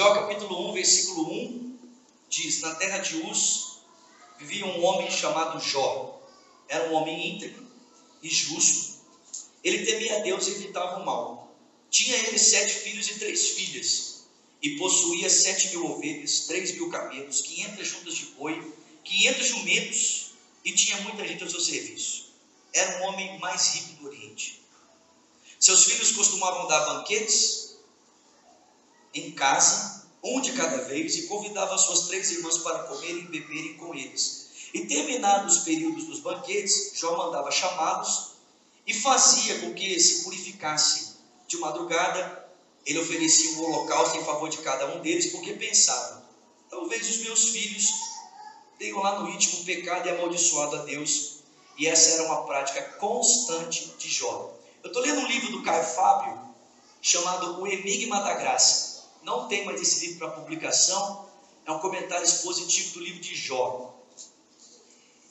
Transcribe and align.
Jó 0.00 0.14
capítulo 0.14 0.70
1, 0.70 0.72
versículo 0.72 1.30
1 1.30 1.78
diz: 2.30 2.62
Na 2.62 2.74
terra 2.76 2.96
de 3.00 3.16
Uz 3.16 3.80
vivia 4.38 4.64
um 4.64 4.82
homem 4.82 5.10
chamado 5.10 5.60
Jó. 5.60 6.18
Era 6.66 6.88
um 6.88 6.94
homem 6.94 7.36
íntegro 7.36 7.66
e 8.22 8.30
justo. 8.30 8.94
Ele 9.62 9.84
temia 9.84 10.16
a 10.16 10.18
Deus 10.20 10.46
e 10.46 10.52
evitava 10.52 11.02
o 11.02 11.04
mal. 11.04 11.54
Tinha 11.90 12.16
ele 12.16 12.38
sete 12.38 12.72
filhos 12.76 13.10
e 13.10 13.18
três 13.18 13.50
filhas, 13.50 14.22
e 14.62 14.78
possuía 14.78 15.28
sete 15.28 15.68
mil 15.68 15.84
ovelhas, 15.84 16.46
três 16.46 16.72
mil 16.72 16.88
camelos, 16.88 17.42
quinhentas 17.42 17.88
juntas 17.88 18.14
de 18.14 18.24
boi, 18.38 18.72
quinhentos 19.04 19.48
jumentos, 19.48 20.30
e 20.64 20.72
tinha 20.72 20.98
muita 21.02 21.28
gente 21.28 21.44
ao 21.44 21.50
seu 21.50 21.60
serviço. 21.60 22.32
Era 22.72 23.02
um 23.02 23.08
homem 23.08 23.38
mais 23.38 23.74
rico 23.74 24.00
do 24.00 24.06
Oriente. 24.06 24.62
Seus 25.58 25.84
filhos 25.84 26.12
costumavam 26.12 26.68
dar 26.68 26.86
banquetes 26.86 27.69
em 29.14 29.32
casa, 29.32 30.06
um 30.22 30.40
de 30.40 30.52
cada 30.52 30.82
vez, 30.84 31.16
e 31.16 31.22
convidava 31.22 31.76
suas 31.78 32.08
três 32.08 32.30
irmãs 32.30 32.58
para 32.58 32.84
comerem 32.84 33.24
e 33.24 33.28
beberem 33.28 33.74
com 33.74 33.94
eles. 33.94 34.50
E 34.72 34.86
terminados 34.86 35.56
os 35.56 35.64
períodos 35.64 36.04
dos 36.04 36.20
banquetes, 36.20 36.92
Jó 36.94 37.16
mandava 37.16 37.50
chamá-los 37.50 38.32
e 38.86 38.94
fazia 38.94 39.58
com 39.60 39.74
que 39.74 39.98
se 39.98 40.24
purificassem. 40.24 41.10
De 41.48 41.56
madrugada, 41.58 42.48
ele 42.86 43.00
oferecia 43.00 43.58
um 43.58 43.64
holocausto 43.64 44.18
em 44.18 44.24
favor 44.24 44.48
de 44.48 44.58
cada 44.58 44.94
um 44.94 45.00
deles, 45.00 45.32
porque 45.32 45.54
pensava: 45.54 46.22
talvez 46.68 47.08
os 47.10 47.18
meus 47.18 47.48
filhos 47.48 47.90
tenham 48.78 49.00
lá 49.00 49.20
no 49.20 49.28
íntimo 49.30 49.64
pecado 49.64 50.08
e 50.08 50.10
amaldiçoado 50.10 50.76
a 50.76 50.82
Deus. 50.82 51.40
E 51.76 51.86
essa 51.86 52.10
era 52.10 52.24
uma 52.24 52.44
prática 52.44 52.82
constante 52.98 53.94
de 53.98 54.08
Jó. 54.08 54.52
Eu 54.82 54.88
estou 54.88 55.02
lendo 55.02 55.20
um 55.20 55.26
livro 55.26 55.52
do 55.52 55.62
Caio 55.62 55.84
Fábio, 55.84 56.38
chamado 57.00 57.60
O 57.60 57.66
Enigma 57.66 58.20
da 58.22 58.34
Graça. 58.34 58.89
Não 59.22 59.48
tem 59.48 59.64
mais 59.64 59.80
esse 59.80 60.06
livro 60.06 60.18
para 60.18 60.40
publicação, 60.40 61.28
é 61.64 61.70
um 61.70 61.78
comentário 61.78 62.24
expositivo 62.24 62.94
do 62.94 63.00
livro 63.00 63.20
de 63.20 63.34
Jó. 63.34 63.94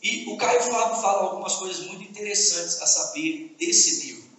E 0.01 0.25
o 0.29 0.37
Caio 0.37 0.61
Fábio 0.61 1.01
fala 1.01 1.23
algumas 1.23 1.55
coisas 1.55 1.85
muito 1.87 2.03
interessantes 2.03 2.81
a 2.81 2.85
saber 2.85 3.55
desse 3.59 4.05
livro. 4.05 4.29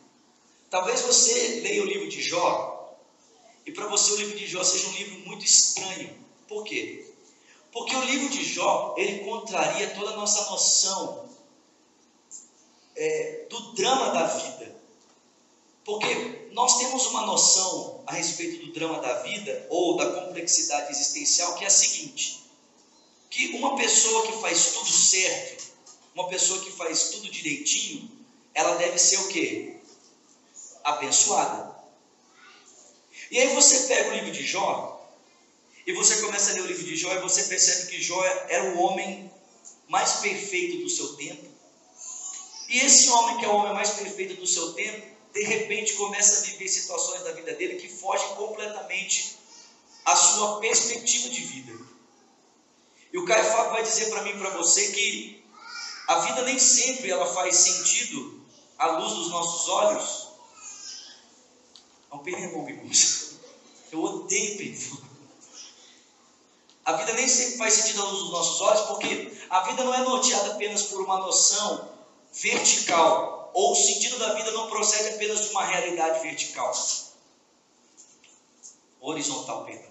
Talvez 0.70 1.01
você 1.03 1.61
leia 1.62 1.83
o 1.83 1.87
livro 1.87 2.09
de 2.09 2.23
Jó, 2.23 2.97
e 3.67 3.73
para 3.73 3.87
você 3.87 4.12
o 4.12 4.17
livro 4.17 4.37
de 4.37 4.47
Jó 4.47 4.65
seja 4.65 4.89
um 4.89 4.92
livro 4.92 5.19
muito 5.27 5.45
estranho. 5.45 6.17
Por 6.48 6.64
quê? 6.64 7.07
Porque 7.73 7.95
o 7.95 8.05
livro 8.05 8.29
de 8.31 8.42
Jó, 8.42 8.95
ele 8.97 9.25
contraria 9.25 9.91
toda 9.91 10.11
a 10.11 10.17
nossa 10.17 10.51
noção 10.51 11.29
é, 12.97 13.47
do 13.48 13.73
drama 13.73 14.11
da 14.11 14.27
vida. 14.27 14.77
Porque 15.85 16.39
nós 16.53 16.79
temos 16.79 17.06
uma 17.06 17.27
noção 17.27 18.03
a 18.06 18.12
respeito 18.12 18.67
do 18.67 18.73
drama 18.73 19.01
da 19.01 19.23
vida, 19.23 19.67
ou 19.70 19.97
da 19.97 20.20
complexidade 20.20 20.91
existencial, 20.91 21.55
que 21.55 21.65
é 21.65 21.69
a 21.69 21.70
seguinte: 21.70 22.45
que 23.29 23.57
uma 23.57 23.77
pessoa 23.77 24.27
que 24.27 24.41
faz 24.41 24.73
tudo 24.73 24.91
certo, 24.91 25.73
uma 26.15 26.29
pessoa 26.29 26.61
que 26.61 26.73
faz 26.73 27.11
tudo 27.11 27.31
direitinho, 27.31 28.11
ela 28.53 28.77
deve 28.77 28.98
ser 28.98 29.19
o 29.19 29.29
quê? 29.29 29.77
Abençoada. 30.83 31.70
E 33.31 33.39
aí 33.39 33.55
você 33.55 33.87
pega 33.87 34.11
o 34.11 34.14
livro 34.14 34.33
de 34.33 34.45
Jó, 34.45 35.09
e 35.87 35.92
você 35.92 36.20
começa 36.20 36.51
a 36.51 36.55
ler 36.55 36.62
o 36.62 36.67
livro 36.67 36.85
de 36.85 36.97
Jó, 36.97 37.12
e 37.14 37.20
você 37.20 37.45
percebe 37.45 37.91
que 37.91 38.03
Jó 38.03 38.23
era 38.48 38.75
o 38.75 38.79
homem 38.81 39.31
mais 39.89 40.14
perfeito 40.14 40.83
do 40.83 40.89
seu 40.89 41.14
tempo. 41.14 41.48
E 42.69 42.79
esse 42.79 43.09
homem, 43.11 43.39
que 43.39 43.45
é 43.45 43.48
o 43.48 43.55
homem 43.55 43.75
mais 43.75 43.91
perfeito 43.91 44.35
do 44.35 44.47
seu 44.47 44.73
tempo, 44.73 45.20
de 45.33 45.42
repente 45.42 45.95
começa 45.95 46.39
a 46.39 46.50
viver 46.50 46.69
situações 46.69 47.23
da 47.23 47.33
vida 47.33 47.53
dele 47.55 47.77
que 47.77 47.89
fogem 47.89 48.34
completamente 48.34 49.39
à 50.05 50.17
sua 50.17 50.61
perspectiva 50.61 51.28
de 51.28 51.41
vida. 51.42 51.73
E 53.12 53.19
o 53.19 53.25
Caio 53.25 53.45
Fábio 53.45 53.73
vai 53.73 53.83
dizer 53.83 54.11
para 54.11 54.23
mim 54.23 54.39
para 54.39 54.51
você 54.51 54.92
que 54.92 55.45
a 56.06 56.20
vida 56.20 56.42
nem 56.42 56.58
sempre 56.58 57.11
ela 57.11 57.27
faz 57.27 57.56
sentido 57.56 58.41
à 58.79 58.86
luz 58.98 59.13
dos 59.14 59.30
nossos 59.30 59.68
olhos. 59.68 60.29
É 62.11 62.14
um 62.17 62.68
irmãos. 62.68 63.30
Eu 63.92 64.02
odeio 64.02 64.57
pernilongo. 64.57 65.11
A 66.85 66.92
vida 66.95 67.12
nem 67.12 67.29
sempre 67.29 67.58
faz 67.58 67.74
sentido 67.74 68.02
à 68.02 68.05
luz 68.07 68.23
dos 68.23 68.30
nossos 68.30 68.61
olhos, 68.61 68.80
porque 68.83 69.39
a 69.48 69.61
vida 69.61 69.85
não 69.85 69.95
é 69.95 69.98
norteada 69.98 70.52
apenas 70.52 70.85
por 70.85 71.02
uma 71.02 71.18
noção 71.18 71.89
vertical, 72.33 73.39
ou 73.52 73.72
o 73.72 73.77
sentido 73.77 74.18
da 74.18 74.34
vida 74.34 74.50
não 74.52 74.68
procede 74.68 75.14
apenas 75.14 75.42
de 75.42 75.48
uma 75.50 75.64
realidade 75.64 76.20
vertical. 76.20 76.72
Horizontal, 79.00 79.64
perdão. 79.64 79.90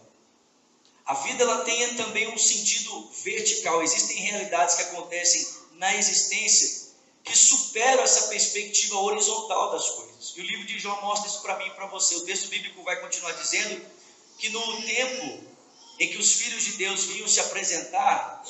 A 1.05 1.13
vida 1.15 1.43
ela 1.43 1.63
tem 1.63 1.95
também 1.95 2.27
um 2.33 2.37
sentido 2.37 3.09
vertical. 3.23 3.81
Existem 3.81 4.17
realidades 4.17 4.75
que 4.75 4.83
acontecem 4.83 5.47
na 5.73 5.95
existência 5.95 6.89
que 7.23 7.35
superam 7.35 8.03
essa 8.03 8.27
perspectiva 8.27 8.97
horizontal 8.99 9.71
das 9.71 9.89
coisas. 9.89 10.33
E 10.35 10.41
o 10.41 10.43
livro 10.43 10.65
de 10.65 10.79
João 10.79 11.01
mostra 11.01 11.27
isso 11.27 11.41
para 11.41 11.57
mim 11.57 11.67
e 11.67 11.71
para 11.71 11.87
você. 11.87 12.15
O 12.15 12.25
texto 12.25 12.47
bíblico 12.49 12.83
vai 12.83 12.99
continuar 13.01 13.31
dizendo 13.33 13.85
que 14.37 14.49
no 14.49 14.81
tempo 14.81 15.43
em 15.99 16.09
que 16.09 16.17
os 16.17 16.33
filhos 16.33 16.63
de 16.63 16.71
Deus 16.73 17.05
vinham 17.05 17.27
se 17.27 17.39
apresentar 17.39 18.43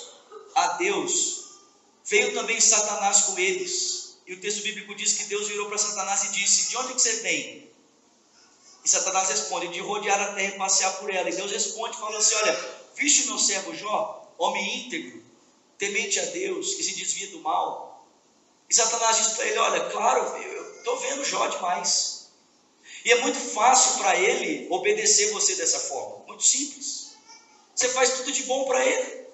a 0.56 0.68
Deus, 0.74 1.46
veio 2.06 2.34
também 2.34 2.60
Satanás 2.60 3.22
com 3.22 3.40
eles. 3.40 3.89
E 4.30 4.34
o 4.34 4.40
texto 4.40 4.62
bíblico 4.62 4.94
diz 4.94 5.14
que 5.14 5.24
Deus 5.24 5.48
virou 5.48 5.68
para 5.68 5.80
Satanás 5.80 6.26
e 6.26 6.30
disse: 6.30 6.70
De 6.70 6.78
onde 6.78 6.94
que 6.94 7.02
você 7.02 7.14
vem? 7.14 7.68
E 8.86 8.88
Satanás 8.88 9.28
responde: 9.28 9.70
de 9.70 9.80
rodear 9.80 10.22
a 10.22 10.34
terra 10.34 10.54
e 10.54 10.58
passear 10.60 11.00
por 11.00 11.12
ela. 11.12 11.28
E 11.28 11.36
Deus 11.36 11.52
responde, 11.52 11.98
falando 11.98 12.18
assim: 12.18 12.36
Olha, 12.36 12.70
viste 12.96 13.24
o 13.24 13.26
meu 13.30 13.40
servo 13.40 13.74
Jó, 13.74 14.32
homem 14.38 14.86
íntegro, 14.86 15.24
temente 15.80 16.20
a 16.20 16.26
Deus, 16.26 16.76
que 16.76 16.84
se 16.84 16.94
desvia 16.94 17.32
do 17.32 17.40
mal. 17.40 18.08
E 18.70 18.76
Satanás 18.76 19.18
diz 19.18 19.28
para 19.30 19.48
ele: 19.48 19.58
Olha, 19.58 19.90
claro, 19.90 20.38
eu 20.44 20.78
estou 20.78 21.00
vendo 21.00 21.26
Jó 21.26 21.48
demais. 21.48 22.30
E 23.04 23.12
é 23.12 23.22
muito 23.22 23.40
fácil 23.40 23.98
para 23.98 24.16
ele 24.16 24.68
obedecer 24.70 25.32
você 25.32 25.56
dessa 25.56 25.80
forma. 25.80 26.26
Muito 26.28 26.44
simples. 26.44 27.14
Você 27.74 27.90
faz 27.90 28.12
tudo 28.12 28.32
de 28.32 28.44
bom 28.44 28.66
para 28.66 28.86
ele. 28.86 29.26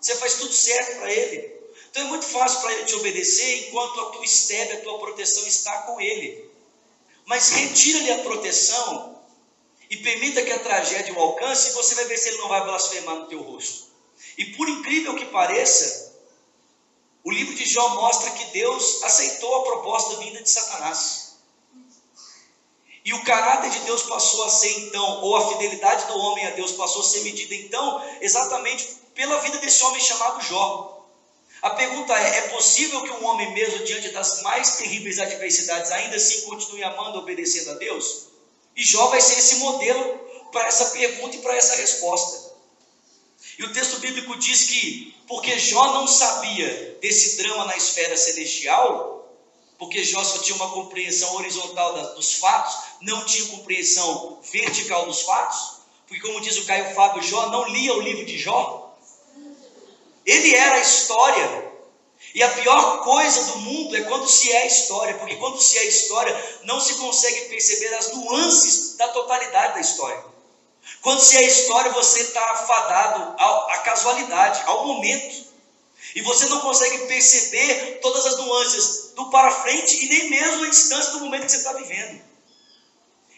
Você 0.00 0.14
faz 0.14 0.34
tudo 0.34 0.52
certo 0.52 1.00
para 1.00 1.12
ele. 1.12 1.57
Então 1.90 2.02
é 2.02 2.06
muito 2.06 2.26
fácil 2.26 2.60
para 2.60 2.72
ele 2.72 2.84
te 2.84 2.94
obedecer 2.94 3.68
enquanto 3.68 4.00
a 4.00 4.10
tua 4.10 4.24
estebe, 4.24 4.74
a 4.74 4.80
tua 4.80 4.98
proteção 4.98 5.46
está 5.46 5.82
com 5.82 6.00
ele 6.00 6.48
mas 7.28 7.50
retira-lhe 7.50 8.10
a 8.10 8.18
proteção 8.20 9.20
e 9.90 9.98
permita 9.98 10.42
que 10.42 10.50
a 10.50 10.58
tragédia 10.60 11.14
o 11.14 11.20
alcance, 11.20 11.68
e 11.68 11.72
você 11.74 11.94
vai 11.94 12.06
ver 12.06 12.16
se 12.16 12.30
ele 12.30 12.38
não 12.38 12.48
vai 12.48 12.62
blasfemar 12.64 13.16
no 13.16 13.26
teu 13.26 13.42
rosto. 13.42 13.88
E 14.38 14.46
por 14.56 14.66
incrível 14.66 15.14
que 15.14 15.26
pareça, 15.26 16.16
o 17.22 17.30
livro 17.30 17.54
de 17.54 17.66
Jó 17.66 17.86
mostra 17.96 18.30
que 18.30 18.44
Deus 18.46 19.02
aceitou 19.02 19.56
a 19.56 19.64
proposta 19.64 20.16
vinda 20.16 20.42
de 20.42 20.50
Satanás. 20.50 21.36
E 23.04 23.12
o 23.12 23.24
caráter 23.24 23.70
de 23.70 23.80
Deus 23.80 24.02
passou 24.04 24.44
a 24.44 24.48
ser 24.48 24.86
então, 24.86 25.22
ou 25.22 25.36
a 25.36 25.48
fidelidade 25.52 26.06
do 26.06 26.18
homem 26.18 26.46
a 26.46 26.50
Deus 26.50 26.72
passou 26.72 27.02
a 27.02 27.04
ser 27.04 27.20
medida 27.24 27.54
então, 27.54 28.02
exatamente 28.22 28.88
pela 29.14 29.38
vida 29.40 29.58
desse 29.58 29.82
homem 29.84 30.00
chamado 30.00 30.42
Jó. 30.44 30.97
A 31.62 31.70
pergunta 31.70 32.12
é: 32.14 32.38
é 32.38 32.48
possível 32.48 33.02
que 33.02 33.10
um 33.10 33.24
homem, 33.24 33.52
mesmo 33.52 33.84
diante 33.84 34.10
das 34.10 34.42
mais 34.42 34.76
terríveis 34.76 35.18
adversidades, 35.18 35.90
ainda 35.90 36.16
assim 36.16 36.42
continue 36.42 36.84
amando 36.84 37.18
e 37.18 37.20
obedecendo 37.20 37.72
a 37.72 37.74
Deus? 37.74 38.28
E 38.76 38.84
Jó 38.84 39.08
vai 39.08 39.20
ser 39.20 39.38
esse 39.38 39.56
modelo 39.56 40.18
para 40.52 40.66
essa 40.66 40.86
pergunta 40.90 41.36
e 41.36 41.40
para 41.40 41.56
essa 41.56 41.76
resposta. 41.76 42.48
E 43.58 43.64
o 43.64 43.72
texto 43.72 43.98
bíblico 43.98 44.38
diz 44.38 44.68
que, 44.68 45.16
porque 45.26 45.58
Jó 45.58 45.94
não 45.94 46.06
sabia 46.06 46.96
desse 47.00 47.38
drama 47.38 47.64
na 47.64 47.76
esfera 47.76 48.16
celestial, 48.16 49.28
porque 49.78 50.04
Jó 50.04 50.22
só 50.22 50.38
tinha 50.38 50.56
uma 50.56 50.70
compreensão 50.70 51.34
horizontal 51.36 52.14
dos 52.14 52.34
fatos, 52.34 52.76
não 53.00 53.24
tinha 53.26 53.48
compreensão 53.48 54.40
vertical 54.52 55.06
dos 55.06 55.22
fatos, 55.22 55.78
porque, 56.06 56.22
como 56.22 56.40
diz 56.40 56.56
o 56.56 56.66
Caio 56.66 56.94
Fábio, 56.94 57.22
Jó 57.22 57.50
não 57.50 57.68
lia 57.68 57.92
o 57.94 58.00
livro 58.00 58.24
de 58.24 58.38
Jó, 58.38 58.87
ele 60.28 60.54
era 60.54 60.76
a 60.76 60.80
história. 60.80 61.68
E 62.34 62.42
a 62.42 62.48
pior 62.50 63.02
coisa 63.02 63.52
do 63.52 63.58
mundo 63.60 63.96
é 63.96 64.02
quando 64.02 64.28
se 64.28 64.52
é 64.52 64.66
história, 64.66 65.14
porque 65.14 65.36
quando 65.36 65.60
se 65.60 65.78
é 65.78 65.86
história, 65.86 66.60
não 66.64 66.78
se 66.78 66.94
consegue 66.94 67.48
perceber 67.48 67.94
as 67.94 68.12
nuances 68.12 68.96
da 68.96 69.08
totalidade 69.08 69.74
da 69.74 69.80
história. 69.80 70.22
Quando 71.00 71.20
se 71.20 71.36
é 71.36 71.42
história, 71.42 71.90
você 71.92 72.20
está 72.20 72.42
afadado 72.52 73.34
à 73.38 73.78
casualidade, 73.78 74.62
ao 74.66 74.86
momento. 74.86 75.48
E 76.14 76.22
você 76.22 76.46
não 76.46 76.60
consegue 76.60 77.06
perceber 77.06 78.00
todas 78.02 78.26
as 78.26 78.36
nuances 78.36 79.12
do 79.14 79.30
para 79.30 79.50
frente 79.50 80.04
e 80.04 80.08
nem 80.08 80.30
mesmo 80.30 80.64
a 80.64 80.68
distância 80.68 81.12
do 81.12 81.20
momento 81.20 81.46
que 81.46 81.52
você 81.52 81.58
está 81.58 81.72
vivendo. 81.72 82.22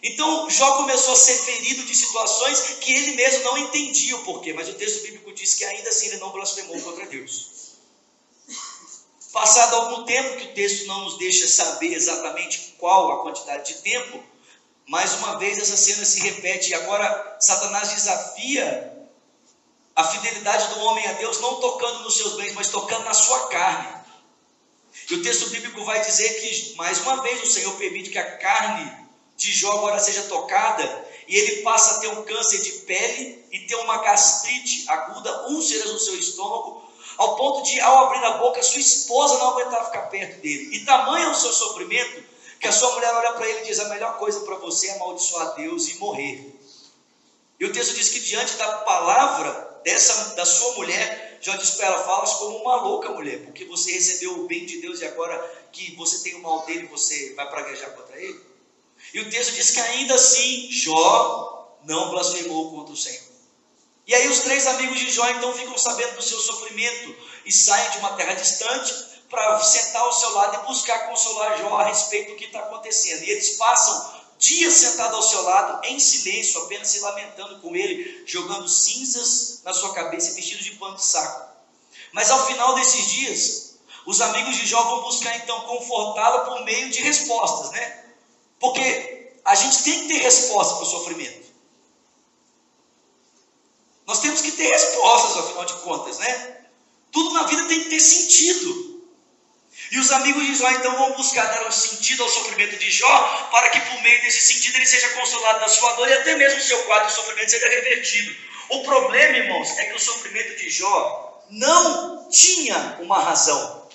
Então 0.02 0.48
Jó 0.48 0.76
começou 0.78 1.12
a 1.12 1.16
ser 1.16 1.34
ferido 1.34 1.84
de 1.84 1.94
situações 1.94 2.78
que 2.80 2.92
ele 2.92 3.16
mesmo 3.16 3.44
não 3.44 3.58
entendia 3.58 4.16
o 4.16 4.24
porquê, 4.24 4.52
mas 4.52 4.68
o 4.68 4.74
texto 4.74 5.02
bíblico 5.02 5.32
diz 5.32 5.54
que 5.54 5.64
ainda 5.64 5.90
assim 5.90 6.06
ele 6.06 6.18
não 6.18 6.30
blasfemou 6.30 6.80
contra 6.80 7.06
Deus. 7.06 7.60
Passado 9.32 9.76
algum 9.76 10.04
tempo, 10.04 10.38
que 10.38 10.46
o 10.46 10.54
texto 10.54 10.86
não 10.86 11.04
nos 11.04 11.18
deixa 11.18 11.46
saber 11.46 11.94
exatamente 11.94 12.74
qual 12.78 13.12
a 13.12 13.22
quantidade 13.22 13.74
de 13.74 13.80
tempo, 13.82 14.24
mais 14.88 15.14
uma 15.14 15.38
vez 15.38 15.58
essa 15.58 15.76
cena 15.76 16.04
se 16.04 16.20
repete 16.20 16.70
e 16.70 16.74
agora 16.74 17.36
Satanás 17.38 17.90
desafia 17.90 18.90
a 19.94 20.04
fidelidade 20.04 20.74
do 20.74 20.80
homem 20.80 21.06
a 21.06 21.12
Deus, 21.12 21.40
não 21.40 21.60
tocando 21.60 22.00
nos 22.00 22.16
seus 22.16 22.34
bens, 22.34 22.54
mas 22.54 22.70
tocando 22.70 23.04
na 23.04 23.14
sua 23.14 23.48
carne. 23.48 24.00
E 25.10 25.14
o 25.14 25.22
texto 25.22 25.50
bíblico 25.50 25.84
vai 25.84 26.00
dizer 26.00 26.40
que, 26.40 26.74
mais 26.76 26.98
uma 27.00 27.22
vez, 27.22 27.42
o 27.42 27.50
Senhor 27.50 27.72
permite 27.76 28.10
que 28.10 28.18
a 28.18 28.36
carne 28.38 28.99
de 29.40 29.52
Jó 29.52 29.72
agora 29.72 29.98
seja 29.98 30.24
tocada 30.24 31.08
e 31.26 31.34
ele 31.34 31.62
passa 31.62 31.96
a 31.96 32.00
ter 32.00 32.08
um 32.08 32.22
câncer 32.24 32.60
de 32.60 32.72
pele 32.80 33.42
e 33.50 33.60
ter 33.60 33.74
uma 33.76 33.96
gastrite 34.02 34.84
aguda, 34.86 35.48
úlceras 35.48 35.90
no 35.90 35.98
seu 35.98 36.14
estômago, 36.18 36.82
ao 37.16 37.36
ponto 37.36 37.62
de, 37.62 37.80
ao 37.80 38.04
abrir 38.04 38.22
a 38.22 38.32
boca, 38.32 38.62
sua 38.62 38.80
esposa 38.80 39.38
não 39.38 39.52
aguentar 39.52 39.86
ficar 39.86 40.02
perto 40.02 40.42
dele. 40.42 40.76
E 40.76 40.84
tamanho 40.84 41.28
é 41.28 41.30
o 41.30 41.34
seu 41.34 41.54
sofrimento 41.54 42.22
que 42.60 42.68
a 42.68 42.72
sua 42.72 42.92
mulher 42.92 43.14
olha 43.14 43.32
para 43.32 43.48
ele 43.48 43.60
e 43.60 43.64
diz: 43.64 43.80
a 43.80 43.88
melhor 43.88 44.18
coisa 44.18 44.40
para 44.40 44.56
você 44.56 44.88
é 44.88 44.96
amaldiçoar 44.96 45.54
Deus 45.54 45.88
e 45.88 45.94
morrer. 45.98 46.54
E 47.58 47.64
o 47.64 47.72
texto 47.72 47.94
diz 47.94 48.10
que 48.10 48.20
diante 48.20 48.56
da 48.56 48.78
palavra 48.78 49.80
dessa 49.82 50.34
da 50.34 50.44
sua 50.44 50.74
mulher, 50.74 51.38
Jó 51.40 51.56
diz 51.56 51.70
para 51.70 51.86
ela: 51.86 52.04
falas 52.04 52.34
como 52.34 52.58
uma 52.58 52.76
louca 52.76 53.08
mulher, 53.08 53.42
porque 53.44 53.64
você 53.64 53.92
recebeu 53.92 54.40
o 54.40 54.46
bem 54.46 54.66
de 54.66 54.82
Deus 54.82 55.00
e 55.00 55.06
agora 55.06 55.38
que 55.72 55.96
você 55.96 56.22
tem 56.22 56.34
o 56.34 56.42
mal 56.42 56.66
dele, 56.66 56.88
você 56.88 57.32
vai 57.34 57.48
praguejar 57.48 57.90
contra 57.92 58.20
ele. 58.20 58.49
E 59.12 59.20
o 59.20 59.30
texto 59.30 59.54
diz 59.54 59.70
que 59.70 59.80
ainda 59.80 60.14
assim 60.14 60.68
Jó 60.70 61.76
não 61.84 62.10
blasfemou 62.10 62.70
contra 62.70 62.92
o 62.92 62.96
Senhor. 62.96 63.30
E 64.06 64.14
aí 64.14 64.28
os 64.28 64.40
três 64.40 64.66
amigos 64.66 64.98
de 64.98 65.10
Jó 65.10 65.28
então 65.30 65.52
ficam 65.54 65.76
sabendo 65.78 66.16
do 66.16 66.22
seu 66.22 66.38
sofrimento 66.38 67.16
e 67.44 67.52
saem 67.52 67.90
de 67.90 67.98
uma 67.98 68.14
terra 68.14 68.34
distante 68.34 68.92
para 69.28 69.60
sentar 69.60 70.02
ao 70.02 70.12
seu 70.12 70.32
lado 70.34 70.56
e 70.56 70.66
buscar 70.66 71.08
consolar 71.08 71.58
Jó 71.58 71.76
a 71.76 71.84
respeito 71.84 72.32
do 72.32 72.36
que 72.36 72.46
está 72.46 72.60
acontecendo. 72.60 73.22
E 73.22 73.30
eles 73.30 73.56
passam 73.56 74.20
dias 74.38 74.74
sentados 74.74 75.14
ao 75.14 75.22
seu 75.22 75.42
lado, 75.42 75.86
em 75.86 76.00
silêncio, 76.00 76.62
apenas 76.62 76.88
se 76.88 77.00
lamentando 77.00 77.60
com 77.60 77.76
ele, 77.76 78.24
jogando 78.26 78.68
cinzas 78.68 79.60
na 79.64 79.72
sua 79.72 79.92
cabeça 79.94 80.30
e 80.30 80.34
vestidos 80.34 80.64
de 80.64 80.72
pano 80.72 80.96
de 80.96 81.04
saco. 81.04 81.50
Mas 82.12 82.30
ao 82.30 82.46
final 82.46 82.74
desses 82.74 83.06
dias, 83.06 83.74
os 84.06 84.20
amigos 84.20 84.56
de 84.56 84.66
Jó 84.66 84.82
vão 84.82 85.02
buscar 85.02 85.36
então 85.36 85.60
confortá-lo 85.60 86.46
por 86.46 86.64
meio 86.64 86.90
de 86.90 87.02
respostas, 87.02 87.70
né? 87.70 88.09
Porque 88.60 89.32
a 89.44 89.54
gente 89.54 89.82
tem 89.82 90.02
que 90.02 90.08
ter 90.08 90.18
resposta 90.18 90.74
para 90.74 90.84
o 90.84 90.86
sofrimento. 90.86 91.48
Nós 94.06 94.20
temos 94.20 94.42
que 94.42 94.52
ter 94.52 94.68
respostas, 94.68 95.44
afinal 95.44 95.64
de 95.64 95.72
contas, 95.74 96.18
né? 96.18 96.56
Tudo 97.10 97.32
na 97.32 97.44
vida 97.44 97.64
tem 97.66 97.82
que 97.82 97.90
ter 97.90 98.00
sentido. 98.00 98.90
E 99.90 99.98
os 99.98 100.12
amigos 100.12 100.44
de 100.44 100.54
Jó 100.54 100.70
então 100.70 100.96
vão 100.96 101.12
buscar 101.14 101.46
dar 101.46 101.66
um 101.66 101.72
sentido 101.72 102.22
ao 102.22 102.28
sofrimento 102.28 102.76
de 102.76 102.90
Jó, 102.90 103.48
para 103.50 103.70
que 103.70 103.80
por 103.80 104.02
meio 104.02 104.22
desse 104.22 104.40
sentido 104.40 104.76
ele 104.76 104.86
seja 104.86 105.08
consolado 105.10 105.60
da 105.60 105.68
sua 105.68 105.92
dor 105.94 106.08
e 106.08 106.12
até 106.12 106.36
mesmo 106.36 106.60
o 106.60 106.62
seu 106.62 106.82
quadro 106.84 107.08
de 107.08 107.14
sofrimento 107.14 107.50
seja 107.50 107.68
revertido. 107.68 108.36
O 108.68 108.82
problema, 108.84 109.38
irmãos, 109.38 109.70
é 109.78 109.86
que 109.86 109.96
o 109.96 109.98
sofrimento 109.98 110.56
de 110.56 110.70
Jó 110.70 111.44
não 111.50 112.28
tinha 112.30 112.98
uma 113.00 113.20
razão, 113.20 113.88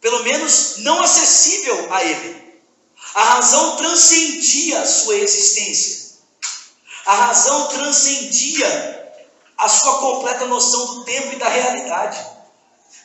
pelo 0.00 0.24
menos 0.24 0.78
não 0.78 1.00
acessível 1.00 1.92
a 1.92 2.04
ele. 2.04 2.47
A 3.14 3.22
razão 3.22 3.76
transcendia 3.76 4.80
a 4.80 4.86
sua 4.86 5.16
existência. 5.16 6.08
A 7.06 7.14
razão 7.14 7.68
transcendia 7.68 9.12
a 9.56 9.68
sua 9.68 9.98
completa 9.98 10.46
noção 10.46 10.86
do 10.94 11.04
tempo 11.04 11.32
e 11.32 11.36
da 11.36 11.48
realidade. 11.48 12.18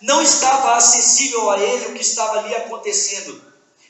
Não 0.02 0.22
estava 0.22 0.76
acessível 0.76 1.50
a 1.50 1.60
ele 1.60 1.88
o 1.88 1.94
que 1.94 2.02
estava 2.02 2.40
ali 2.40 2.54
acontecendo. 2.56 3.42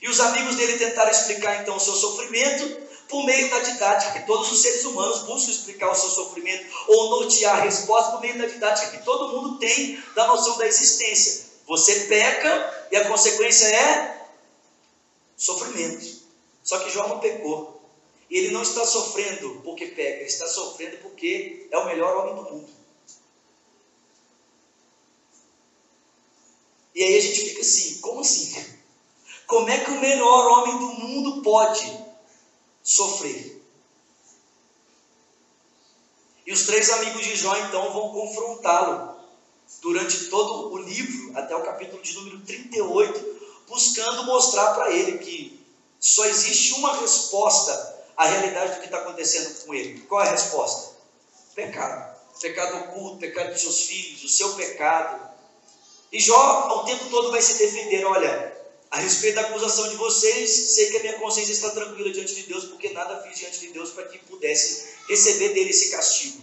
E 0.01 0.07
os 0.07 0.19
amigos 0.19 0.56
dele 0.56 0.77
tentaram 0.77 1.12
explicar 1.12 1.62
então 1.62 1.75
o 1.75 1.80
seu 1.80 1.95
sofrimento 1.95 2.83
por 3.10 3.25
meio 3.25 3.50
da 3.50 3.60
didática 3.60 4.19
que 4.19 4.25
todos 4.25 4.51
os 4.51 4.62
seres 4.62 4.86
humanos 4.86 5.24
buscam 5.24 5.51
explicar 5.51 5.92
o 5.92 5.95
seu 5.95 6.10
sofrimento 6.10 6.65
ou 6.88 7.10
nortear 7.10 7.57
a 7.57 7.62
resposta 7.62 8.12
por 8.12 8.21
meio 8.21 8.38
da 8.38 8.45
didática 8.45 8.98
que 8.98 9.04
todo 9.04 9.33
mundo 9.33 9.57
tem 9.60 10.01
da 10.15 10.27
noção 10.27 10.57
da 10.57 10.68
existência. 10.68 11.45
Você 11.68 12.01
peca 12.01 12.88
e 12.92 12.98
a 12.98 13.07
consequência 13.07 13.65
é 13.65 14.22
sofrimento. 15.35 16.24
Só 16.63 16.80
que 16.80 16.89
João 16.89 17.09
não 17.09 17.19
pecou. 17.19 17.81
E 18.30 18.38
ele 18.38 18.51
não 18.51 18.62
está 18.62 18.85
sofrendo 18.85 19.62
porque 19.63 19.88
peca, 19.88 20.19
ele 20.19 20.25
está 20.25 20.47
sofrendo 20.47 20.97
porque 20.97 21.68
é 21.69 21.77
o 21.77 21.85
melhor 21.85 22.18
homem 22.18 22.35
do 22.35 22.51
mundo. 22.51 22.69
E 26.95 27.03
aí 27.03 27.18
a 27.18 27.21
gente 27.21 27.41
fica 27.50 27.62
assim: 27.62 28.00
como 28.01 28.21
assim? 28.21 28.80
Como 29.45 29.69
é 29.69 29.83
que 29.83 29.91
o 29.91 30.00
melhor 30.00 30.47
homem 30.47 30.80
do 30.80 30.94
mundo 31.01 31.41
pode 31.41 31.86
sofrer? 32.81 33.62
E 36.45 36.51
os 36.51 36.65
três 36.65 36.89
amigos 36.89 37.24
de 37.24 37.36
Jó 37.36 37.56
então 37.56 37.94
vão 37.94 38.12
confrontá-lo 38.12 39.15
durante 39.81 40.25
todo 40.25 40.74
o 40.74 40.77
livro, 40.77 41.38
até 41.38 41.56
o 41.56 41.63
capítulo 41.63 42.01
de 42.01 42.13
número 42.15 42.41
38, 42.41 43.42
buscando 43.73 44.23
mostrar 44.23 44.75
para 44.75 44.91
ele 44.91 45.17
que 45.17 45.59
só 45.99 46.25
existe 46.25 46.73
uma 46.75 46.95
resposta 46.99 48.03
à 48.15 48.25
realidade 48.25 48.75
do 48.75 48.79
que 48.81 48.85
está 48.85 48.99
acontecendo 48.99 49.65
com 49.65 49.73
ele. 49.73 50.01
Qual 50.01 50.21
é 50.23 50.27
a 50.27 50.31
resposta? 50.31 50.95
Pecado. 51.55 52.13
Pecado 52.39 52.77
oculto, 52.77 53.17
pecado 53.17 53.51
dos 53.51 53.61
seus 53.61 53.81
filhos, 53.81 54.23
o 54.23 54.29
seu 54.29 54.53
pecado. 54.53 55.29
E 56.11 56.19
Jó, 56.19 56.35
ao 56.35 56.85
tempo 56.85 57.09
todo, 57.09 57.31
vai 57.31 57.41
se 57.41 57.57
defender: 57.57 58.05
olha, 58.05 58.55
a 58.91 58.99
respeito 58.99 59.35
da 59.35 59.41
acusação 59.41 59.89
de 59.89 59.95
vocês, 59.95 60.49
sei 60.51 60.91
que 60.91 60.97
a 60.97 60.99
minha 61.01 61.19
consciência 61.19 61.53
está 61.53 61.69
tranquila 61.71 62.11
diante 62.11 62.35
de 62.35 62.43
Deus, 62.43 62.65
porque 62.65 62.89
nada 62.89 63.21
fiz 63.21 63.39
diante 63.39 63.59
de 63.59 63.67
Deus 63.69 63.91
para 63.91 64.07
que 64.07 64.19
pudesse 64.19 64.93
receber 65.07 65.49
dele 65.49 65.69
esse 65.69 65.89
castigo. 65.89 66.41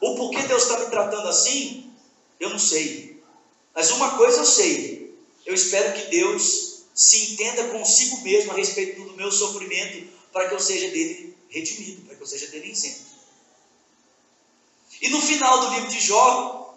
O 0.00 0.14
porquê 0.16 0.42
Deus 0.42 0.62
está 0.62 0.78
me 0.78 0.86
tratando 0.86 1.28
assim, 1.28 1.92
eu 2.38 2.50
não 2.50 2.58
sei. 2.58 3.20
Mas 3.74 3.90
uma 3.90 4.16
coisa 4.16 4.38
eu 4.38 4.44
sei: 4.44 5.18
eu 5.46 5.54
espero 5.54 5.94
que 5.94 6.10
Deus 6.10 6.67
se 6.98 7.32
entenda 7.32 7.68
consigo 7.68 8.20
mesmo 8.22 8.50
a 8.50 8.56
respeito 8.56 9.00
do 9.04 9.14
meu 9.14 9.30
sofrimento, 9.30 10.08
para 10.32 10.48
que 10.48 10.54
eu 10.56 10.58
seja 10.58 10.88
dele 10.88 11.32
redimido, 11.48 12.02
para 12.02 12.16
que 12.16 12.22
eu 12.22 12.26
seja 12.26 12.48
dele 12.48 12.72
isento. 12.72 13.06
E 15.00 15.08
no 15.08 15.22
final 15.22 15.60
do 15.60 15.74
livro 15.74 15.90
de 15.90 16.00
Jó, 16.00 16.74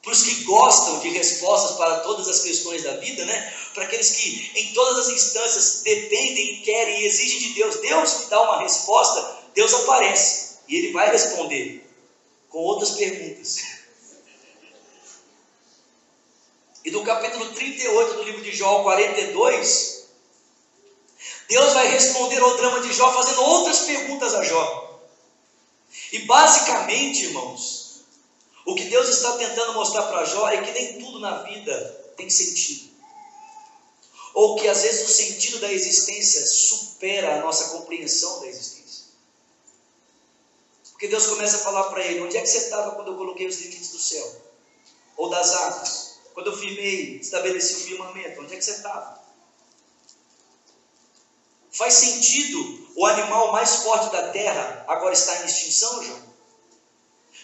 para 0.00 0.12
os 0.12 0.22
que 0.22 0.44
gostam 0.44 1.00
de 1.00 1.08
respostas 1.08 1.76
para 1.76 2.00
todas 2.00 2.28
as 2.28 2.44
questões 2.44 2.84
da 2.84 2.98
vida, 2.98 3.24
né? 3.24 3.52
para 3.74 3.82
aqueles 3.82 4.10
que 4.10 4.52
em 4.54 4.72
todas 4.72 5.08
as 5.08 5.12
instâncias 5.12 5.82
dependem, 5.82 6.62
querem 6.62 7.00
e 7.00 7.06
exigem 7.06 7.40
de 7.40 7.54
Deus, 7.54 7.80
Deus 7.80 8.12
que 8.12 8.30
dá 8.30 8.40
uma 8.42 8.60
resposta, 8.60 9.42
Deus 9.54 9.74
aparece 9.74 10.58
e 10.68 10.76
ele 10.76 10.92
vai 10.92 11.10
responder 11.10 11.84
com 12.48 12.58
outras 12.58 12.92
perguntas. 12.92 13.58
E 16.84 16.90
do 16.90 17.02
capítulo 17.02 17.50
38 17.52 18.14
do 18.14 18.22
livro 18.24 18.42
de 18.42 18.52
Jó 18.52 18.82
42, 18.82 20.04
Deus 21.48 21.72
vai 21.72 21.88
responder 21.88 22.38
ao 22.40 22.56
drama 22.56 22.80
de 22.82 22.92
Jó 22.92 23.10
fazendo 23.12 23.42
outras 23.42 23.80
perguntas 23.80 24.34
a 24.34 24.44
Jó. 24.44 25.00
E 26.12 26.20
basicamente, 26.20 27.24
irmãos, 27.24 28.02
o 28.66 28.74
que 28.74 28.84
Deus 28.84 29.08
está 29.08 29.32
tentando 29.38 29.72
mostrar 29.74 30.02
para 30.02 30.24
Jó 30.26 30.46
é 30.48 30.62
que 30.62 30.72
nem 30.72 30.98
tudo 30.98 31.20
na 31.20 31.42
vida 31.42 32.12
tem 32.16 32.28
sentido. 32.28 32.92
Ou 34.34 34.56
que 34.56 34.68
às 34.68 34.82
vezes 34.82 35.08
o 35.08 35.12
sentido 35.12 35.60
da 35.60 35.72
existência 35.72 36.44
supera 36.46 37.36
a 37.36 37.40
nossa 37.40 37.70
compreensão 37.70 38.40
da 38.40 38.46
existência. 38.46 39.04
Porque 40.90 41.08
Deus 41.08 41.26
começa 41.26 41.56
a 41.56 41.60
falar 41.60 41.84
para 41.84 42.04
ele: 42.04 42.22
onde 42.22 42.36
é 42.36 42.40
que 42.40 42.46
você 42.46 42.58
estava 42.58 42.92
quando 42.92 43.12
eu 43.12 43.16
coloquei 43.16 43.46
os 43.46 43.58
limites 43.60 43.90
do 43.90 43.98
céu? 43.98 44.42
Ou 45.16 45.30
das 45.30 45.54
águas? 45.54 46.03
Quando 46.34 46.48
eu 46.48 46.58
firmei, 46.58 47.20
estabeleci 47.20 47.74
o 47.74 47.86
firmamento, 47.86 48.40
onde 48.40 48.54
é 48.54 48.56
que 48.56 48.64
você 48.64 48.72
estava? 48.72 49.22
Faz 51.70 51.94
sentido 51.94 52.88
o 52.96 53.06
animal 53.06 53.52
mais 53.52 53.76
forte 53.76 54.10
da 54.10 54.28
terra 54.28 54.84
agora 54.88 55.12
está 55.12 55.42
em 55.42 55.46
extinção, 55.46 56.02
João? 56.02 56.34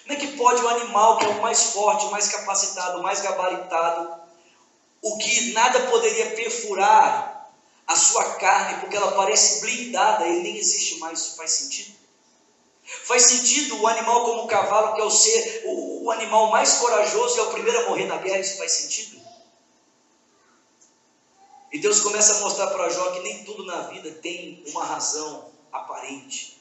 Como 0.02 0.12
é 0.12 0.16
que 0.16 0.37
pode 0.37 0.61
o 0.61 0.68
animal 0.68 1.18
que 1.18 1.25
é 1.25 1.28
o 1.28 1.40
mais 1.40 1.62
forte, 1.73 2.06
o 2.06 2.11
mais 2.11 2.28
capacitado, 2.28 2.99
o 2.99 3.02
mais 3.02 3.20
gabaritado, 3.20 4.20
o 5.00 5.16
que 5.18 5.52
nada 5.52 5.87
poderia 5.87 6.35
perfurar 6.35 7.49
a 7.87 7.97
sua 7.97 8.35
carne, 8.35 8.80
porque 8.80 8.97
ela 8.97 9.12
parece 9.12 9.61
blindada, 9.61 10.26
ele 10.26 10.40
nem 10.40 10.56
existe 10.59 10.99
mais, 10.99 11.20
isso 11.20 11.37
faz 11.37 11.52
sentido? 11.52 12.00
Faz 13.04 13.23
sentido 13.23 13.80
o 13.80 13.87
animal 13.87 14.25
como 14.25 14.42
o 14.42 14.47
cavalo, 14.47 14.94
que 14.94 15.00
é 15.00 15.04
o 15.04 15.11
ser, 15.11 15.62
o, 15.64 16.04
o 16.04 16.11
animal 16.11 16.50
mais 16.50 16.78
corajoso 16.78 17.38
é 17.38 17.42
o 17.42 17.50
primeiro 17.50 17.80
a 17.80 17.88
morrer 17.88 18.06
na 18.06 18.16
guerra, 18.16 18.40
isso 18.40 18.59
faz 18.59 18.73
sentido? 18.73 19.20
E 21.73 21.78
Deus 21.78 22.00
começa 22.00 22.37
a 22.37 22.40
mostrar 22.40 22.66
para 22.68 22.88
Jó 22.88 23.11
que 23.12 23.20
nem 23.20 23.44
tudo 23.44 23.64
na 23.64 23.82
vida 23.82 24.11
tem 24.11 24.64
uma 24.68 24.85
razão 24.85 25.50
aparente. 25.73 26.61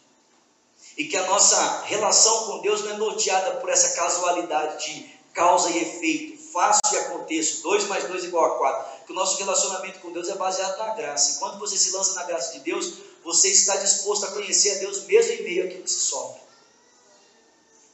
E 0.95 1.05
que 1.05 1.17
a 1.17 1.25
nossa 1.25 1.81
relação 1.85 2.45
com 2.45 2.59
Deus 2.59 2.83
não 2.83 2.91
é 2.91 2.97
norteada 2.97 3.55
por 3.59 3.69
essa 3.69 3.95
casualidade 3.95 4.85
de 4.85 5.19
causa 5.33 5.71
e 5.71 5.81
efeito, 5.81 6.28
faço 6.51 6.79
e 6.91 6.97
aconteço, 6.97 7.61
2 7.63 7.85
mais 7.85 8.05
2 8.05 8.25
igual 8.25 8.45
a 8.45 8.57
4, 8.57 9.05
que 9.05 9.11
o 9.11 9.15
nosso 9.15 9.37
relacionamento 9.37 9.99
com 9.99 10.11
Deus 10.11 10.29
é 10.29 10.35
baseado 10.35 10.77
na 10.77 10.93
graça. 10.93 11.33
E 11.33 11.39
quando 11.39 11.59
você 11.59 11.77
se 11.77 11.91
lança 11.91 12.13
na 12.15 12.23
graça 12.23 12.53
de 12.53 12.59
Deus, 12.59 12.93
você 13.23 13.49
está 13.49 13.75
disposto 13.77 14.25
a 14.25 14.31
conhecer 14.31 14.77
a 14.77 14.79
Deus 14.79 15.03
mesmo 15.03 15.33
em 15.33 15.43
meio 15.43 15.65
àquilo 15.65 15.83
que 15.83 15.91
se 15.91 15.99
sofre. 15.99 16.41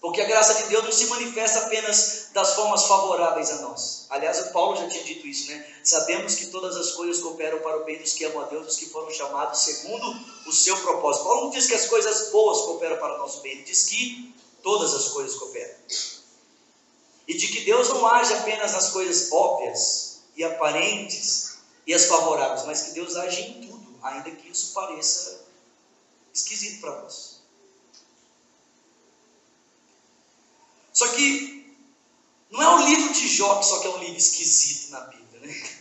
Porque 0.05 0.21
a 0.21 0.25
graça 0.25 0.53
de 0.53 0.69
Deus 0.69 0.83
não 0.83 0.91
se 0.91 1.07
manifesta 1.07 1.65
apenas 1.65 2.27
das 2.31 2.53
formas 2.53 2.83
favoráveis 2.83 3.49
a 3.49 3.55
nós. 3.61 4.05
Aliás, 4.11 4.39
o 4.39 4.51
Paulo 4.51 4.77
já 4.77 4.87
tinha 4.87 5.03
dito 5.03 5.25
isso, 5.25 5.49
né? 5.49 5.65
Sabemos 5.83 6.35
que 6.35 6.45
todas 6.47 6.77
as 6.77 6.91
coisas 6.91 7.23
cooperam 7.23 7.57
para 7.59 7.77
o 7.77 7.85
bem 7.85 7.97
dos 7.97 8.13
que 8.13 8.23
amam 8.23 8.43
a 8.43 8.45
Deus, 8.45 8.67
dos 8.67 8.77
que 8.77 8.85
foram 8.85 9.09
chamados 9.09 9.61
segundo 9.61 10.15
o 10.45 10.51
seu 10.51 10.77
propósito. 10.77 11.23
Paulo 11.23 11.45
não 11.45 11.49
diz 11.49 11.65
que 11.65 11.73
as 11.73 11.87
coisas 11.87 12.29
boas 12.29 12.61
cooperam 12.61 12.97
para 12.97 13.15
o 13.15 13.17
nosso 13.17 13.41
bem, 13.41 13.53
ele 13.53 13.63
diz 13.63 13.85
que 13.85 14.31
todas 14.61 14.93
as 14.93 15.07
coisas 15.07 15.35
cooperam. 15.39 15.73
E 17.27 17.33
de 17.35 17.47
que 17.47 17.65
Deus 17.65 17.89
não 17.89 18.05
age 18.05 18.33
apenas 18.33 18.73
nas 18.73 18.89
coisas 18.91 19.31
óbvias 19.31 20.19
e 20.35 20.43
aparentes 20.43 21.57
e 21.87 21.93
as 21.93 22.05
favoráveis, 22.05 22.65
mas 22.65 22.81
que 22.83 22.91
Deus 22.91 23.15
age 23.15 23.41
em 23.41 23.67
tudo, 23.67 23.99
ainda 24.03 24.31
que 24.31 24.49
isso 24.49 24.73
pareça 24.73 25.45
esquisito 26.33 26.81
para 26.81 27.01
nós. 27.01 27.41
Só 30.93 31.07
que 31.09 31.75
não 32.51 32.61
é 32.61 32.69
um 32.75 32.87
livro 32.87 33.13
de 33.13 33.27
Jó 33.27 33.59
que 33.59 33.65
só 33.65 33.79
que 33.79 33.87
é 33.87 33.89
um 33.89 33.97
livro 33.97 34.17
esquisito 34.17 34.91
na 34.91 35.01
Bíblia. 35.01 35.41
Né? 35.41 35.79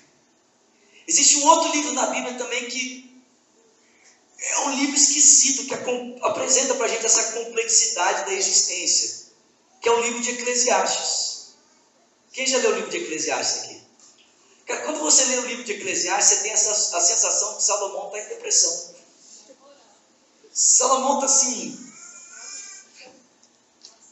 Existe 1.06 1.36
um 1.36 1.46
outro 1.46 1.72
livro 1.72 1.92
na 1.92 2.06
Bíblia 2.06 2.34
também 2.34 2.68
que 2.68 3.14
é 4.38 4.58
um 4.60 4.74
livro 4.76 4.96
esquisito, 4.96 5.66
que 5.66 5.74
apresenta 6.22 6.74
para 6.74 6.86
a 6.86 6.88
gente 6.88 7.06
essa 7.06 7.32
complexidade 7.32 8.26
da 8.26 8.34
existência, 8.34 9.32
que 9.80 9.88
é 9.88 9.92
o 9.92 10.02
livro 10.02 10.20
de 10.20 10.30
Eclesiastes. 10.30 11.23
Quem 12.34 12.48
já 12.48 12.58
leu 12.58 12.72
o 12.72 12.74
livro 12.74 12.90
de 12.90 12.96
Eclesiastes 12.96 13.62
aqui? 13.62 13.84
Quando 14.66 14.98
você 14.98 15.24
lê 15.26 15.36
o 15.38 15.46
livro 15.46 15.62
de 15.62 15.72
Eclesiastes, 15.72 16.38
você 16.38 16.42
tem 16.42 16.50
essa, 16.50 16.96
a 16.96 17.00
sensação 17.00 17.54
que 17.54 17.62
Salomão 17.62 18.06
está 18.06 18.18
em 18.18 18.28
depressão. 18.28 18.94
Salomão 20.52 21.14
está 21.14 21.26
assim, 21.26 21.92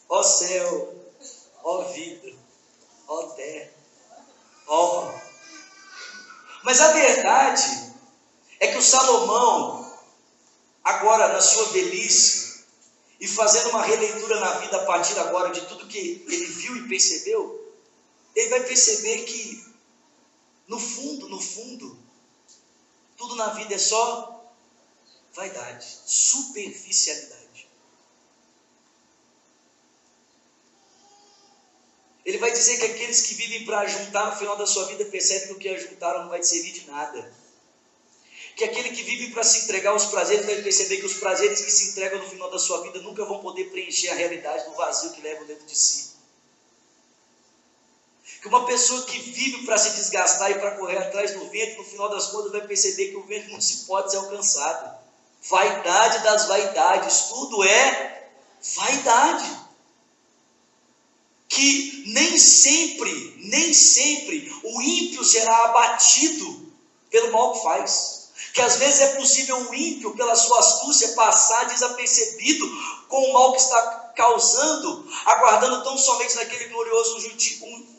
ó 0.08 0.22
céu, 0.22 0.94
ó 1.64 1.82
vida, 1.92 2.32
ó 3.08 3.22
terra, 3.30 3.70
ó. 4.68 5.14
Mas 6.62 6.80
a 6.80 6.92
verdade 6.92 7.92
é 8.60 8.68
que 8.68 8.78
o 8.78 8.82
Salomão, 8.82 9.98
agora 10.84 11.32
na 11.32 11.40
sua 11.40 11.64
velhice, 11.72 12.64
e 13.18 13.26
fazendo 13.26 13.70
uma 13.70 13.82
releitura 13.82 14.38
na 14.38 14.58
vida 14.58 14.76
a 14.76 14.84
partir 14.84 15.18
agora 15.18 15.50
de 15.50 15.62
tudo 15.62 15.88
que 15.88 16.24
ele 16.28 16.46
viu 16.46 16.76
e 16.76 16.88
percebeu, 16.88 17.61
ele 18.34 18.48
vai 18.48 18.64
perceber 18.64 19.24
que, 19.24 19.64
no 20.66 20.78
fundo, 20.78 21.28
no 21.28 21.40
fundo, 21.40 21.98
tudo 23.16 23.34
na 23.36 23.50
vida 23.50 23.74
é 23.74 23.78
só 23.78 24.42
vaidade, 25.34 25.86
superficialidade. 26.04 27.42
Ele 32.24 32.38
vai 32.38 32.52
dizer 32.52 32.78
que 32.78 32.86
aqueles 32.86 33.22
que 33.22 33.34
vivem 33.34 33.64
para 33.64 33.86
juntar 33.86 34.30
no 34.30 34.38
final 34.38 34.56
da 34.56 34.66
sua 34.66 34.86
vida 34.86 35.04
percebem 35.06 35.48
que 35.48 35.52
o 35.54 35.58
que 35.58 35.68
ajuntaram 35.68 36.22
não 36.22 36.28
vai 36.28 36.42
servir 36.42 36.72
de 36.72 36.86
nada. 36.86 37.34
Que 38.54 38.64
aquele 38.64 38.90
que 38.90 39.02
vive 39.02 39.32
para 39.32 39.42
se 39.42 39.64
entregar 39.64 39.90
aos 39.90 40.06
prazeres 40.06 40.46
vai 40.46 40.62
perceber 40.62 40.98
que 40.98 41.06
os 41.06 41.14
prazeres 41.14 41.60
que 41.60 41.70
se 41.70 41.90
entregam 41.90 42.22
no 42.22 42.28
final 42.28 42.50
da 42.50 42.58
sua 42.58 42.82
vida 42.82 43.00
nunca 43.00 43.24
vão 43.24 43.40
poder 43.40 43.70
preencher 43.70 44.10
a 44.10 44.14
realidade 44.14 44.64
do 44.66 44.76
vazio 44.76 45.12
que 45.12 45.20
levam 45.20 45.46
dentro 45.46 45.66
de 45.66 45.76
si. 45.76 46.11
Que 48.42 48.48
uma 48.48 48.66
pessoa 48.66 49.04
que 49.04 49.18
vive 49.20 49.64
para 49.64 49.78
se 49.78 49.90
desgastar 49.90 50.50
e 50.50 50.58
para 50.58 50.72
correr 50.72 50.98
atrás 50.98 51.30
do 51.32 51.48
vento, 51.48 51.78
no 51.78 51.84
final 51.84 52.08
das 52.10 52.26
contas 52.26 52.50
vai 52.50 52.66
perceber 52.66 53.10
que 53.10 53.16
o 53.16 53.22
vento 53.22 53.52
não 53.52 53.60
se 53.60 53.86
pode 53.86 54.10
ser 54.10 54.16
alcançado. 54.16 54.98
Vaidade 55.48 56.24
das 56.24 56.48
vaidades, 56.48 57.28
tudo 57.28 57.62
é 57.62 58.28
vaidade 58.76 59.62
que 61.48 62.04
nem 62.06 62.36
sempre, 62.38 63.36
nem 63.44 63.72
sempre 63.74 64.50
o 64.64 64.82
ímpio 64.82 65.22
será 65.22 65.64
abatido 65.66 66.72
pelo 67.10 67.30
mal 67.30 67.52
que 67.52 67.62
faz. 67.62 68.22
Que 68.54 68.60
às 68.60 68.76
vezes 68.76 69.00
é 69.02 69.14
possível 69.16 69.56
o 69.56 69.74
ímpio, 69.74 70.16
pela 70.16 70.34
sua 70.34 70.58
astúcia, 70.58 71.12
passar 71.12 71.66
desapercebido 71.66 72.66
com 73.08 73.22
o 73.22 73.32
mal 73.34 73.52
que 73.52 73.60
está 73.60 73.91
causando, 74.14 75.08
aguardando 75.24 75.82
tão 75.82 75.96
somente 75.96 76.36
naquele 76.36 76.66
glorioso 76.66 77.20
ju 77.20 77.32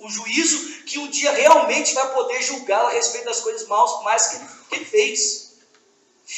juízo 0.10 0.84
que 0.86 1.00
um 1.00 1.08
dia 1.08 1.32
realmente 1.32 1.94
vai 1.94 2.14
poder 2.14 2.42
julgá-lo 2.42 2.88
a 2.88 2.92
respeito 2.92 3.26
das 3.26 3.40
coisas 3.40 3.68
maus 3.68 4.04
mais 4.04 4.28
que 4.28 4.36
ele, 4.36 4.46
que 4.70 4.76
ele 4.76 4.86
fez. 4.86 5.54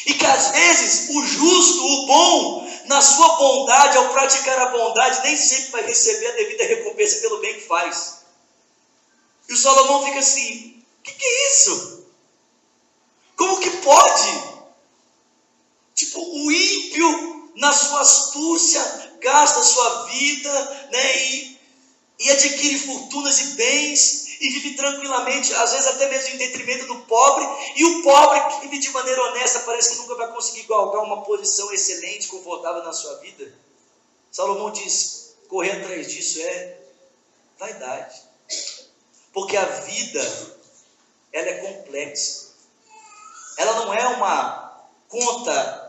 E 0.06 0.14
que 0.14 0.26
às 0.26 0.48
vezes 0.50 1.10
o 1.10 1.26
justo, 1.26 1.86
o 1.86 2.06
bom, 2.08 2.72
na 2.86 3.02
sua 3.02 3.38
bondade, 3.38 3.98
ao 3.98 4.10
praticar 4.10 4.60
a 4.60 4.66
bondade, 4.68 5.24
nem 5.24 5.38
sempre 5.38 5.72
vai 5.72 5.86
receber 5.86 6.28
a 6.28 6.36
devida 6.36 6.64
recompensa 6.66 7.22
pelo 7.22 7.40
bem 7.40 7.54
que 7.56 7.68
faz. 7.68 8.26
E 9.48 9.54
o 9.54 9.58
Salomão 9.58 10.06
fica 10.06 10.20
assim: 10.20 10.84
o 11.00 11.04
que, 11.04 11.12
que 11.12 11.26
é 11.26 11.52
isso? 11.52 12.06
Como 13.36 13.60
que 13.60 13.70
pode? 13.78 14.56
Tipo, 15.94 16.20
o 16.20 16.52
ímpio, 16.52 17.35
na 17.56 17.72
sua 17.72 18.02
astúcia, 18.02 18.82
gasta 19.22 19.64
sua 19.64 20.06
vida 20.08 20.88
né, 20.92 21.18
e, 21.18 21.60
e 22.20 22.32
adquire 22.32 22.80
fortunas 22.80 23.40
e 23.40 23.46
bens 23.56 24.26
e 24.40 24.50
vive 24.50 24.76
tranquilamente, 24.76 25.54
às 25.54 25.72
vezes 25.72 25.88
até 25.88 26.10
mesmo 26.10 26.36
em 26.36 26.38
detrimento 26.38 26.86
do 26.88 27.00
pobre, 27.04 27.46
e 27.76 27.86
o 27.86 28.04
pobre 28.04 28.40
que 28.42 28.68
vive 28.68 28.80
de 28.80 28.90
maneira 28.92 29.22
honesta 29.24 29.62
parece 29.62 29.92
que 29.92 29.98
nunca 29.98 30.16
vai 30.16 30.32
conseguir 30.34 30.64
galgar 30.64 31.04
uma 31.04 31.24
posição 31.24 31.72
excelente, 31.72 32.28
confortável 32.28 32.84
na 32.84 32.92
sua 32.92 33.16
vida. 33.18 33.54
Salomão 34.32 34.72
diz: 34.72 35.36
correr 35.48 35.72
atrás 35.72 36.12
disso 36.12 36.42
é 36.42 36.78
vaidade, 37.58 38.22
porque 39.34 39.56
a 39.56 39.66
vida 39.66 40.56
ela 41.32 41.48
é 41.48 41.54
complexa, 41.60 42.48
ela 43.58 43.86
não 43.86 43.94
é 43.94 44.08
uma 44.08 44.82
conta 45.08 45.85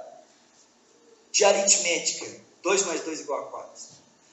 de 1.37 1.45
aritmética, 1.45 2.41
2 2.63 2.83
mais 2.87 3.03
2 3.03 3.21
igual 3.21 3.41
a 3.41 3.51
4. 3.51 3.71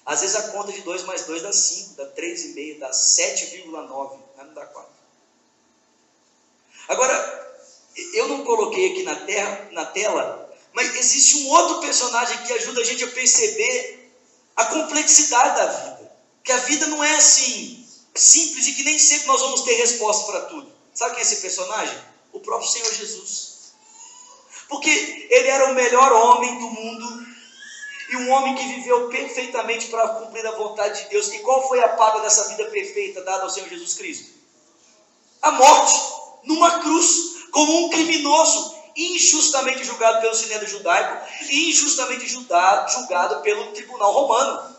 Às 0.05 0.21
vezes 0.21 0.35
a 0.37 0.43
conta 0.49 0.71
de 0.71 0.81
2 0.81 1.03
mais 1.03 1.25
2 1.25 1.41
dá 1.41 1.51
5, 1.51 1.95
dá 1.95 2.05
3,5, 2.11 2.79
dá 2.79 2.91
7,9, 2.91 4.19
não 4.37 4.53
dá 4.53 4.65
4. 4.65 4.91
Agora, 6.87 7.57
eu 8.13 8.27
não 8.29 8.45
coloquei 8.45 8.91
aqui 8.91 9.03
na, 9.03 9.15
terra, 9.15 9.67
na 9.71 9.85
tela, 9.85 10.49
mas 10.71 10.95
existe 10.95 11.37
um 11.37 11.49
outro 11.49 11.81
personagem 11.81 12.37
que 12.45 12.53
ajuda 12.53 12.79
a 12.81 12.85
gente 12.85 13.03
a 13.03 13.07
perceber 13.07 14.11
a 14.55 14.65
complexidade 14.65 15.57
da 15.57 15.65
vida. 15.65 16.11
Que 16.41 16.51
a 16.53 16.57
vida 16.57 16.87
não 16.87 17.03
é 17.03 17.15
assim, 17.15 17.85
simples 18.15 18.67
e 18.67 18.73
que 18.73 18.83
nem 18.83 18.97
sempre 18.97 19.27
nós 19.27 19.41
vamos 19.41 19.61
ter 19.61 19.73
resposta 19.75 20.31
para 20.31 20.41
tudo. 20.45 20.71
Sabe 20.93 21.15
quem 21.15 21.19
é 21.19 21.23
esse 21.23 21.41
personagem? 21.41 21.97
O 22.31 22.39
próprio 22.39 22.69
Senhor 22.69 22.93
Jesus. 22.93 23.52
Porque 24.73 25.27
ele 25.29 25.49
era 25.49 25.69
o 25.69 25.75
melhor 25.75 26.11
homem 26.11 26.57
do 26.57 26.67
mundo, 26.67 27.27
e 28.09 28.17
um 28.17 28.31
homem 28.31 28.55
que 28.55 28.65
viveu 28.69 29.07
perfeitamente 29.07 29.85
para 29.85 30.07
cumprir 30.07 30.43
a 30.47 30.55
vontade 30.57 31.03
de 31.03 31.09
Deus. 31.09 31.31
E 31.31 31.39
qual 31.39 31.67
foi 31.67 31.79
a 31.79 31.89
paga 31.89 32.21
dessa 32.21 32.47
vida 32.47 32.65
perfeita 32.71 33.21
dada 33.21 33.43
ao 33.43 33.51
Senhor 33.51 33.69
Jesus 33.69 33.93
Cristo? 33.93 34.31
A 35.43 35.51
morte, 35.51 35.93
numa 36.41 36.79
cruz, 36.79 37.07
como 37.51 37.85
um 37.85 37.89
criminoso, 37.91 38.75
injustamente 38.95 39.83
julgado 39.83 40.21
pelo 40.21 40.33
Sinédrio 40.33 40.67
judaico 40.67 41.23
e 41.51 41.69
injustamente 41.69 42.27
julgado, 42.27 42.91
julgado 42.93 43.41
pelo 43.43 43.67
tribunal 43.73 44.11
romano. 44.11 44.75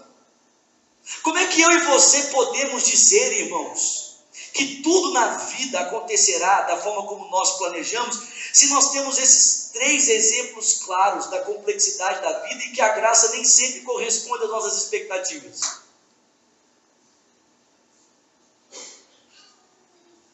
Como 1.23 1.39
é 1.39 1.47
que 1.47 1.63
eu 1.63 1.71
e 1.71 1.87
você 1.87 2.21
podemos 2.33 2.85
dizer, 2.85 3.45
irmãos, 3.45 4.17
que 4.53 4.83
tudo 4.83 5.13
na 5.13 5.37
vida 5.37 5.79
acontecerá 5.79 6.63
da 6.63 6.79
forma 6.79 7.07
como 7.07 7.31
nós 7.31 7.59
planejamos, 7.59 8.19
se 8.53 8.67
nós 8.71 8.91
temos 8.91 9.19
esses 9.19 9.64
três 9.75 10.09
exemplos 10.09 10.75
claros 10.85 11.27
da 11.27 11.41
complexidade 11.41 12.23
da 12.23 12.39
vida 12.39 12.65
e 12.65 12.71
que 12.71 12.81
a 12.81 12.95
graça 12.95 13.33
nem 13.33 13.45
sempre 13.45 13.81
corresponde 13.81 14.45
às 14.45 14.51
nossas 14.51 14.85
expectativas. 14.85 15.61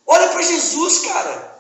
Olha 0.07 0.29
para 0.29 0.43
Jesus, 0.43 0.99
cara. 1.07 1.59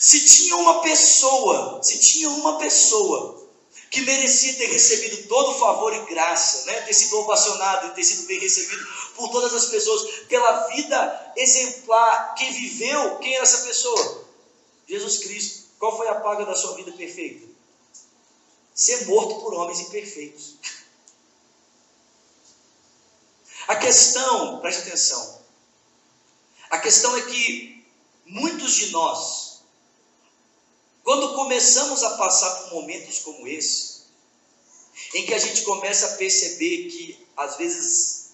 Se 0.00 0.26
tinha 0.26 0.56
uma 0.56 0.82
pessoa, 0.82 1.80
se 1.82 2.00
tinha 2.00 2.28
uma 2.28 2.58
pessoa 2.58 3.48
que 3.90 4.00
merecia 4.00 4.54
ter 4.54 4.66
recebido 4.66 5.28
todo 5.28 5.52
o 5.52 5.58
favor 5.58 5.94
e 5.94 6.04
graça, 6.06 6.66
né? 6.66 6.80
ter 6.80 6.92
sido 6.92 7.20
ovacionado, 7.20 7.94
ter 7.94 8.02
sido 8.02 8.26
bem 8.26 8.40
recebido 8.40 8.84
por 9.14 9.30
todas 9.30 9.54
as 9.54 9.66
pessoas, 9.66 10.26
pela 10.26 10.66
vida 10.68 11.32
exemplar 11.36 12.34
que 12.34 12.50
viveu, 12.50 13.18
quem 13.18 13.34
era 13.34 13.44
essa 13.44 13.58
pessoa? 13.58 14.24
Jesus 14.88 15.18
Cristo. 15.18 15.63
Qual 15.84 15.98
foi 15.98 16.08
a 16.08 16.14
paga 16.14 16.46
da 16.46 16.56
sua 16.56 16.76
vida 16.76 16.92
perfeita? 16.92 17.46
Ser 18.74 19.04
morto 19.04 19.42
por 19.42 19.52
homens 19.52 19.80
imperfeitos. 19.80 20.54
A 23.68 23.76
questão, 23.76 24.60
preste 24.60 24.88
atenção, 24.88 25.44
questão 26.84 27.16
é 27.16 27.22
que 27.22 27.84
muitos 28.24 28.74
de 28.76 28.90
nós, 28.92 29.60
quando 31.02 31.34
começamos 31.34 32.02
a 32.02 32.16
passar 32.16 32.50
por 32.62 32.74
momentos 32.74 33.18
como 33.20 33.46
esse, 33.46 34.04
em 35.14 35.26
que 35.26 35.34
a 35.34 35.38
gente 35.38 35.64
começa 35.64 36.06
a 36.06 36.16
perceber 36.16 36.88
que 36.88 37.26
às 37.36 37.56
vezes 37.56 38.30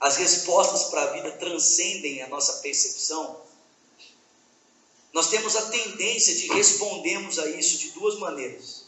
as 0.00 0.16
respostas 0.16 0.84
para 0.84 1.02
a 1.02 1.12
vida 1.12 1.32
transcendem 1.32 2.22
a 2.22 2.28
nossa 2.28 2.60
percepção, 2.60 3.40
nós 5.12 5.28
temos 5.28 5.56
a 5.56 5.62
tendência 5.62 6.34
de 6.34 6.48
respondermos 6.48 7.38
a 7.38 7.48
isso 7.48 7.78
de 7.78 7.90
duas 7.90 8.18
maneiras. 8.18 8.84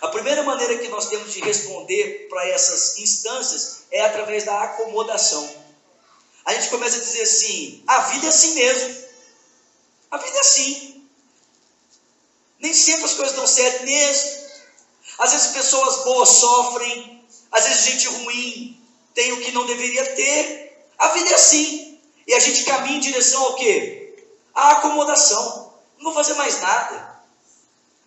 A 0.00 0.08
primeira 0.08 0.42
maneira 0.42 0.78
que 0.78 0.88
nós 0.88 1.08
temos 1.08 1.32
de 1.32 1.40
responder 1.40 2.26
para 2.28 2.48
essas 2.48 2.98
instâncias 2.98 3.84
é 3.90 4.00
através 4.04 4.44
da 4.44 4.62
acomodação. 4.62 5.48
A 6.44 6.54
gente 6.54 6.70
começa 6.70 6.96
a 6.96 7.00
dizer 7.00 7.22
assim: 7.22 7.84
a 7.86 8.00
vida 8.08 8.26
é 8.26 8.28
assim 8.28 8.54
mesmo. 8.54 9.04
A 10.10 10.18
vida 10.18 10.36
é 10.36 10.40
assim. 10.40 11.06
Nem 12.58 12.74
sempre 12.74 13.04
as 13.04 13.14
coisas 13.14 13.36
dão 13.36 13.46
certo 13.46 13.84
mesmo. 13.84 14.42
Às 15.18 15.32
vezes 15.32 15.52
pessoas 15.52 16.04
boas 16.04 16.28
sofrem, 16.28 17.24
às 17.52 17.64
vezes 17.64 17.84
gente 17.84 18.08
ruim 18.08 18.82
tem 19.14 19.32
o 19.32 19.40
que 19.40 19.52
não 19.52 19.66
deveria 19.66 20.14
ter. 20.14 20.86
A 20.98 21.08
vida 21.08 21.30
é 21.30 21.34
assim. 21.34 22.00
E 22.26 22.34
a 22.34 22.40
gente 22.40 22.64
caminha 22.64 22.96
em 22.96 23.00
direção 23.00 23.42
ao 23.44 23.54
quê? 23.54 24.01
A 24.54 24.72
acomodação. 24.72 25.72
Não 25.98 26.04
vou 26.04 26.14
fazer 26.14 26.34
mais 26.34 26.60
nada. 26.60 27.20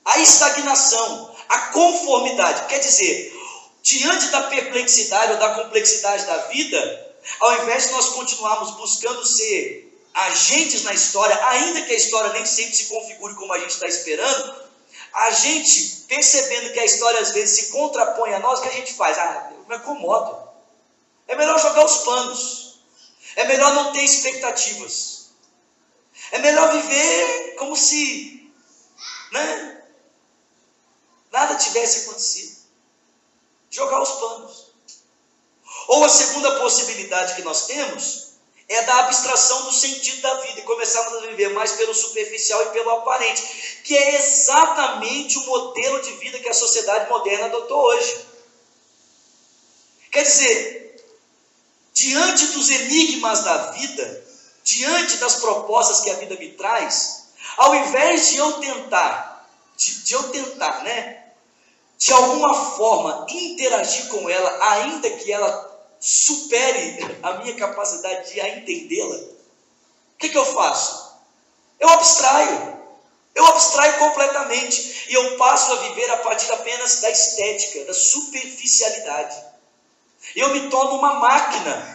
A 0.03 0.19
estagnação, 0.19 1.35
a 1.49 1.59
conformidade. 1.71 2.67
Quer 2.67 2.79
dizer, 2.79 3.33
diante 3.81 4.27
da 4.27 4.43
perplexidade 4.43 5.33
ou 5.33 5.39
da 5.39 5.55
complexidade 5.55 6.25
da 6.25 6.37
vida, 6.47 7.15
ao 7.39 7.63
invés 7.63 7.87
de 7.87 7.91
nós 7.93 8.09
continuarmos 8.09 8.71
buscando 8.71 9.25
ser 9.25 9.85
agentes 10.13 10.83
na 10.83 10.93
história, 10.93 11.37
ainda 11.47 11.81
que 11.81 11.93
a 11.93 11.97
história 11.97 12.33
nem 12.33 12.45
sempre 12.45 12.75
se 12.75 12.85
configure 12.85 13.35
como 13.35 13.53
a 13.53 13.59
gente 13.59 13.71
está 13.71 13.87
esperando, 13.87 14.65
a 15.13 15.31
gente, 15.31 16.05
percebendo 16.07 16.73
que 16.73 16.79
a 16.79 16.85
história 16.85 17.19
às 17.19 17.31
vezes 17.31 17.57
se 17.57 17.71
contrapõe 17.71 18.33
a 18.33 18.39
nós, 18.39 18.59
o 18.59 18.61
que 18.63 18.69
a 18.69 18.73
gente 18.73 18.93
faz? 18.93 19.17
Ah, 19.17 19.51
eu 19.51 19.65
me 19.67 19.75
acomodo. 19.75 20.45
É 21.27 21.35
melhor 21.35 21.59
jogar 21.59 21.85
os 21.85 21.97
panos. 21.97 22.79
É 23.35 23.45
melhor 23.45 23.73
não 23.73 23.93
ter 23.93 24.03
expectativas. 24.03 25.14
É 26.31 26.39
melhor 26.39 26.71
viver 26.71 27.55
como 27.57 27.75
se 27.75 28.51
né, 29.31 29.83
nada 31.31 31.55
tivesse 31.55 32.01
acontecido. 32.01 32.55
Jogar 33.69 34.01
os 34.01 34.11
panos. 34.11 34.65
Ou 35.87 36.03
a 36.03 36.09
segunda 36.09 36.59
possibilidade 36.59 37.35
que 37.35 37.43
nós 37.43 37.67
temos 37.67 38.25
é 38.67 38.81
da 38.81 38.99
abstração 39.01 39.63
do 39.65 39.71
sentido 39.71 40.21
da 40.21 40.33
vida 40.41 40.59
e 40.59 40.63
começarmos 40.63 41.23
a 41.23 41.27
viver 41.27 41.49
mais 41.49 41.73
pelo 41.73 41.93
superficial 41.93 42.61
e 42.63 42.69
pelo 42.69 42.89
aparente, 42.89 43.81
que 43.83 43.95
é 43.95 44.15
exatamente 44.15 45.37
o 45.37 45.45
modelo 45.45 46.01
de 46.01 46.11
vida 46.13 46.39
que 46.39 46.49
a 46.49 46.53
sociedade 46.53 47.09
moderna 47.09 47.45
adotou 47.45 47.79
hoje. 47.79 48.25
Quer 50.11 50.23
dizer, 50.23 51.05
diante 51.93 52.47
dos 52.47 52.69
enigmas 52.69 53.43
da 53.43 53.71
vida, 53.71 54.25
diante 54.65 55.17
das 55.17 55.35
propostas 55.35 56.01
que 56.01 56.09
a 56.09 56.15
vida 56.15 56.35
me 56.35 56.49
traz, 56.53 57.27
ao 57.55 57.75
invés 57.75 58.29
de 58.29 58.37
eu 58.37 58.53
tentar, 58.53 59.47
de, 59.77 60.03
de 60.03 60.13
eu 60.13 60.23
tentar, 60.29 60.83
né, 60.83 61.23
de 61.97 62.11
alguma 62.11 62.53
forma 62.71 63.27
interagir 63.29 64.07
com 64.07 64.27
ela, 64.27 64.73
ainda 64.73 65.09
que 65.11 65.31
ela 65.31 65.71
supere 65.99 67.17
a 67.23 67.33
minha 67.35 67.55
capacidade 67.55 68.33
de 68.33 68.39
entendê-la, 68.39 69.15
o 69.15 70.17
que, 70.17 70.29
que 70.29 70.37
eu 70.37 70.45
faço? 70.45 71.13
Eu 71.79 71.89
abstraio. 71.89 72.75
Eu 73.35 73.45
abstraio 73.47 73.99
completamente 73.99 75.07
e 75.09 75.13
eu 75.13 75.37
passo 75.37 75.73
a 75.73 75.75
viver 75.75 76.09
a 76.09 76.17
partir 76.17 76.49
apenas 76.53 77.01
da 77.01 77.09
estética, 77.09 77.83
da 77.83 77.93
superficialidade. 77.93 79.35
Eu 80.35 80.49
me 80.53 80.69
torno 80.69 80.95
uma 80.97 81.15
máquina, 81.15 81.94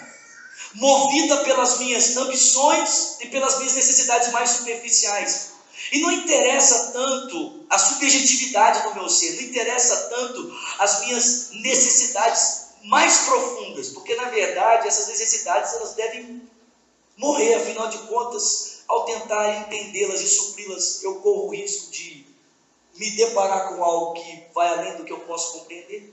movida 0.74 1.38
pelas 1.38 1.78
minhas 1.78 2.16
ambições 2.16 3.16
e 3.20 3.26
pelas 3.26 3.58
minhas 3.58 3.74
necessidades 3.74 4.32
mais 4.32 4.50
superficiais. 4.50 5.50
E 5.92 6.00
não 6.00 6.10
interessa 6.10 6.92
tanto 6.92 7.64
a 7.68 7.78
subjetividade 7.78 8.88
do 8.88 8.94
meu 8.94 9.08
ser, 9.08 9.36
não 9.36 9.42
interessa 9.42 10.08
tanto 10.08 10.58
as 10.78 11.00
minhas 11.00 11.48
necessidades 11.52 12.70
mais 12.84 13.18
profundas, 13.20 13.88
porque 13.90 14.14
na 14.14 14.26
verdade 14.26 14.88
essas 14.88 15.08
necessidades 15.08 15.72
elas 15.74 15.94
devem 15.94 16.42
morrer, 17.16 17.54
afinal 17.54 17.88
de 17.88 17.98
contas, 17.98 18.82
ao 18.88 19.04
tentar 19.04 19.60
entendê-las 19.62 20.20
e 20.20 20.28
supri-las, 20.28 21.02
eu 21.02 21.16
corro 21.16 21.46
o 21.46 21.50
risco 21.50 21.90
de 21.90 22.26
me 22.94 23.10
deparar 23.10 23.68
com 23.68 23.84
algo 23.84 24.14
que 24.14 24.44
vai 24.54 24.68
além 24.68 24.96
do 24.96 25.04
que 25.04 25.12
eu 25.12 25.20
posso 25.20 25.58
compreender. 25.58 26.12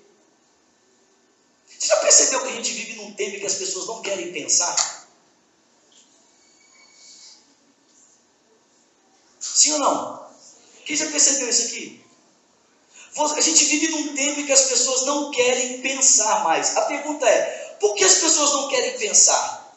Você 1.78 1.88
já 1.88 1.98
percebeu 1.98 2.42
que 2.42 2.48
a 2.48 2.56
gente 2.56 2.74
vive 2.74 2.94
num 2.96 3.14
tempo 3.14 3.36
em 3.36 3.40
que 3.40 3.46
as 3.46 3.56
pessoas 3.56 3.88
não 3.88 4.02
querem 4.02 4.32
pensar? 4.32 5.08
Sim 9.40 9.74
ou 9.74 9.80
não? 9.80 10.28
Quem 10.86 10.96
já 10.96 11.10
percebeu 11.12 11.50
isso 11.50 11.68
aqui? 11.68 12.08
A 13.20 13.42
gente 13.42 13.66
vive 13.66 13.88
num 13.90 14.14
tempo 14.14 14.40
em 14.42 14.46
que 14.46 14.52
as 14.52 14.66
pessoas 14.66 15.06
não 15.06 15.32
querem 15.32 15.82
pensar 15.82 16.44
mais. 16.44 16.78
A 16.78 16.82
pergunta 16.84 17.28
é: 17.28 17.78
por 17.80 17.96
que 17.96 18.04
as 18.04 18.16
pessoas 18.16 18.54
não 18.54 18.70
querem 18.70 18.98
pensar? 18.98 19.76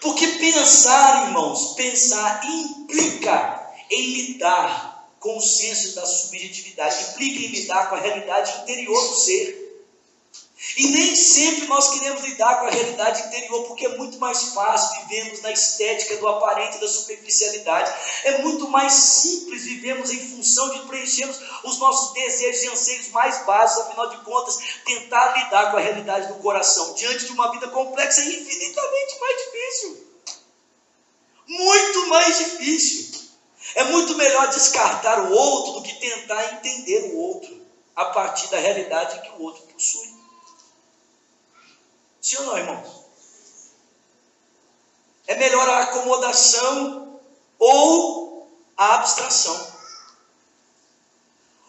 Porque 0.00 0.26
pensar, 0.26 1.28
irmãos, 1.28 1.74
pensar 1.74 2.44
implica 2.44 3.72
em 3.90 4.14
lidar 4.14 5.10
com 5.20 5.38
o 5.38 5.42
senso 5.42 5.94
da 5.94 6.04
subjetividade, 6.04 7.10
implica 7.10 7.38
em 7.40 7.60
lidar 7.60 7.88
com 7.88 7.94
a 7.94 8.00
realidade 8.00 8.62
interior 8.62 9.08
do 9.08 9.14
ser. 9.16 9.65
E 10.76 10.88
nem 10.88 11.14
sempre 11.14 11.66
nós 11.66 11.90
queremos 11.90 12.22
lidar 12.22 12.60
com 12.60 12.66
a 12.66 12.70
realidade 12.70 13.26
interior, 13.28 13.64
porque 13.66 13.86
é 13.86 13.96
muito 13.96 14.18
mais 14.18 14.54
fácil 14.54 15.06
vivemos 15.06 15.40
na 15.42 15.52
estética 15.52 16.16
do 16.16 16.26
aparente 16.28 16.78
da 16.78 16.88
superficialidade. 16.88 17.94
É 18.24 18.38
muito 18.38 18.68
mais 18.68 18.92
simples 18.92 19.64
vivemos 19.64 20.10
em 20.10 20.18
função 20.30 20.70
de 20.70 20.86
preenchermos 20.86 21.38
os 21.64 21.78
nossos 21.78 22.12
desejos 22.14 22.62
e 22.62 22.68
anseios 22.68 23.08
mais 23.08 23.44
básicos, 23.44 23.86
afinal 23.86 24.08
de 24.10 24.24
contas, 24.24 24.58
tentar 24.84 25.36
lidar 25.36 25.70
com 25.70 25.76
a 25.76 25.80
realidade 25.80 26.28
do 26.28 26.34
coração 26.42 26.94
diante 26.94 27.26
de 27.26 27.32
uma 27.32 27.50
vida 27.52 27.68
complexa 27.68 28.20
é 28.20 28.26
infinitamente 28.26 29.20
mais 29.20 29.36
difícil. 29.44 30.06
Muito 31.46 32.06
mais 32.08 32.38
difícil. 32.38 33.20
É 33.74 33.84
muito 33.84 34.14
melhor 34.16 34.48
descartar 34.48 35.30
o 35.30 35.32
outro 35.32 35.74
do 35.74 35.82
que 35.82 35.94
tentar 35.94 36.54
entender 36.54 37.12
o 37.12 37.18
outro 37.18 37.66
a 37.94 38.06
partir 38.06 38.48
da 38.48 38.58
realidade 38.58 39.20
que 39.20 39.30
o 39.38 39.42
outro 39.42 39.62
possui. 39.64 40.15
Sim 42.26 42.38
ou 42.38 42.46
não, 42.46 42.58
irmãos? 42.58 43.04
É 45.28 45.36
melhor 45.36 45.68
a 45.68 45.82
acomodação 45.82 47.20
ou 47.56 48.50
a 48.76 48.96
abstração. 48.96 49.74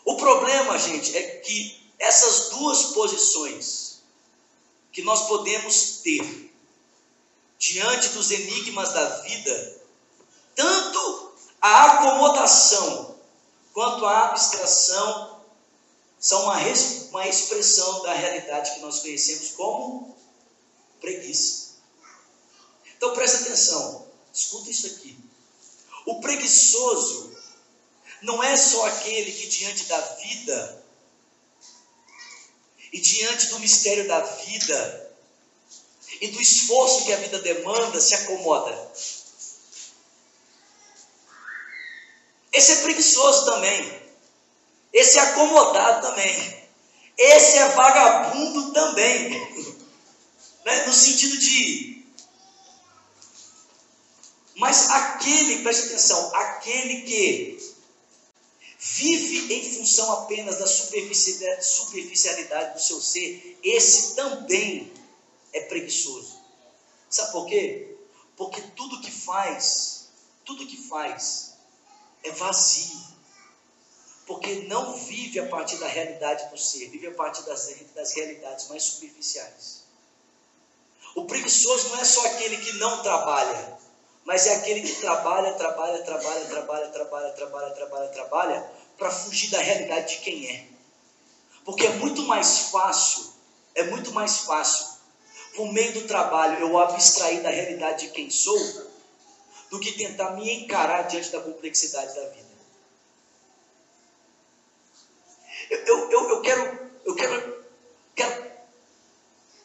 O 0.04 0.16
problema, 0.16 0.80
gente, 0.80 1.16
é 1.16 1.42
que 1.42 1.88
essas 2.00 2.50
duas 2.50 2.86
posições 2.86 4.00
que 4.92 5.04
nós 5.04 5.28
podemos 5.28 6.00
ter 6.02 6.52
diante 7.60 8.10
dos 8.10 8.32
enigmas 8.32 8.94
da 8.94 9.06
vida, 9.20 9.82
tanto 10.56 11.34
a 11.62 11.86
acomodação 11.86 13.16
quanto 13.76 14.04
a 14.08 14.30
abstração 14.30 15.40
são 16.20 16.46
uma, 16.46 16.58
uma 17.12 17.28
expressão 17.28 18.02
da 18.02 18.14
realidade 18.14 18.74
que 18.74 18.80
nós 18.80 19.02
conhecemos 19.02 19.52
como 19.52 20.17
Preguiça. 21.00 21.68
Então 22.96 23.14
presta 23.14 23.42
atenção, 23.42 24.08
escuta 24.34 24.72
isso 24.72 24.88
aqui. 24.88 25.18
O 26.06 26.20
preguiçoso 26.20 27.36
não 28.22 28.42
é 28.42 28.56
só 28.58 28.86
aquele 28.88 29.32
que 29.32 29.48
diante 29.48 29.86
da 29.86 30.00
vida 30.00 30.84
e 32.92 33.00
diante 33.00 33.48
do 33.48 33.60
mistério 33.60 34.08
da 34.08 34.22
vida 34.22 35.12
e 36.22 36.30
do 36.30 36.42
esforço 36.42 37.06
que 37.06 37.14
a 37.14 37.18
vida 37.18 37.40
demanda 37.40 38.00
se 38.02 38.16
acomoda. 38.16 38.92
Esse 42.52 42.72
é 42.72 42.76
preguiçoso 42.78 43.46
também. 43.46 44.02
Esse 44.92 45.20
é 45.20 45.22
acomodado 45.22 46.08
também. 46.08 46.68
Esse 47.18 47.58
é 47.58 47.70
vagabundo 47.70 48.74
também. 48.74 49.76
né? 50.68 50.86
no 50.86 50.94
sentido 50.94 51.38
de. 51.38 52.06
Mas 54.56 54.90
aquele, 54.90 55.64
preste 55.64 55.86
atenção, 55.86 56.36
aquele 56.36 57.04
que 57.04 57.74
vive 58.78 59.54
em 59.54 59.74
função 59.76 60.12
apenas 60.12 60.60
da 60.60 60.68
superficialidade, 60.68 62.74
do 62.74 62.82
seu 62.82 63.00
ser, 63.00 63.58
esse 63.64 64.16
também 64.16 64.92
é 65.54 65.62
preguiçoso. 65.62 66.42
Sabe 67.10 67.32
por 67.32 67.46
quê? 67.46 67.96
Porque 68.36 68.60
tudo 68.76 69.00
que 69.00 69.12
faz, 69.12 70.10
tudo 70.44 70.68
que 70.68 70.76
faz 70.90 71.54
é 72.24 72.32
vazio. 72.32 73.08
Porque 74.26 74.68
não 74.68 74.98
vive 74.98 75.40
a 75.40 75.48
partir 75.48 75.78
da 75.78 75.88
realidade 75.88 76.50
do 76.50 76.58
ser, 76.58 76.90
vive 76.90 77.08
a 77.08 77.14
partir 77.14 77.44
das, 77.44 77.74
das 77.96 78.12
realidades 78.14 78.68
mais 78.68 78.84
superficiais. 78.84 79.87
O 81.16 81.26
preguiçoso 81.26 81.90
não 81.90 82.00
é 82.00 82.06
só 82.06 82.26
aquele 82.28 82.58
que 82.58 82.74
não 82.74 83.02
trabalha, 83.02 83.78
mas 84.26 84.46
é 84.46 84.56
aquele 84.56 84.82
que 84.82 84.94
trabalha, 85.00 85.54
trabalha, 85.54 86.02
trabalha, 86.04 86.46
trabalha, 86.46 86.88
trabalha, 86.90 87.32
trabalha, 87.32 87.72
trabalha, 87.72 88.08
trabalha, 88.10 88.72
para 88.98 89.10
fugir 89.10 89.50
da 89.50 89.60
realidade 89.60 90.16
de 90.16 90.22
quem 90.22 90.50
é. 90.50 90.68
Porque 91.64 91.86
é 91.86 91.92
muito 91.92 92.24
mais 92.24 92.70
fácil, 92.70 93.34
é 93.74 93.84
muito 93.84 94.12
mais 94.12 94.40
fácil, 94.40 94.98
por 95.56 95.72
meio 95.72 95.94
do 95.94 96.08
trabalho, 96.08 96.60
eu 96.60 96.78
abstrair 96.78 97.42
da 97.42 97.50
realidade 97.50 98.08
de 98.08 98.14
quem 98.14 98.30
sou, 98.30 98.58
do 99.70 99.80
que 99.80 99.94
tentar 99.94 100.32
me 100.32 100.50
encarar 100.64 101.04
diante 101.04 101.32
da 101.32 101.42
complexidade 101.42 102.16
da 102.16 102.30
vida. 102.30 102.48
Eu, 105.70 105.80
eu, 105.86 106.12
eu, 106.12 106.30
eu 106.30 106.42
quero, 106.42 106.92
eu 107.06 107.16
quero, 107.16 107.66
quero 108.16 108.47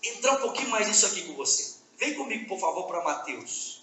entrar 0.03 0.35
um 0.35 0.41
pouquinho 0.41 0.71
mais 0.71 0.88
nisso 0.88 1.07
aqui 1.07 1.23
com 1.27 1.35
você. 1.35 1.75
Vem 1.97 2.15
comigo, 2.15 2.49
por 2.49 2.59
favor, 2.59 2.87
para 2.87 3.05
Mateus. 3.05 3.83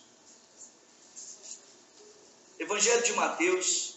Evangelho 2.59 3.03
de 3.03 3.13
Mateus, 3.13 3.95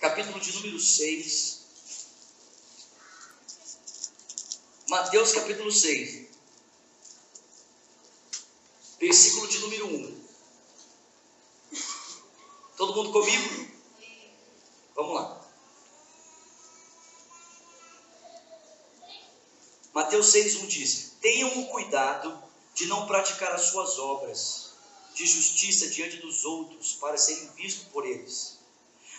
capítulo 0.00 0.40
de 0.40 0.52
número 0.54 0.80
6. 0.80 1.58
Mateus 4.88 5.32
capítulo 5.32 5.70
6, 5.70 6.28
versículo 8.98 9.46
de 9.46 9.58
número 9.58 9.86
1. 9.86 10.28
Todo 12.76 12.94
mundo 12.94 13.12
comigo? 13.12 13.67
Mateus 20.18 20.34
6,1 20.34 20.66
diz: 20.66 21.12
Tenham 21.20 21.60
o 21.60 21.66
cuidado 21.68 22.42
de 22.74 22.86
não 22.86 23.06
praticar 23.06 23.52
as 23.52 23.66
suas 23.66 24.00
obras 24.00 24.70
de 25.14 25.24
justiça 25.24 25.86
diante 25.88 26.16
dos 26.16 26.44
outros 26.44 26.94
para 26.94 27.16
serem 27.16 27.48
vistos 27.50 27.84
por 27.92 28.04
eles. 28.04 28.58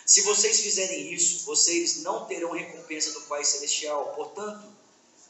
Se 0.04 0.20
vocês 0.22 0.60
fizerem 0.60 1.10
isso, 1.14 1.46
vocês 1.46 2.02
não 2.02 2.26
terão 2.26 2.52
recompensa 2.52 3.12
do 3.12 3.22
Pai 3.22 3.42
Celestial. 3.44 4.12
Portanto, 4.14 4.62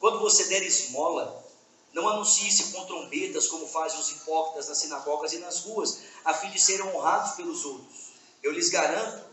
quando 0.00 0.18
você 0.18 0.44
der 0.44 0.64
esmola, 0.64 1.46
não 1.92 2.08
anuncie-se 2.08 2.72
com 2.72 2.86
trombetas, 2.86 3.46
como 3.46 3.68
fazem 3.68 4.00
os 4.00 4.10
hipócritas 4.10 4.68
nas 4.68 4.78
sinagogas 4.78 5.32
e 5.34 5.38
nas 5.38 5.60
ruas, 5.60 6.00
a 6.24 6.34
fim 6.34 6.50
de 6.50 6.60
serem 6.60 6.86
honrados 6.86 7.36
pelos 7.36 7.64
outros. 7.64 8.10
Eu 8.42 8.50
lhes 8.50 8.70
garanto 8.70 9.24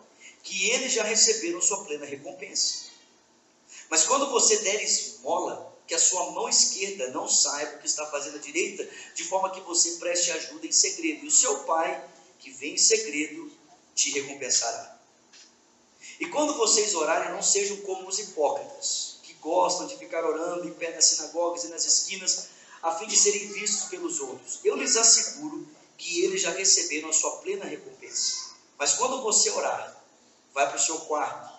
que 0.43 0.69
eles 0.69 0.93
já 0.93 1.04
receberam 1.04 1.60
sua 1.62 1.84
plena 1.84 2.06
recompensa. 2.06 2.91
Mas 3.89 4.04
quando 4.04 4.30
você 4.30 4.58
der 4.58 4.84
esmola, 4.84 5.76
que 5.88 5.95
a 5.95 6.00
sua 6.00 6.32
mão 6.32 6.50
esquerda 6.50 7.10
não 7.12 7.28
saiba 7.28 7.76
o 7.76 7.80
que 7.80 7.88
está 7.88 8.06
fazendo 8.08 8.36
a 8.36 8.41
direita, 8.41 8.88
de 9.15 9.23
forma 9.23 9.52
que 9.52 9.62
você 9.62 9.91
preste 9.91 10.32
ajuda 10.32 10.67
em 10.67 10.71
segredo. 10.71 11.26
E 11.26 11.28
o 11.28 11.32
seu 11.32 11.60
pai, 11.60 12.04
que 12.39 12.52
vem 12.52 12.73
em 12.73 12.78
segredo, 12.78 13.52
te 13.95 14.12
recompensará. 14.12 14.97
E 16.19 16.26
quando 16.28 16.58
vocês 16.58 16.93
orarem, 16.93 17.32
não 17.32 17.41
sejam 17.41 17.78
como 17.78 18.08
os 18.08 18.19
hipócritas 18.19 19.17
gostam 19.47 19.88
de 19.88 19.97
ficar 19.97 20.26
orando 20.26 20.67
em 20.67 20.73
pé 20.73 20.93
nas 20.93 21.06
sinagogas 21.06 21.63
e 21.63 21.69
nas 21.69 21.86
esquinas, 21.86 22.50
a 22.84 22.91
fim 22.95 23.08
de 23.08 23.15
serem 23.15 23.47
vistos 23.54 23.89
pelos 23.89 24.19
outros. 24.19 24.60
Eu 24.63 24.76
lhes 24.76 24.97
asseguro 24.97 25.65
que 25.97 26.23
eles 26.23 26.41
já 26.41 26.52
receberam 26.52 27.10
a 27.10 27.13
sua 27.13 27.38
plena 27.38 27.65
recompensa. 27.65 28.56
Mas 28.78 28.95
quando 28.95 29.23
você 29.23 29.50
orar, 29.52 30.04
vai 30.54 30.67
para 30.67 30.76
o 30.76 30.80
seu 30.80 31.00
quarto, 31.02 31.50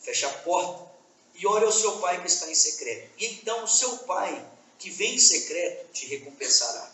fecha 0.00 0.28
a 0.28 0.32
porta 0.38 0.91
e 1.34 1.46
ore 1.46 1.64
ao 1.64 1.72
seu 1.72 1.98
pai 1.98 2.20
que 2.20 2.26
está 2.26 2.50
em 2.50 2.54
secreto. 2.54 3.10
E 3.18 3.26
então 3.26 3.64
o 3.64 3.68
seu 3.68 3.98
pai, 3.98 4.44
que 4.78 4.90
vem 4.90 5.14
em 5.14 5.18
secreto, 5.18 5.92
te 5.92 6.06
recompensará. 6.06 6.92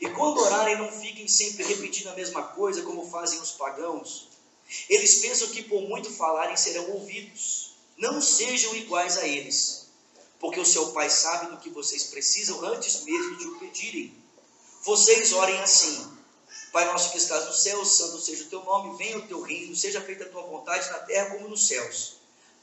E 0.00 0.10
quando 0.10 0.40
orarem, 0.40 0.76
não 0.76 0.92
fiquem 0.92 1.26
sempre 1.26 1.64
repetindo 1.64 2.08
a 2.08 2.14
mesma 2.14 2.42
coisa 2.42 2.82
como 2.82 3.08
fazem 3.10 3.40
os 3.40 3.52
pagãos. 3.52 4.28
Eles 4.88 5.18
pensam 5.18 5.48
que 5.48 5.62
por 5.62 5.82
muito 5.82 6.10
falarem 6.10 6.56
serão 6.56 6.90
ouvidos. 6.90 7.72
Não 7.96 8.20
sejam 8.20 8.74
iguais 8.76 9.16
a 9.16 9.26
eles, 9.26 9.86
porque 10.38 10.60
o 10.60 10.66
seu 10.66 10.92
Pai 10.92 11.08
sabe 11.08 11.50
do 11.50 11.56
que 11.58 11.70
vocês 11.70 12.04
precisam 12.04 12.62
antes 12.64 13.04
mesmo 13.04 13.36
de 13.38 13.46
o 13.46 13.58
pedirem. 13.58 14.14
Vocês 14.82 15.32
orem 15.32 15.58
assim: 15.60 16.16
Pai 16.72 16.84
nosso 16.84 17.10
que 17.10 17.16
estás 17.16 17.46
no 17.46 17.54
céu, 17.54 17.82
santo 17.86 18.20
seja 18.20 18.44
o 18.44 18.48
teu 18.48 18.62
nome, 18.64 18.98
venha 18.98 19.16
o 19.16 19.26
teu 19.26 19.40
reino, 19.40 19.74
seja 19.74 20.00
feita 20.02 20.24
a 20.24 20.28
tua 20.28 20.42
vontade 20.42 20.90
na 20.90 20.98
terra 20.98 21.30
como 21.30 21.48
nos 21.48 21.66
céus. 21.66 22.16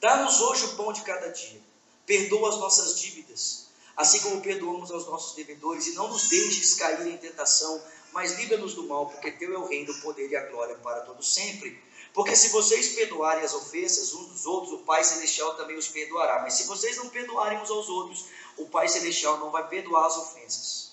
Dá-nos 0.04 0.38
hoje 0.42 0.66
o 0.66 0.76
pão 0.76 0.92
de 0.92 1.00
cada 1.00 1.30
dia. 1.30 1.58
Perdoa 2.04 2.50
as 2.50 2.58
nossas 2.58 3.00
dívidas, 3.00 3.68
assim 3.96 4.20
como 4.20 4.42
perdoamos 4.42 4.90
aos 4.90 5.06
nossos 5.06 5.34
devedores, 5.34 5.86
e 5.86 5.94
não 5.94 6.08
nos 6.08 6.28
deixes 6.28 6.74
cair 6.74 7.06
em 7.06 7.16
tentação, 7.16 7.82
mas 8.12 8.32
livra-nos 8.32 8.74
do 8.74 8.86
mal, 8.86 9.06
porque 9.06 9.32
teu 9.32 9.54
é 9.54 9.56
o 9.56 9.66
reino, 9.66 9.90
o 9.90 10.00
poder 10.02 10.30
e 10.30 10.36
a 10.36 10.44
glória 10.50 10.76
para 10.76 11.00
todos 11.00 11.32
sempre. 11.32 11.82
Porque 12.12 12.36
se 12.36 12.50
vocês 12.50 12.88
perdoarem 12.88 13.42
as 13.44 13.54
ofensas 13.54 14.12
uns 14.12 14.26
dos 14.26 14.44
outros, 14.44 14.74
o 14.74 14.78
Pai 14.80 15.02
Celestial 15.02 15.54
também 15.54 15.78
os 15.78 15.88
perdoará. 15.88 16.42
Mas 16.42 16.52
se 16.52 16.64
vocês 16.64 16.98
não 16.98 17.08
perdoarem 17.08 17.62
uns 17.62 17.70
aos 17.70 17.88
outros, 17.88 18.26
o 18.58 18.66
Pai 18.66 18.86
Celestial 18.86 19.38
não 19.38 19.50
vai 19.50 19.66
perdoar 19.68 20.04
as 20.04 20.18
ofensas. 20.18 20.90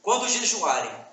Quando 0.00 0.28
jejuarem, 0.28 1.04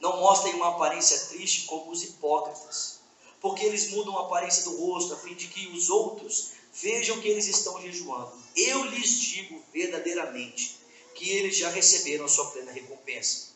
não 0.00 0.16
mostrem 0.16 0.54
uma 0.54 0.70
aparência 0.70 1.20
triste 1.28 1.66
como 1.66 1.92
os 1.92 2.02
hipócritas, 2.02 2.98
porque 3.40 3.64
eles 3.64 3.92
mudam 3.92 4.18
a 4.18 4.22
aparência 4.22 4.64
do 4.64 4.76
rosto, 4.76 5.14
a 5.14 5.16
fim 5.18 5.36
de 5.36 5.46
que 5.46 5.68
os 5.68 5.88
outros 5.88 6.63
vejam 6.74 7.20
que 7.20 7.28
eles 7.28 7.46
estão 7.46 7.80
jejuando. 7.80 8.32
Eu 8.56 8.84
lhes 8.84 9.18
digo 9.20 9.62
verdadeiramente 9.72 10.78
que 11.14 11.30
eles 11.30 11.56
já 11.56 11.70
receberam 11.70 12.24
a 12.24 12.28
sua 12.28 12.50
plena 12.50 12.72
recompensa. 12.72 13.48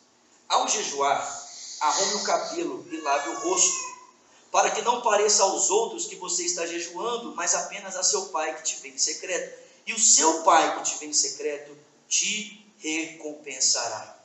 Ao 0.48 0.66
jejuar, 0.68 1.46
arrume 1.81 2.14
o 2.14 2.24
cabelo 2.24 2.87
e 2.90 2.96
lave 3.00 3.31
o 3.31 3.38
rosto 3.40 3.88
para 4.50 4.70
que 4.70 4.83
não 4.83 5.02
pareça 5.02 5.42
aos 5.42 5.68
outros 5.68 6.07
que 6.07 6.16
você 6.16 6.44
está 6.44 6.66
jejuando, 6.66 7.35
mas 7.35 7.54
apenas 7.54 7.96
a 7.96 8.02
seu 8.02 8.26
pai 8.26 8.57
que 8.57 8.62
te 8.62 8.81
vem 8.81 8.92
em 8.92 8.98
secreto. 8.98 9.59
E 9.87 9.92
o 9.92 9.98
seu 9.98 10.42
pai 10.42 10.76
que 10.76 10.90
te 10.90 10.98
vem 10.98 11.11
em 11.11 11.14
secreto 11.14 11.76
te 12.09 12.66
recompensará. 12.78 14.16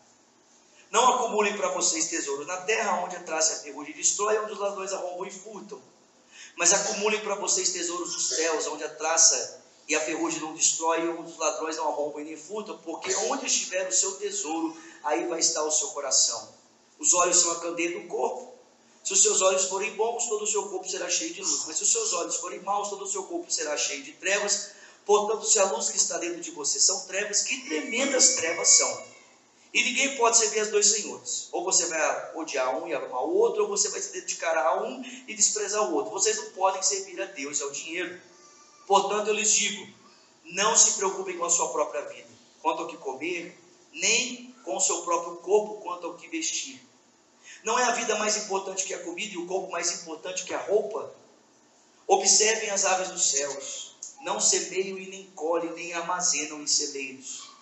Não 0.89 1.13
acumulem 1.13 1.58
para 1.58 1.69
vocês 1.69 2.08
tesouros 2.08 2.47
na 2.47 2.58
terra, 2.58 3.03
onde 3.03 3.15
a 3.15 3.23
traça 3.23 3.53
a 3.53 3.60
ferrugem 3.63 3.95
destrói, 3.95 4.38
onde 4.38 4.53
os 4.53 4.60
ladrões 4.60 4.93
arrombam 4.93 5.25
e 5.25 5.32
furtam. 5.32 5.82
Mas 6.55 6.73
acumulem 6.73 7.19
para 7.21 7.35
vocês 7.35 7.71
tesouros 7.71 8.13
dos 8.13 8.29
céus, 8.29 8.67
onde 8.67 8.83
a 8.83 8.89
traça 8.89 9.61
e 9.87 9.95
a 9.95 9.99
ferrugem 9.99 10.39
não 10.41 10.53
destrói, 10.53 11.07
onde 11.09 11.31
os 11.31 11.37
ladrões 11.37 11.77
não 11.77 11.89
arrombam 11.89 12.21
e 12.21 12.25
nem 12.25 12.37
furtam, 12.37 12.77
porque 12.79 13.13
onde 13.29 13.45
estiver 13.45 13.87
o 13.87 13.91
seu 13.91 14.13
tesouro, 14.13 14.77
aí 15.03 15.27
vai 15.27 15.39
estar 15.39 15.63
o 15.63 15.71
seu 15.71 15.89
coração. 15.89 16.53
Os 16.99 17.13
olhos 17.13 17.37
são 17.37 17.51
a 17.51 17.59
candeia 17.59 17.99
do 17.99 18.07
corpo. 18.07 18.53
Se 19.03 19.11
os 19.11 19.21
seus 19.21 19.41
olhos 19.41 19.65
forem 19.65 19.93
bons, 19.95 20.27
todo 20.27 20.43
o 20.43 20.47
seu 20.47 20.69
corpo 20.69 20.87
será 20.87 21.09
cheio 21.09 21.33
de 21.33 21.41
luz. 21.41 21.65
Mas 21.67 21.77
se 21.77 21.83
os 21.83 21.91
seus 21.91 22.13
olhos 22.13 22.37
forem 22.37 22.61
maus, 22.61 22.89
todo 22.89 23.03
o 23.03 23.07
seu 23.07 23.23
corpo 23.23 23.51
será 23.51 23.75
cheio 23.75 24.03
de 24.03 24.13
trevas. 24.13 24.69
Portanto, 25.05 25.45
se 25.45 25.59
a 25.59 25.65
luz 25.65 25.89
que 25.89 25.97
está 25.97 26.17
dentro 26.17 26.39
de 26.39 26.51
você 26.51 26.79
são 26.79 27.01
trevas, 27.01 27.41
que 27.41 27.65
tremendas 27.67 28.35
trevas 28.35 28.69
são. 28.69 29.03
E 29.73 29.83
ninguém 29.83 30.15
pode 30.17 30.38
servir 30.38 30.59
as 30.59 30.69
dois 30.69 30.86
senhores. 30.86 31.49
Ou 31.51 31.63
você 31.63 31.88
vai 31.88 32.36
odiar 32.36 32.77
um 32.77 32.88
e 32.88 32.93
amar 32.93 33.23
o 33.23 33.36
outro, 33.36 33.63
ou 33.63 33.69
você 33.69 33.89
vai 33.89 33.99
se 33.99 34.13
dedicar 34.13 34.55
a 34.55 34.83
um 34.83 35.03
e 35.27 35.33
desprezar 35.33 35.89
o 35.89 35.95
outro. 35.95 36.12
Vocês 36.12 36.38
não 36.38 36.51
podem 36.51 36.83
servir 36.83 37.19
a 37.19 37.25
Deus 37.25 37.59
e 37.59 37.63
ao 37.63 37.71
dinheiro. 37.71 38.21
Portanto, 38.86 39.29
eu 39.29 39.33
lhes 39.33 39.51
digo: 39.51 39.91
não 40.45 40.75
se 40.75 40.93
preocupem 40.97 41.38
com 41.38 41.45
a 41.45 41.49
sua 41.49 41.69
própria 41.69 42.01
vida, 42.01 42.29
quanto 42.62 42.83
ao 42.83 42.88
que 42.88 42.97
comer, 42.97 43.57
nem 43.91 44.53
com 44.63 44.77
o 44.77 44.81
seu 44.81 45.01
próprio 45.01 45.38
corpo, 45.38 45.81
quanto 45.81 46.05
ao 46.05 46.17
que 46.17 46.27
vestir. 46.27 46.79
Não 47.63 47.79
é 47.79 47.83
a 47.86 47.91
vida 47.91 48.15
mais 48.17 48.38
importante 48.38 48.83
que 48.83 48.93
a 48.93 48.99
comida 48.99 49.33
e 49.33 49.38
o 49.38 49.47
corpo 49.47 49.71
mais 49.71 50.01
importante 50.01 50.43
que 50.43 50.53
a 50.53 50.59
roupa? 50.59 51.13
Observem 52.05 52.69
as 52.69 52.86
aves 52.86 53.07
dos 53.07 53.31
céus, 53.31 53.95
não 54.21 54.39
semeiam 54.39 54.97
e 54.99 55.07
nem 55.07 55.25
colhem, 55.31 55.71
nem 55.73 55.93
armazenam 55.93 56.62
em 56.62 56.67
celeiros. 56.67 57.52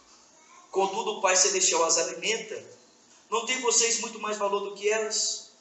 Contudo, 0.72 1.18
o 1.18 1.22
Pai 1.22 1.36
Celestial 1.36 1.84
as 1.84 1.98
alimenta. 1.98 2.64
Não 3.30 3.46
tem 3.46 3.60
vocês 3.62 4.00
muito 4.00 4.20
mais 4.20 4.38
valor 4.38 4.62
do 4.62 4.76
que 4.76 4.90
elas? 4.90 5.52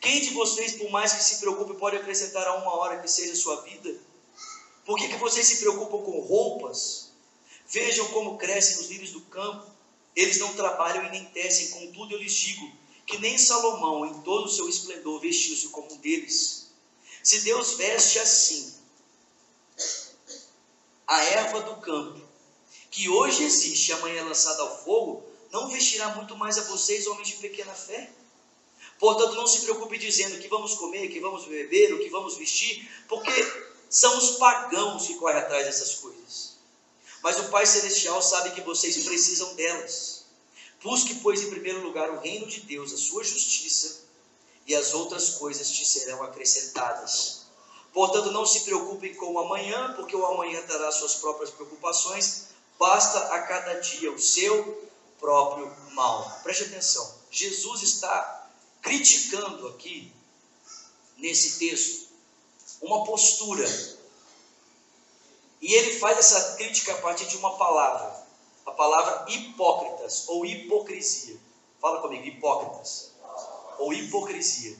Quem 0.00 0.20
de 0.20 0.30
vocês, 0.30 0.76
por 0.76 0.90
mais 0.90 1.12
que 1.12 1.22
se 1.22 1.40
preocupe, 1.40 1.74
pode 1.74 1.96
acrescentar 1.96 2.46
a 2.46 2.56
uma 2.56 2.74
hora 2.76 3.00
que 3.00 3.08
seja 3.08 3.36
sua 3.36 3.60
vida? 3.62 3.94
Por 4.84 4.96
que, 4.96 5.08
que 5.08 5.16
vocês 5.16 5.46
se 5.46 5.58
preocupam 5.58 6.02
com 6.02 6.20
roupas? 6.20 7.10
Vejam 7.68 8.06
como 8.08 8.38
crescem 8.38 8.80
os 8.80 8.88
lírios 8.88 9.10
do 9.10 9.20
campo. 9.22 9.70
Eles 10.16 10.38
não 10.38 10.54
trabalham 10.54 11.04
e 11.06 11.10
nem 11.10 11.24
tecem, 11.26 11.70
contudo 11.70 12.14
eu 12.14 12.18
lhes 12.18 12.34
digo 12.34 12.82
que 13.06 13.18
nem 13.18 13.36
Salomão, 13.36 14.06
em 14.06 14.22
todo 14.22 14.46
o 14.46 14.48
seu 14.48 14.68
esplendor, 14.68 15.20
vestiu-se 15.20 15.68
como 15.68 15.92
um 15.92 15.96
deles. 15.98 16.70
Se 17.22 17.40
Deus 17.40 17.74
veste 17.74 18.18
assim 18.18 18.74
a 21.06 21.22
erva 21.24 21.60
do 21.60 21.76
campo, 21.76 22.20
que 22.92 23.08
hoje 23.08 23.42
existe 23.42 23.88
e 23.88 23.94
amanhã 23.94 24.20
é 24.20 24.24
lançada 24.24 24.62
ao 24.62 24.84
fogo, 24.84 25.24
não 25.50 25.68
vestirá 25.68 26.14
muito 26.14 26.36
mais 26.36 26.58
a 26.58 26.64
vocês, 26.64 27.06
homens 27.06 27.28
de 27.28 27.36
pequena 27.36 27.72
fé? 27.72 28.10
Portanto, 28.98 29.34
não 29.34 29.46
se 29.46 29.62
preocupe 29.62 29.96
dizendo 29.96 30.38
que 30.38 30.46
vamos 30.46 30.74
comer, 30.74 31.08
que 31.08 31.18
vamos 31.18 31.46
beber, 31.46 31.94
o 31.94 31.98
que 31.98 32.10
vamos 32.10 32.36
vestir, 32.36 32.88
porque 33.08 33.32
são 33.88 34.16
os 34.18 34.32
pagãos 34.32 35.06
que 35.06 35.14
correm 35.14 35.38
atrás 35.38 35.64
dessas 35.64 35.94
coisas. 35.96 36.52
Mas 37.22 37.38
o 37.38 37.48
Pai 37.48 37.64
Celestial 37.64 38.20
sabe 38.20 38.50
que 38.50 38.60
vocês 38.60 39.02
precisam 39.04 39.54
delas. 39.54 40.26
Busque, 40.82 41.14
pois, 41.16 41.40
em 41.40 41.50
primeiro 41.50 41.82
lugar 41.82 42.10
o 42.10 42.20
reino 42.20 42.46
de 42.46 42.60
Deus, 42.60 42.92
a 42.92 42.96
sua 42.98 43.24
justiça, 43.24 44.02
e 44.66 44.74
as 44.74 44.92
outras 44.92 45.30
coisas 45.30 45.70
te 45.70 45.84
serão 45.84 46.22
acrescentadas. 46.22 47.42
Portanto, 47.92 48.30
não 48.30 48.46
se 48.46 48.60
preocupem 48.60 49.14
com 49.14 49.32
o 49.32 49.38
amanhã, 49.38 49.94
porque 49.94 50.14
o 50.14 50.24
amanhã 50.26 50.62
terá 50.62 50.92
suas 50.92 51.16
próprias 51.16 51.50
preocupações. 51.50 52.51
Basta 52.82 53.32
a 53.32 53.42
cada 53.42 53.74
dia 53.74 54.10
o 54.10 54.18
seu 54.18 54.90
próprio 55.20 55.72
mal. 55.92 56.40
Preste 56.42 56.64
atenção. 56.64 57.14
Jesus 57.30 57.80
está 57.80 58.50
criticando 58.82 59.68
aqui, 59.68 60.12
nesse 61.16 61.60
texto, 61.60 62.08
uma 62.80 63.04
postura. 63.04 63.64
E 65.60 65.72
ele 65.72 65.96
faz 66.00 66.18
essa 66.18 66.56
crítica 66.56 66.92
a 66.94 66.98
partir 66.98 67.26
de 67.26 67.36
uma 67.36 67.56
palavra, 67.56 68.26
a 68.66 68.72
palavra 68.72 69.26
hipócritas 69.28 70.24
ou 70.26 70.44
hipocrisia. 70.44 71.36
Fala 71.80 72.00
comigo, 72.00 72.26
hipócritas 72.26 73.12
ou 73.78 73.92
hipocrisia. 73.92 74.76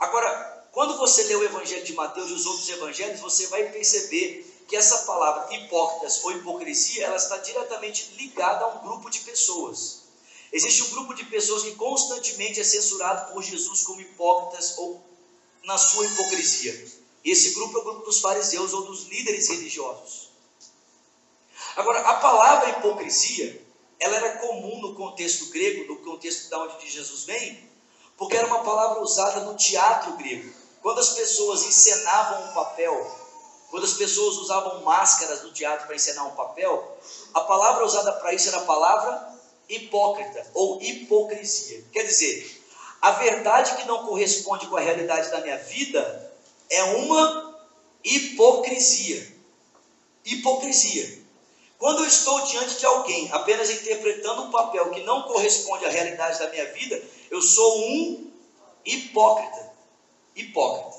Agora, 0.00 0.66
quando 0.72 0.96
você 0.96 1.24
lê 1.24 1.36
o 1.36 1.44
Evangelho 1.44 1.84
de 1.84 1.92
Mateus 1.92 2.30
e 2.30 2.32
os 2.32 2.46
outros 2.46 2.66
evangelhos, 2.70 3.20
você 3.20 3.48
vai 3.48 3.70
perceber 3.70 4.53
que 4.66 4.76
essa 4.76 4.98
palavra 4.98 5.54
hipócritas 5.54 6.24
ou 6.24 6.32
hipocrisia, 6.32 7.04
ela 7.04 7.16
está 7.16 7.36
diretamente 7.38 8.14
ligada 8.16 8.64
a 8.64 8.68
um 8.68 8.78
grupo 8.78 9.10
de 9.10 9.20
pessoas. 9.20 10.04
Existe 10.52 10.82
um 10.84 10.90
grupo 10.90 11.14
de 11.14 11.24
pessoas 11.24 11.62
que 11.62 11.74
constantemente 11.74 12.60
é 12.60 12.64
censurado 12.64 13.32
por 13.32 13.42
Jesus 13.42 13.82
como 13.82 14.00
hipócritas 14.00 14.78
ou 14.78 15.02
na 15.64 15.76
sua 15.76 16.06
hipocrisia. 16.06 16.92
Esse 17.24 17.50
grupo 17.54 17.78
é 17.78 17.80
o 17.80 17.84
grupo 17.84 18.04
dos 18.04 18.20
fariseus 18.20 18.72
ou 18.72 18.84
dos 18.84 19.04
líderes 19.04 19.48
religiosos. 19.48 20.30
Agora, 21.76 22.00
a 22.00 22.14
palavra 22.14 22.70
hipocrisia, 22.70 23.64
ela 23.98 24.16
era 24.16 24.38
comum 24.38 24.80
no 24.80 24.94
contexto 24.94 25.46
grego, 25.50 25.92
no 25.92 26.00
contexto 26.00 26.48
da 26.50 26.60
onde 26.60 26.88
Jesus 26.88 27.24
vem, 27.24 27.68
porque 28.16 28.36
era 28.36 28.46
uma 28.46 28.62
palavra 28.62 29.02
usada 29.02 29.40
no 29.40 29.56
teatro 29.56 30.16
grego. 30.16 30.52
Quando 30.82 31.00
as 31.00 31.10
pessoas 31.10 31.64
encenavam 31.64 32.50
um 32.50 32.54
papel, 32.54 33.23
quando 33.74 33.86
as 33.86 33.94
pessoas 33.94 34.36
usavam 34.36 34.82
máscaras 34.82 35.42
no 35.42 35.50
teatro 35.50 35.88
para 35.88 35.96
encenar 35.96 36.28
um 36.28 36.36
papel, 36.36 36.96
a 37.34 37.40
palavra 37.40 37.84
usada 37.84 38.12
para 38.12 38.32
isso 38.32 38.46
era 38.46 38.58
a 38.58 38.64
palavra 38.64 39.34
hipócrita 39.68 40.48
ou 40.54 40.80
hipocrisia. 40.80 41.84
Quer 41.92 42.04
dizer, 42.04 42.62
a 43.02 43.10
verdade 43.10 43.74
que 43.74 43.88
não 43.88 44.06
corresponde 44.06 44.68
com 44.68 44.76
a 44.76 44.80
realidade 44.80 45.28
da 45.28 45.40
minha 45.40 45.58
vida 45.58 46.32
é 46.70 46.84
uma 46.84 47.58
hipocrisia. 48.04 49.36
Hipocrisia. 50.24 51.24
Quando 51.76 52.04
eu 52.04 52.06
estou 52.06 52.42
diante 52.42 52.78
de 52.78 52.86
alguém 52.86 53.28
apenas 53.32 53.70
interpretando 53.70 54.42
um 54.42 54.50
papel 54.52 54.88
que 54.92 55.02
não 55.02 55.24
corresponde 55.24 55.84
à 55.84 55.88
realidade 55.88 56.38
da 56.38 56.48
minha 56.48 56.72
vida, 56.74 57.02
eu 57.28 57.42
sou 57.42 57.88
um 57.88 58.30
hipócrita. 58.84 59.72
Hipócrita. 60.36 60.96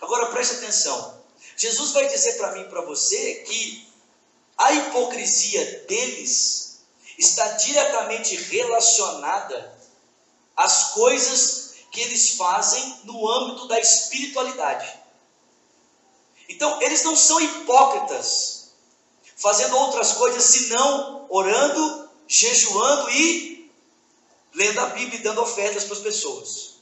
Agora 0.00 0.30
preste 0.30 0.54
atenção. 0.54 1.17
Jesus 1.58 1.90
vai 1.90 2.08
dizer 2.08 2.34
para 2.34 2.52
mim 2.52 2.60
e 2.60 2.68
para 2.68 2.82
você 2.82 3.34
que 3.46 3.88
a 4.56 4.72
hipocrisia 4.72 5.84
deles 5.88 6.78
está 7.18 7.46
diretamente 7.52 8.36
relacionada 8.36 9.76
às 10.56 10.90
coisas 10.90 11.74
que 11.90 12.00
eles 12.00 12.30
fazem 12.30 13.00
no 13.04 13.28
âmbito 13.28 13.66
da 13.66 13.78
espiritualidade. 13.80 14.98
Então, 16.48 16.80
eles 16.80 17.02
não 17.02 17.16
são 17.16 17.40
hipócritas, 17.40 18.70
fazendo 19.36 19.76
outras 19.76 20.12
coisas 20.12 20.44
senão 20.44 21.26
orando, 21.28 22.08
jejuando 22.26 23.10
e 23.10 23.70
lendo 24.54 24.80
a 24.80 24.86
Bíblia 24.86 25.18
e 25.18 25.22
dando 25.22 25.42
ofertas 25.42 25.84
para 25.84 25.94
as 25.94 26.02
pessoas. 26.02 26.74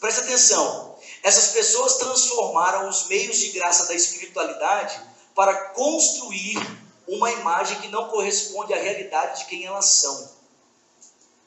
Preste 0.00 0.20
atenção, 0.20 0.91
essas 1.22 1.52
pessoas 1.52 1.96
transformaram 1.96 2.88
os 2.88 3.06
meios 3.06 3.38
de 3.38 3.50
graça 3.50 3.86
da 3.86 3.94
espiritualidade 3.94 5.00
para 5.34 5.70
construir 5.70 6.58
uma 7.06 7.30
imagem 7.30 7.80
que 7.80 7.88
não 7.88 8.08
corresponde 8.08 8.74
à 8.74 8.76
realidade 8.76 9.40
de 9.40 9.46
quem 9.46 9.64
elas 9.64 9.86
são. 9.86 10.32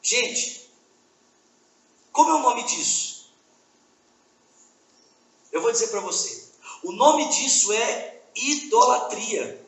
Gente, 0.02 0.70
como 2.12 2.30
é 2.30 2.34
o 2.34 2.42
nome 2.42 2.62
disso? 2.64 3.30
Eu 5.52 5.60
vou 5.60 5.72
dizer 5.72 5.88
para 5.88 6.00
você. 6.00 6.46
O 6.82 6.92
nome 6.92 7.28
disso 7.28 7.72
é 7.72 8.20
idolatria. 8.34 9.66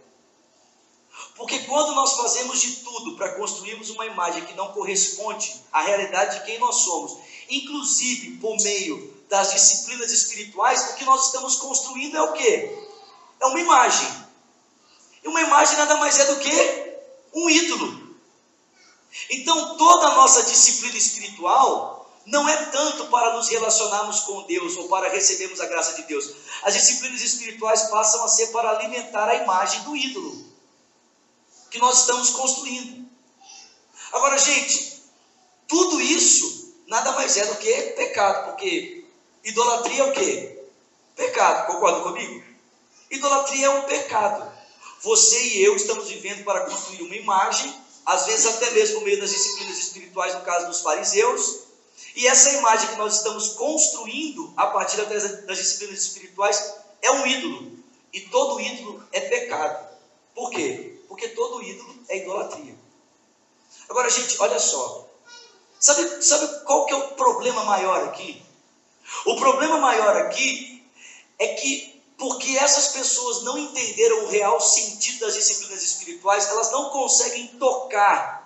Porque 1.34 1.60
quando 1.60 1.94
nós 1.94 2.14
fazemos 2.16 2.60
de 2.60 2.76
tudo 2.76 3.16
para 3.16 3.34
construirmos 3.34 3.90
uma 3.90 4.06
imagem 4.06 4.44
que 4.44 4.54
não 4.54 4.72
corresponde 4.72 5.54
à 5.72 5.82
realidade 5.82 6.38
de 6.38 6.46
quem 6.46 6.58
nós 6.58 6.76
somos, 6.76 7.18
inclusive 7.48 8.38
por 8.38 8.56
meio 8.62 9.17
das 9.28 9.52
disciplinas 9.52 10.10
espirituais, 10.10 10.90
o 10.90 10.94
que 10.94 11.04
nós 11.04 11.26
estamos 11.26 11.56
construindo 11.56 12.16
é 12.16 12.22
o 12.22 12.32
quê? 12.32 12.78
É 13.40 13.46
uma 13.46 13.60
imagem. 13.60 14.08
E 15.22 15.28
uma 15.28 15.40
imagem 15.40 15.76
nada 15.76 15.96
mais 15.96 16.18
é 16.18 16.24
do 16.26 16.36
que 16.36 16.98
um 17.34 17.50
ídolo. 17.50 18.16
Então, 19.30 19.76
toda 19.76 20.08
a 20.08 20.14
nossa 20.14 20.42
disciplina 20.44 20.96
espiritual 20.96 21.98
não 22.26 22.48
é 22.48 22.56
tanto 22.66 23.06
para 23.06 23.34
nos 23.34 23.48
relacionarmos 23.48 24.20
com 24.20 24.42
Deus 24.42 24.76
ou 24.76 24.88
para 24.88 25.08
recebermos 25.08 25.60
a 25.60 25.66
graça 25.66 25.94
de 25.94 26.02
Deus. 26.02 26.30
As 26.62 26.74
disciplinas 26.74 27.22
espirituais 27.22 27.84
passam 27.84 28.22
a 28.24 28.28
ser 28.28 28.48
para 28.48 28.70
alimentar 28.70 29.28
a 29.28 29.36
imagem 29.36 29.82
do 29.82 29.96
ídolo 29.96 30.46
que 31.70 31.78
nós 31.78 32.00
estamos 32.00 32.30
construindo. 32.30 33.08
Agora, 34.12 34.38
gente, 34.38 35.02
tudo 35.66 36.00
isso 36.00 36.74
nada 36.86 37.12
mais 37.12 37.36
é 37.36 37.44
do 37.46 37.56
que 37.56 37.72
pecado, 37.92 38.46
porque 38.46 39.04
idolatria 39.48 40.02
é 40.02 40.04
o 40.04 40.12
quê? 40.12 40.62
Pecado, 41.16 41.66
concorda 41.66 42.00
comigo? 42.00 42.44
Idolatria 43.10 43.66
é 43.66 43.70
um 43.70 43.82
pecado. 43.82 44.52
Você 45.02 45.40
e 45.40 45.64
eu 45.64 45.74
estamos 45.76 46.08
vivendo 46.08 46.44
para 46.44 46.66
construir 46.66 47.02
uma 47.02 47.16
imagem, 47.16 47.74
às 48.04 48.26
vezes 48.26 48.46
até 48.46 48.70
mesmo 48.72 48.98
por 48.98 49.04
meio 49.04 49.20
das 49.20 49.30
disciplinas 49.30 49.78
espirituais, 49.78 50.34
no 50.34 50.42
caso 50.42 50.66
dos 50.66 50.80
fariseus, 50.80 51.60
e 52.14 52.26
essa 52.26 52.50
imagem 52.50 52.88
que 52.88 52.96
nós 52.96 53.16
estamos 53.16 53.50
construindo 53.50 54.52
a 54.56 54.66
partir 54.66 54.96
das 55.04 55.58
disciplinas 55.58 56.00
espirituais 56.00 56.74
é 57.00 57.10
um 57.10 57.26
ídolo. 57.26 57.78
E 58.12 58.20
todo 58.22 58.60
ídolo 58.60 59.02
é 59.12 59.20
pecado. 59.20 59.88
Por 60.34 60.50
quê? 60.50 61.00
Porque 61.08 61.28
todo 61.28 61.62
ídolo 61.62 61.94
é 62.08 62.18
idolatria. 62.18 62.74
Agora, 63.88 64.10
gente, 64.10 64.36
olha 64.40 64.58
só. 64.58 65.06
Sabe, 65.78 66.22
sabe 66.22 66.64
qual 66.64 66.86
que 66.86 66.92
é 66.92 66.96
o 66.96 67.08
problema 67.10 67.64
maior 67.64 68.04
aqui? 68.08 68.42
O 69.24 69.36
problema 69.36 69.78
maior 69.78 70.16
aqui 70.16 70.84
é 71.38 71.48
que 71.48 71.98
porque 72.18 72.58
essas 72.58 72.88
pessoas 72.88 73.44
não 73.44 73.56
entenderam 73.56 74.24
o 74.24 74.28
real 74.28 74.60
sentido 74.60 75.20
das 75.20 75.34
disciplinas 75.34 75.82
espirituais, 75.82 76.48
elas 76.48 76.72
não 76.72 76.90
conseguem 76.90 77.46
tocar 77.58 78.38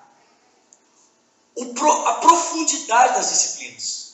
a 2.07 2.15
profundidade 2.15 3.15
das 3.15 3.31
disciplinas. 3.31 4.13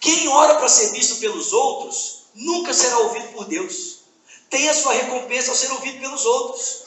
Quem 0.00 0.28
ora 0.28 0.56
para 0.56 0.68
ser 0.68 0.90
visto 0.90 1.20
pelos 1.20 1.52
outros, 1.52 2.24
nunca 2.34 2.74
será 2.74 2.98
ouvido 2.98 3.28
por 3.28 3.44
Deus. 3.44 4.00
Tem 4.48 4.68
a 4.68 4.74
sua 4.74 4.94
recompensa 4.94 5.50
ao 5.50 5.56
ser 5.56 5.70
ouvido 5.72 6.00
pelos 6.00 6.24
outros. 6.24 6.82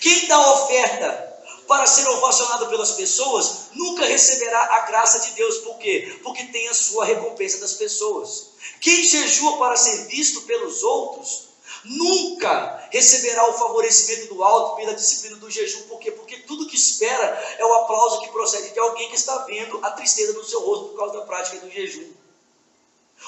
Quem 0.00 0.28
dá 0.28 0.52
oferta 0.52 1.31
para 1.72 1.86
ser 1.86 2.06
ovacionado 2.06 2.66
pelas 2.66 2.90
pessoas, 2.90 3.70
nunca 3.72 4.04
receberá 4.04 4.60
a 4.74 4.80
graça 4.80 5.20
de 5.20 5.30
Deus. 5.30 5.56
Por 5.60 5.78
quê? 5.78 6.18
Porque 6.22 6.44
tem 6.44 6.68
a 6.68 6.74
sua 6.74 7.06
recompensa 7.06 7.56
das 7.60 7.72
pessoas. 7.72 8.48
Quem 8.78 9.02
jejua 9.02 9.56
para 9.56 9.74
ser 9.74 10.06
visto 10.08 10.42
pelos 10.42 10.82
outros, 10.82 11.44
nunca 11.82 12.88
receberá 12.90 13.48
o 13.48 13.54
favorecimento 13.54 14.34
do 14.34 14.44
alto 14.44 14.76
pela 14.76 14.92
disciplina 14.92 15.36
do 15.36 15.50
jejum. 15.50 15.80
Por 15.84 15.98
quê? 15.98 16.10
Porque 16.10 16.40
tudo 16.40 16.66
que 16.66 16.76
espera 16.76 17.24
é 17.58 17.64
o 17.64 17.72
aplauso 17.72 18.20
que 18.20 18.28
procede 18.28 18.68
de 18.68 18.78
alguém 18.78 19.08
que 19.08 19.16
está 19.16 19.38
vendo 19.38 19.80
a 19.82 19.92
tristeza 19.92 20.34
no 20.34 20.44
seu 20.44 20.60
rosto 20.60 20.90
por 20.90 20.98
causa 20.98 21.20
da 21.20 21.24
prática 21.24 21.56
do 21.56 21.70
jejum. 21.70 22.12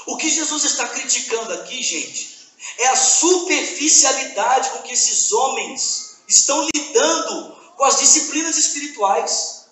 O 0.05 0.19
que 0.19 0.29
Jesus 0.29 0.65
está 0.65 0.87
criticando 0.89 1.51
aqui, 1.55 1.83
gente, 1.83 2.51
é 2.77 2.89
a 2.89 2.97
superficialidade 2.97 4.69
com 4.69 4.83
que 4.83 4.93
esses 4.93 5.33
homens 5.33 6.19
estão 6.29 6.69
lidando 6.75 7.54
com 7.77 7.85
as 7.85 7.99
disciplinas 7.99 8.57
espirituais. 8.57 9.67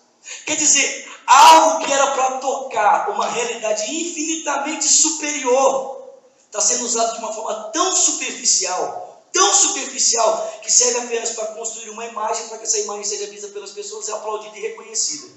Quer 0.47 0.57
dizer, 0.57 1.11
algo 1.27 1.85
que 1.85 1.93
era 1.93 2.07
para 2.13 2.39
tocar 2.39 3.11
uma 3.11 3.27
realidade 3.29 3.95
infinitamente 3.95 4.85
superior, 4.85 6.03
está 6.47 6.61
sendo 6.61 6.85
usado 6.85 7.15
de 7.15 7.19
uma 7.19 7.33
forma 7.33 7.71
tão 7.73 7.95
superficial, 7.95 9.23
tão 9.33 9.55
superficial 9.55 10.61
que 10.63 10.71
serve 10.71 11.01
apenas 11.01 11.31
para 11.31 11.47
construir 11.55 11.91
uma 11.91 12.07
imagem, 12.07 12.49
para 12.49 12.59
que 12.59 12.65
essa 12.65 12.79
imagem 12.79 13.05
seja 13.05 13.27
vista 13.29 13.49
pelas 13.49 13.71
pessoas, 13.71 14.09
é 14.09 14.13
aplaudida 14.13 14.57
e 14.59 14.61
reconhecida. 14.61 15.29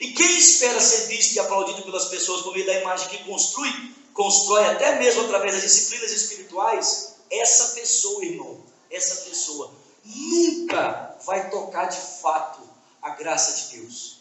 E 0.00 0.12
quem 0.12 0.38
espera 0.38 0.80
ser 0.80 1.06
visto 1.06 1.34
e 1.34 1.40
aplaudido 1.40 1.82
pelas 1.82 2.06
pessoas 2.06 2.42
por 2.42 2.52
meio 2.52 2.66
da 2.66 2.80
imagem 2.80 3.08
que 3.08 3.24
construi, 3.24 3.70
constrói 4.14 4.64
até 4.66 4.98
mesmo 4.98 5.22
através 5.22 5.54
das 5.54 5.62
disciplinas 5.62 6.12
espirituais, 6.12 7.14
essa 7.30 7.74
pessoa, 7.74 8.24
irmão, 8.24 8.60
essa 8.90 9.28
pessoa 9.28 9.70
nunca 10.04 11.16
vai 11.24 11.50
tocar 11.50 11.86
de 11.86 12.00
fato 12.20 12.60
a 13.02 13.10
graça 13.10 13.54
de 13.54 13.78
Deus. 13.78 14.18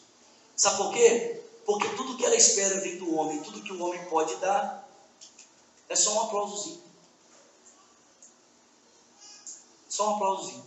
Sabe 0.56 0.78
por 0.78 0.94
quê? 0.94 1.44
Porque 1.66 1.88
tudo 1.90 2.18
que 2.18 2.26
ela 2.26 2.36
espera 2.36 2.80
vem 2.80 2.98
do 2.98 3.16
homem, 3.16 3.42
tudo 3.42 3.62
que 3.62 3.74
o 3.74 3.84
homem 3.84 4.04
pode 4.06 4.36
dar 4.38 4.88
é 5.90 5.96
só 5.96 6.14
um 6.14 6.22
aplausozinho. 6.24 6.82
Só 9.90 10.12
um 10.12 10.16
aplausozinho. 10.16 10.66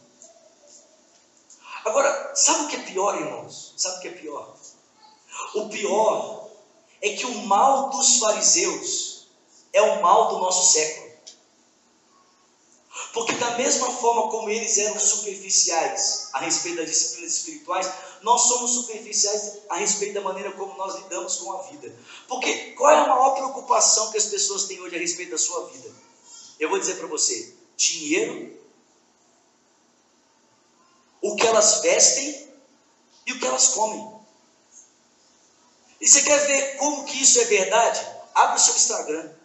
Agora, 1.85 2.33
sabe 2.35 2.65
o 2.65 2.69
que 2.69 2.77
é 2.77 2.83
pior, 2.83 3.17
irmãos? 3.17 3.75
Sabe 3.77 3.97
o 3.97 4.01
que 4.01 4.09
é 4.09 4.13
pior? 4.13 4.57
O 5.55 5.69
pior 5.69 6.49
é 7.01 7.15
que 7.17 7.25
o 7.25 7.47
mal 7.47 7.89
dos 7.91 8.19
fariseus 8.19 9.27
é 9.73 9.81
o 9.81 10.03
mal 10.03 10.29
do 10.29 10.39
nosso 10.39 10.73
século. 10.73 11.10
Porque, 13.13 13.33
da 13.35 13.57
mesma 13.57 13.91
forma 13.91 14.31
como 14.31 14.49
eles 14.49 14.79
eram 14.79 14.99
superficiais 14.99 16.29
a 16.33 16.39
respeito 16.41 16.77
das 16.77 16.91
disciplinas 16.91 17.33
espirituais, 17.33 17.91
nós 18.23 18.43
somos 18.43 18.71
superficiais 18.73 19.59
a 19.69 19.77
respeito 19.77 20.15
da 20.15 20.21
maneira 20.21 20.53
como 20.53 20.77
nós 20.77 20.95
lidamos 20.97 21.37
com 21.37 21.53
a 21.53 21.63
vida. 21.63 21.93
Porque 22.29 22.73
qual 22.73 22.91
é 22.91 22.99
a 22.99 23.09
maior 23.09 23.35
preocupação 23.35 24.13
que 24.13 24.19
as 24.19 24.27
pessoas 24.27 24.65
têm 24.65 24.81
hoje 24.81 24.95
a 24.95 24.99
respeito 24.99 25.33
da 25.33 25.39
sua 25.39 25.69
vida? 25.71 25.93
Eu 26.61 26.69
vou 26.69 26.79
dizer 26.79 26.97
para 26.99 27.09
você: 27.09 27.53
dinheiro 27.77 28.57
o 31.21 31.35
que 31.35 31.47
elas 31.47 31.81
vestem 31.81 32.49
e 33.27 33.33
o 33.33 33.41
que 33.41 33.47
elas 33.47 33.69
comem. 33.69 34.21
E 36.01 36.09
você 36.09 36.23
quer 36.23 36.47
ver 36.47 36.77
como 36.77 37.05
que 37.05 37.21
isso 37.21 37.41
é 37.41 37.45
verdade? 37.45 38.07
Abre 38.35 38.57
o 38.57 38.61
seu 38.61 38.77
Instagram 38.77 39.40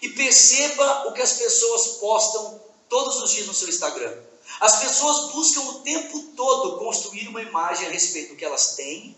e 0.00 0.08
perceba 0.10 1.08
o 1.08 1.12
que 1.12 1.22
as 1.22 1.34
pessoas 1.34 1.98
postam 1.98 2.60
todos 2.88 3.22
os 3.22 3.30
dias 3.32 3.46
no 3.46 3.54
seu 3.54 3.68
Instagram. 3.68 4.16
As 4.60 4.80
pessoas 4.80 5.32
buscam 5.32 5.60
o 5.60 5.80
tempo 5.80 6.20
todo 6.36 6.78
construir 6.78 7.28
uma 7.28 7.42
imagem 7.42 7.86
a 7.86 7.90
respeito 7.90 8.30
do 8.30 8.36
que 8.36 8.44
elas 8.44 8.74
têm, 8.74 9.16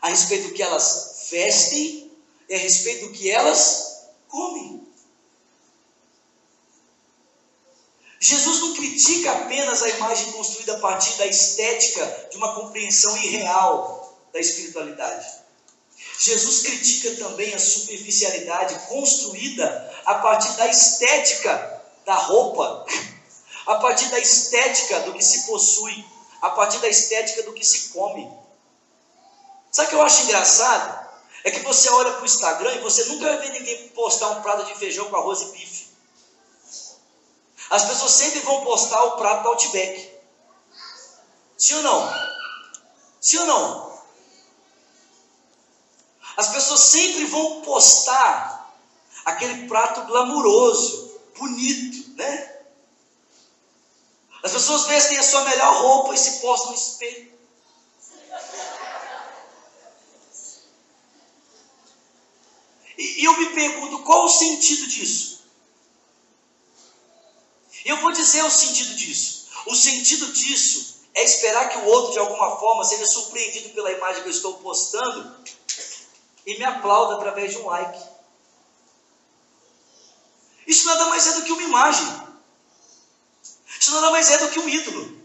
a 0.00 0.08
respeito 0.08 0.48
do 0.48 0.54
que 0.54 0.62
elas 0.62 1.28
vestem 1.30 2.10
e 2.48 2.54
a 2.54 2.58
respeito 2.58 3.06
do 3.06 3.12
que 3.12 3.30
elas 3.30 4.08
comem. 4.28 4.86
Jesus 8.18 8.60
não 8.60 8.74
critica 8.74 9.32
apenas 9.32 9.82
a 9.82 9.88
imagem 9.88 10.30
construída 10.32 10.76
a 10.76 10.80
partir 10.80 11.18
da 11.18 11.26
estética 11.26 12.28
de 12.30 12.36
uma 12.36 12.54
compreensão 12.54 13.16
irreal 13.16 14.16
da 14.32 14.38
espiritualidade. 14.38 15.41
Jesus 16.24 16.62
critica 16.62 17.16
também 17.16 17.52
a 17.52 17.58
superficialidade 17.58 18.78
construída 18.86 19.92
a 20.06 20.14
partir 20.16 20.52
da 20.52 20.68
estética 20.68 21.82
da 22.06 22.14
roupa, 22.14 22.86
a 23.66 23.74
partir 23.76 24.08
da 24.08 24.20
estética 24.20 25.00
do 25.00 25.14
que 25.14 25.24
se 25.24 25.46
possui, 25.46 26.04
a 26.40 26.50
partir 26.50 26.78
da 26.78 26.88
estética 26.88 27.42
do 27.42 27.52
que 27.52 27.66
se 27.66 27.88
come. 27.88 28.30
Sabe 29.72 29.88
o 29.88 29.90
que 29.90 29.96
eu 29.96 30.02
acho 30.02 30.22
engraçado? 30.22 31.10
É 31.42 31.50
que 31.50 31.58
você 31.60 31.90
olha 31.90 32.12
para 32.12 32.22
o 32.22 32.26
Instagram 32.26 32.72
e 32.72 32.80
você 32.82 33.04
nunca 33.06 33.26
vai 33.26 33.38
ver 33.38 33.58
ninguém 33.58 33.88
postar 33.88 34.30
um 34.30 34.42
prato 34.42 34.64
de 34.66 34.78
feijão 34.78 35.10
com 35.10 35.16
arroz 35.16 35.40
e 35.40 35.46
bife. 35.46 35.88
As 37.68 37.84
pessoas 37.84 38.12
sempre 38.12 38.38
vão 38.40 38.64
postar 38.64 39.02
o 39.06 39.16
prato 39.16 39.42
do 39.42 39.48
Outback. 39.48 40.08
Sim 41.58 41.74
ou 41.78 41.82
não? 41.82 42.14
Sim 43.20 43.38
ou 43.38 43.46
não? 43.46 43.91
As 46.36 46.48
pessoas 46.48 46.80
sempre 46.80 47.26
vão 47.26 47.60
postar 47.60 48.74
aquele 49.24 49.68
prato 49.68 50.06
glamuroso, 50.06 51.20
bonito, 51.38 52.10
né? 52.16 52.52
As 54.42 54.50
pessoas 54.50 54.86
vestem 54.86 55.18
a 55.18 55.22
sua 55.22 55.44
melhor 55.44 55.82
roupa 55.82 56.14
e 56.14 56.18
se 56.18 56.40
postam 56.40 56.70
no 56.70 56.76
espelho. 56.76 57.32
E, 62.98 63.20
e 63.20 63.24
eu 63.24 63.38
me 63.38 63.54
pergunto, 63.54 64.02
qual 64.02 64.24
o 64.24 64.28
sentido 64.28 64.86
disso? 64.88 65.42
Eu 67.84 67.96
vou 67.98 68.12
dizer 68.12 68.42
o 68.44 68.50
sentido 68.50 68.94
disso. 68.94 69.48
O 69.66 69.76
sentido 69.76 70.32
disso 70.32 71.02
é 71.14 71.22
esperar 71.22 71.68
que 71.68 71.78
o 71.78 71.86
outro, 71.86 72.12
de 72.12 72.18
alguma 72.18 72.58
forma, 72.58 72.84
seja 72.84 73.06
surpreendido 73.06 73.70
pela 73.70 73.92
imagem 73.92 74.22
que 74.22 74.28
eu 74.28 74.32
estou 74.32 74.54
postando 74.54 75.36
e 76.46 76.58
me 76.58 76.64
aplauda 76.64 77.14
através 77.14 77.52
de 77.52 77.58
um 77.58 77.66
like. 77.66 78.02
Isso 80.66 80.86
nada 80.86 81.06
mais 81.06 81.26
é 81.26 81.32
do 81.34 81.42
que 81.42 81.52
uma 81.52 81.62
imagem. 81.62 82.22
Isso 83.80 83.92
nada 83.92 84.10
mais 84.10 84.30
é 84.30 84.38
do 84.38 84.50
que 84.50 84.60
um 84.60 84.68
ídolo. 84.68 85.22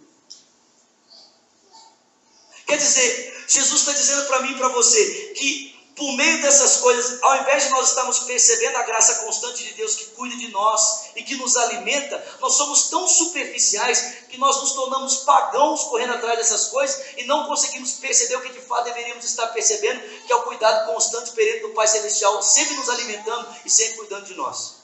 Quer 2.65 2.77
dizer, 2.77 3.45
Jesus 3.47 3.80
está 3.80 3.93
dizendo 3.93 4.25
para 4.27 4.41
mim 4.41 4.51
e 4.51 4.58
para 4.58 4.69
você 4.69 5.34
que 5.38 5.77
por 5.97 6.13
meio 6.13 6.39
dessas 6.43 6.77
coisas, 6.77 7.17
ao 7.23 7.38
invés 7.38 7.63
de 7.63 7.69
nós 7.69 7.89
estarmos 7.89 8.19
percebendo 8.19 8.77
a 8.77 8.83
graça 8.83 9.25
constante 9.25 9.63
de 9.63 9.73
Deus 9.73 9.95
que 9.95 10.05
cuida 10.12 10.38
de 10.38 10.47
nós 10.49 11.05
e 11.15 11.23
que 11.23 11.36
nos 11.36 11.57
alimenta, 11.57 12.23
nós 12.39 12.53
somos 12.53 12.83
tão 12.89 13.07
superficiais 13.07 14.13
que 14.29 14.38
nós 14.38 14.57
nos 14.62 14.73
tornamos 14.73 15.17
pagãos 15.17 15.86
correndo 15.86 16.13
atrás 16.13 16.38
dessas 16.38 16.67
coisas 16.67 17.03
e 17.17 17.23
não 17.23 17.47
conseguimos 17.47 17.93
perceber 17.93 18.36
o 18.36 18.41
que 18.41 18.53
de 18.53 18.62
fato 18.62 18.83
deveríamos 18.83 19.25
estar 19.25 19.47
percebendo, 19.47 19.99
que 20.27 20.31
é 20.31 20.36
o 20.36 20.43
cuidado 20.43 20.93
constante 20.93 21.31
perene 21.31 21.62
do 21.62 21.69
Pai 21.69 21.88
Celestial, 21.88 22.43
sempre 22.43 22.75
nos 22.75 22.89
alimentando 22.89 23.47
e 23.65 23.69
sempre 23.69 23.97
cuidando 23.97 24.25
de 24.25 24.36
nós. 24.36 24.75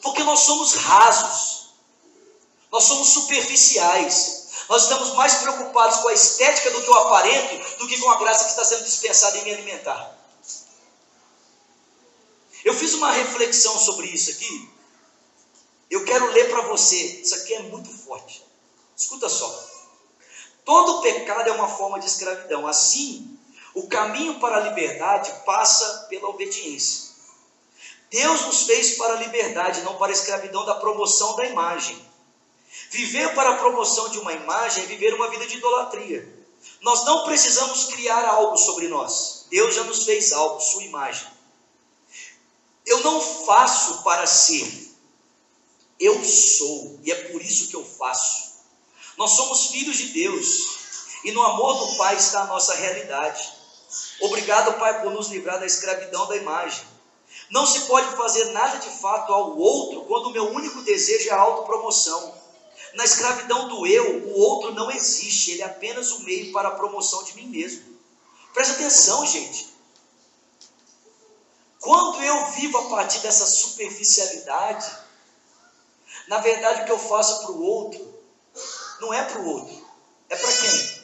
Porque 0.00 0.22
nós 0.22 0.38
somos 0.38 0.74
rasos, 0.74 1.70
nós 2.70 2.84
somos 2.84 3.08
superficiais, 3.08 4.44
nós 4.68 4.84
estamos 4.84 5.14
mais 5.14 5.34
preocupados 5.34 5.96
com 5.96 6.08
a 6.08 6.12
estética 6.12 6.70
do 6.70 6.80
que 6.80 6.90
o 6.90 6.94
aparento, 6.94 7.78
do 7.78 7.88
que 7.88 7.98
com 7.98 8.08
a 8.08 8.18
graça 8.20 8.44
que 8.44 8.50
está 8.50 8.64
sendo 8.64 8.84
dispensada 8.84 9.36
em 9.36 9.42
me 9.42 9.54
alimentar. 9.54 10.19
Eu 12.70 12.74
fiz 12.74 12.94
uma 12.94 13.10
reflexão 13.10 13.76
sobre 13.80 14.06
isso 14.06 14.30
aqui. 14.30 14.70
Eu 15.90 16.04
quero 16.04 16.30
ler 16.30 16.50
para 16.50 16.68
você. 16.68 17.20
Isso 17.20 17.34
aqui 17.34 17.52
é 17.54 17.62
muito 17.62 17.90
forte. 17.90 18.44
Escuta 18.96 19.28
só. 19.28 19.68
Todo 20.64 21.02
pecado 21.02 21.48
é 21.48 21.52
uma 21.52 21.66
forma 21.66 21.98
de 21.98 22.06
escravidão. 22.06 22.68
Assim, 22.68 23.36
o 23.74 23.88
caminho 23.88 24.38
para 24.38 24.58
a 24.58 24.60
liberdade 24.68 25.32
passa 25.44 26.06
pela 26.08 26.28
obediência. 26.28 27.10
Deus 28.08 28.42
nos 28.42 28.62
fez 28.62 28.96
para 28.96 29.14
a 29.14 29.16
liberdade, 29.16 29.82
não 29.82 29.96
para 29.96 30.12
a 30.12 30.14
escravidão 30.14 30.64
da 30.64 30.76
promoção 30.76 31.34
da 31.34 31.46
imagem. 31.46 32.00
Viver 32.92 33.34
para 33.34 33.50
a 33.50 33.56
promoção 33.56 34.10
de 34.10 34.20
uma 34.20 34.32
imagem 34.32 34.84
é 34.84 34.86
viver 34.86 35.12
uma 35.14 35.28
vida 35.28 35.44
de 35.44 35.56
idolatria. 35.56 36.46
Nós 36.82 37.04
não 37.04 37.24
precisamos 37.24 37.86
criar 37.86 38.24
algo 38.26 38.56
sobre 38.56 38.86
nós. 38.86 39.46
Deus 39.50 39.74
já 39.74 39.82
nos 39.82 40.04
fez 40.04 40.32
algo, 40.32 40.60
sua 40.60 40.84
imagem. 40.84 41.39
Eu 42.86 43.00
não 43.00 43.20
faço 43.20 44.02
para 44.02 44.26
ser, 44.26 44.96
eu 45.98 46.24
sou, 46.24 46.98
e 47.02 47.12
é 47.12 47.14
por 47.30 47.42
isso 47.42 47.68
que 47.68 47.76
eu 47.76 47.84
faço. 47.84 48.50
Nós 49.16 49.32
somos 49.32 49.66
filhos 49.66 49.96
de 49.96 50.06
Deus, 50.08 50.80
e 51.24 51.32
no 51.32 51.42
amor 51.42 51.86
do 51.86 51.96
Pai 51.96 52.16
está 52.16 52.42
a 52.42 52.46
nossa 52.46 52.74
realidade. 52.74 53.52
Obrigado, 54.20 54.78
Pai, 54.78 55.02
por 55.02 55.12
nos 55.12 55.28
livrar 55.28 55.58
da 55.58 55.66
escravidão 55.66 56.26
da 56.26 56.36
imagem. 56.36 56.84
Não 57.50 57.66
se 57.66 57.80
pode 57.80 58.16
fazer 58.16 58.46
nada 58.46 58.78
de 58.78 58.88
fato 59.00 59.32
ao 59.32 59.58
outro 59.58 60.02
quando 60.02 60.26
o 60.26 60.32
meu 60.32 60.50
único 60.50 60.82
desejo 60.82 61.28
é 61.28 61.32
a 61.32 61.40
autopromoção. 61.40 62.34
Na 62.94 63.04
escravidão 63.04 63.68
do 63.68 63.86
eu, 63.86 64.26
o 64.28 64.38
outro 64.38 64.72
não 64.72 64.90
existe, 64.90 65.52
ele 65.52 65.62
é 65.62 65.66
apenas 65.66 66.10
o 66.12 66.22
meio 66.22 66.52
para 66.52 66.68
a 66.68 66.72
promoção 66.72 67.22
de 67.24 67.34
mim 67.34 67.46
mesmo. 67.46 67.82
Presta 68.52 68.74
atenção, 68.74 69.24
gente. 69.26 69.69
Quando 71.80 72.22
eu 72.22 72.46
vivo 72.52 72.76
a 72.76 72.88
partir 72.90 73.20
dessa 73.20 73.46
superficialidade, 73.46 74.86
na 76.28 76.38
verdade 76.38 76.82
o 76.82 76.84
que 76.84 76.92
eu 76.92 76.98
faço 76.98 77.40
para 77.40 77.52
o 77.52 77.62
outro, 77.62 78.22
não 79.00 79.12
é 79.14 79.24
para 79.24 79.40
o 79.40 79.48
outro, 79.48 79.86
é 80.28 80.36
para 80.36 80.52
quem? 80.52 81.00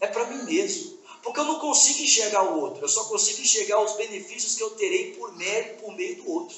É 0.00 0.06
para 0.06 0.24
mim 0.26 0.44
mesmo. 0.44 1.02
Porque 1.20 1.38
eu 1.38 1.44
não 1.44 1.58
consigo 1.58 2.00
enxergar 2.00 2.42
o 2.42 2.60
outro, 2.60 2.84
eu 2.84 2.88
só 2.88 3.04
consigo 3.04 3.40
enxergar 3.40 3.80
os 3.80 3.92
benefícios 3.92 4.54
que 4.54 4.62
eu 4.62 4.70
terei 4.70 5.14
por 5.14 5.36
mérito, 5.36 5.82
por 5.82 5.94
meio 5.94 6.16
do 6.16 6.30
outro. 6.30 6.56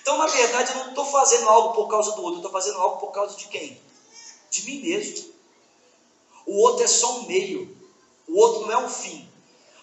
Então, 0.00 0.18
na 0.18 0.26
verdade, 0.26 0.70
eu 0.70 0.76
não 0.76 0.88
estou 0.88 1.04
fazendo 1.04 1.48
algo 1.48 1.74
por 1.74 1.88
causa 1.88 2.12
do 2.12 2.22
outro, 2.22 2.34
eu 2.34 2.46
estou 2.46 2.52
fazendo 2.52 2.78
algo 2.78 2.96
por 2.98 3.12
causa 3.12 3.36
de 3.36 3.46
quem? 3.46 3.80
De 4.50 4.62
mim 4.62 4.80
mesmo. 4.80 5.32
O 6.46 6.60
outro 6.62 6.84
é 6.84 6.86
só 6.86 7.18
um 7.18 7.26
meio, 7.26 7.76
o 8.26 8.38
outro 8.38 8.62
não 8.62 8.72
é 8.72 8.78
um 8.78 8.88
fim. 8.88 9.28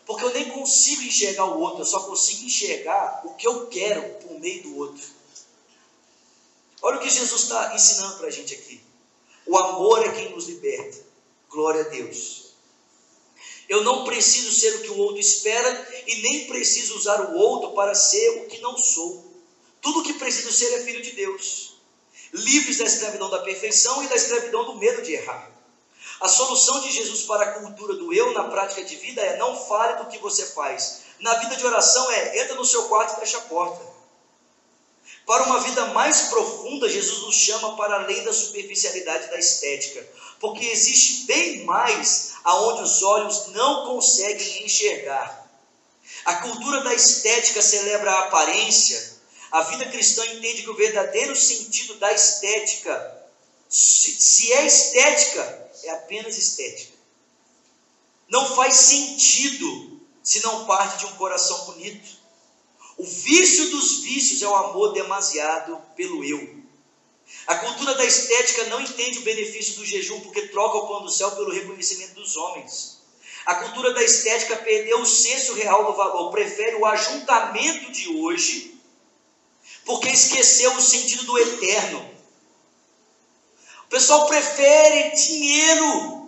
Porque 0.06 0.24
eu 0.24 0.34
nem 0.34 0.49
consigo 0.51 1.01
enxergar 1.01 1.45
o 1.45 1.60
outro, 1.60 1.82
eu 1.82 1.86
só 1.86 2.01
consigo 2.01 2.45
enxergar 2.45 3.24
o 3.26 3.34
que 3.34 3.47
eu 3.47 3.68
quero 3.68 4.03
por 4.20 4.39
meio 4.39 4.64
do 4.64 4.78
outro. 4.78 5.03
Olha 6.82 6.97
o 6.97 6.99
que 7.01 7.10
Jesus 7.10 7.43
está 7.43 7.74
ensinando 7.74 8.18
para 8.18 8.28
a 8.28 8.32
gente 8.32 8.53
aqui. 8.53 8.82
O 9.45 9.58
amor 9.58 10.06
é 10.06 10.12
quem 10.12 10.30
nos 10.30 10.47
liberta. 10.47 11.03
Glória 11.49 11.82
a 11.82 11.89
Deus. 11.89 12.45
Eu 13.68 13.84
não 13.84 14.03
preciso 14.03 14.51
ser 14.51 14.76
o 14.76 14.82
que 14.82 14.91
o 14.91 14.97
outro 14.97 15.20
espera 15.20 16.03
e 16.06 16.22
nem 16.22 16.45
preciso 16.45 16.95
usar 16.95 17.22
o 17.22 17.36
outro 17.36 17.72
para 17.72 17.95
ser 17.95 18.41
o 18.41 18.47
que 18.47 18.60
não 18.60 18.78
sou. 18.78 19.34
Tudo 19.82 19.99
o 19.99 20.03
que 20.03 20.14
preciso 20.14 20.51
ser 20.51 20.72
é 20.76 20.84
filho 20.84 21.01
de 21.01 21.12
Deus, 21.12 21.78
livres 22.34 22.78
da 22.78 22.86
escravidão 22.86 23.30
da 23.30 23.39
perfeição 23.39 24.03
e 24.03 24.08
da 24.08 24.16
escravidão 24.16 24.66
do 24.66 24.76
medo 24.76 25.01
de 25.01 25.14
errar. 25.14 25.55
A 26.22 26.28
solução 26.30 26.80
de 26.80 26.91
Jesus 26.91 27.24
para 27.24 27.43
a 27.43 27.51
cultura 27.59 27.95
do 27.95 28.13
eu 28.13 28.34
na 28.34 28.45
prática 28.45 28.84
de 28.84 28.95
vida 28.95 29.22
é 29.22 29.38
não 29.38 29.55
fale 29.68 30.03
do 30.03 30.09
que 30.09 30.18
você 30.20 30.45
faz. 30.47 31.01
Na 31.20 31.34
vida 31.36 31.55
de 31.55 31.66
oração 31.66 32.09
é 32.11 32.41
entra 32.41 32.55
no 32.55 32.66
seu 32.66 32.84
quarto 32.84 33.18
e 33.18 33.20
fecha 33.20 33.38
a 33.38 33.41
porta. 33.41 33.95
Para 35.26 35.43
uma 35.43 35.59
vida 35.59 35.88
mais 35.88 36.28
profunda, 36.30 36.88
Jesus 36.88 37.24
nos 37.24 37.36
chama 37.36 37.76
para 37.76 37.95
além 37.95 38.24
da 38.24 38.32
superficialidade 38.32 39.30
da 39.30 39.39
estética, 39.39 40.07
porque 40.39 40.63
existe 40.66 41.26
bem 41.26 41.63
mais 41.63 42.34
aonde 42.43 42.84
os 42.84 43.01
olhos 43.01 43.47
não 43.47 43.88
conseguem 43.88 44.66
enxergar. 44.66 45.49
A 46.26 46.36
cultura 46.36 46.82
da 46.82 46.93
estética 46.93 47.61
celebra 47.61 48.11
a 48.11 48.20
aparência. 48.26 49.16
A 49.51 49.61
vida 49.63 49.86
cristã 49.86 50.24
entende 50.28 50.61
que 50.61 50.70
o 50.70 50.76
verdadeiro 50.76 51.36
sentido 51.36 51.95
da 51.95 52.11
estética, 52.11 53.24
se 53.68 54.53
é 54.53 54.66
estética, 54.66 55.64
é 55.86 55.92
apenas 55.92 56.38
estética. 56.38 56.94
Não 58.28 58.56
faz 58.56 58.76
sentido 58.76 60.02
se 60.24 60.44
não 60.44 60.66
parte 60.66 61.00
de 61.00 61.06
um 61.06 61.16
coração 61.16 61.66
bonito. 61.66 62.10
O 62.98 63.06
vício 63.06 63.70
dos 63.70 64.00
vícios 64.00 64.42
é 64.42 64.48
o 64.48 64.56
amor 64.56 64.94
demasiado 64.94 65.80
pelo 65.96 66.24
eu. 66.24 66.64
A 67.48 67.56
cultura 67.56 67.96
da 67.96 68.06
estética 68.06 68.66
não 68.66 68.82
entende 68.82 69.20
o 69.20 69.24
benefício 69.24 69.76
do 69.76 69.86
jejum 69.86 70.20
porque 70.22 70.48
troca 70.48 70.78
o 70.78 70.88
pão 70.88 71.04
do 71.04 71.12
céu 71.12 71.32
pelo 71.32 71.52
reconhecimento 71.52 72.16
dos 72.16 72.36
homens. 72.36 73.00
A 73.46 73.56
cultura 73.56 73.94
da 73.94 74.04
estética 74.04 74.58
perdeu 74.58 75.02
o 75.02 75.06
senso 75.06 75.54
real 75.54 75.86
do 75.86 75.98
valor, 75.98 76.32
prefere 76.32 76.76
o 76.78 76.86
ajuntamento 76.86 77.92
de 77.92 78.10
hoje 78.10 78.76
porque 79.84 80.10
esqueceu 80.10 80.76
o 80.76 80.82
sentido 80.82 81.26
do 81.26 81.38
eterno. 81.38 82.14
O 83.86 83.90
pessoal 83.90 84.28
prefere 84.28 85.16
dinheiro, 85.16 86.28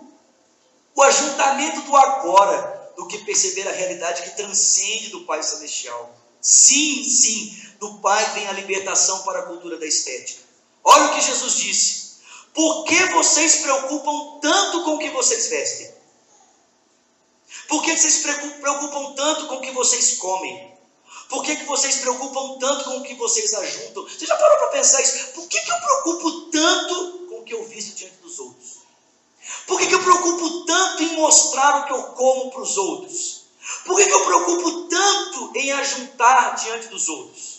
o 0.94 1.02
ajuntamento 1.02 1.82
do 1.82 1.96
agora, 1.96 2.92
do 2.96 3.06
que 3.06 3.18
perceber 3.24 3.68
a 3.68 3.72
realidade 3.72 4.22
que 4.22 4.36
transcende 4.36 5.10
do 5.10 5.24
Pai 5.24 5.42
Celestial. 5.42 6.14
Sim, 6.40 7.04
sim, 7.04 7.56
do 7.78 7.94
Pai 7.98 8.24
vem 8.34 8.48
a 8.48 8.52
libertação 8.52 9.22
para 9.22 9.40
a 9.40 9.46
cultura 9.46 9.76
da 9.76 9.86
estética. 9.86 10.42
Olha 10.84 11.06
o 11.06 11.14
que 11.14 11.20
Jesus 11.20 11.54
disse. 11.54 12.08
Por 12.54 12.84
que 12.84 13.06
vocês 13.06 13.56
preocupam 13.56 14.40
tanto 14.40 14.84
com 14.84 14.94
o 14.94 14.98
que 14.98 15.10
vocês 15.10 15.48
vestem? 15.48 15.98
Por 17.68 17.82
que 17.82 17.96
vocês 17.96 18.22
preocupam 18.60 19.14
tanto 19.14 19.46
com 19.46 19.56
o 19.56 19.60
que 19.60 19.70
vocês 19.72 20.16
comem? 20.16 20.78
Por 21.28 21.44
que, 21.44 21.56
que 21.56 21.64
vocês 21.64 21.96
preocupam 21.96 22.58
tanto 22.58 22.84
com 22.84 22.98
o 22.98 23.02
que 23.02 23.14
vocês 23.14 23.52
ajuntam? 23.52 24.04
Você 24.04 24.24
já 24.24 24.34
parou 24.36 24.58
para 24.58 24.68
pensar 24.68 25.02
isso? 25.02 25.28
Por 25.34 25.46
que, 25.46 25.60
que 25.60 25.70
eu 25.70 25.76
preocupo 25.76 26.50
tanto 26.50 27.27
o 27.38 27.44
que 27.44 27.54
eu 27.54 27.64
visto 27.64 27.96
diante 27.96 28.16
dos 28.16 28.38
outros? 28.38 28.78
Por 29.66 29.78
que, 29.78 29.86
que 29.86 29.94
eu 29.94 30.02
preocupo 30.02 30.64
tanto 30.64 31.02
em 31.02 31.16
mostrar 31.16 31.80
o 31.80 31.84
que 31.86 31.92
eu 31.92 32.02
como 32.14 32.50
para 32.50 32.62
os 32.62 32.76
outros? 32.76 33.44
Por 33.84 33.96
que, 33.96 34.06
que 34.06 34.12
eu 34.12 34.24
preocupo 34.24 34.88
tanto 34.88 35.52
em 35.54 35.72
ajuntar 35.72 36.56
diante 36.56 36.88
dos 36.88 37.08
outros? 37.08 37.58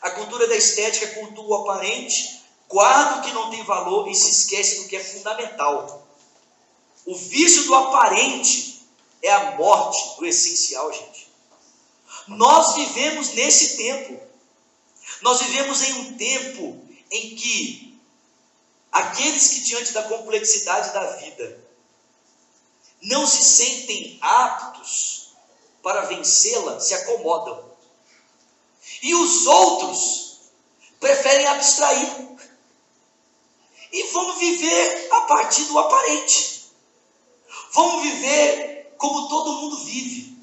A 0.00 0.10
cultura 0.10 0.46
da 0.46 0.56
estética 0.56 1.18
cultua 1.18 1.44
o 1.44 1.54
aparente, 1.62 2.42
guarda 2.68 3.20
o 3.20 3.22
que 3.22 3.32
não 3.32 3.50
tem 3.50 3.62
valor 3.64 4.08
e 4.08 4.14
se 4.14 4.30
esquece 4.30 4.82
do 4.82 4.88
que 4.88 4.96
é 4.96 5.04
fundamental. 5.04 6.06
O 7.06 7.16
vício 7.16 7.64
do 7.64 7.74
aparente 7.74 8.82
é 9.22 9.32
a 9.32 9.52
morte 9.52 10.18
do 10.18 10.26
essencial, 10.26 10.92
gente. 10.92 11.28
Nós 12.28 12.74
vivemos 12.74 13.32
nesse 13.32 13.76
tempo. 13.76 14.20
Nós 15.22 15.40
vivemos 15.40 15.82
em 15.82 15.92
um 15.92 16.16
tempo 16.16 16.82
em 17.10 17.34
que 17.36 17.93
aqueles 18.94 19.48
que, 19.48 19.60
diante 19.62 19.92
da 19.92 20.04
complexidade 20.04 20.92
da 20.92 21.16
vida, 21.16 21.60
não 23.02 23.26
se 23.26 23.42
sentem 23.42 24.18
aptos 24.22 25.32
para 25.82 26.02
vencê-la, 26.02 26.78
se 26.78 26.94
acomodam. 26.94 27.74
E 29.02 29.14
os 29.16 29.46
outros 29.46 30.38
preferem 31.00 31.46
abstrair. 31.48 32.38
E 33.92 34.02
vão 34.04 34.38
viver 34.38 35.08
a 35.12 35.20
partir 35.22 35.64
do 35.64 35.78
aparente. 35.78 36.64
Vão 37.72 38.00
viver 38.00 38.94
como 38.96 39.28
todo 39.28 39.52
mundo 39.54 39.84
vive. 39.84 40.38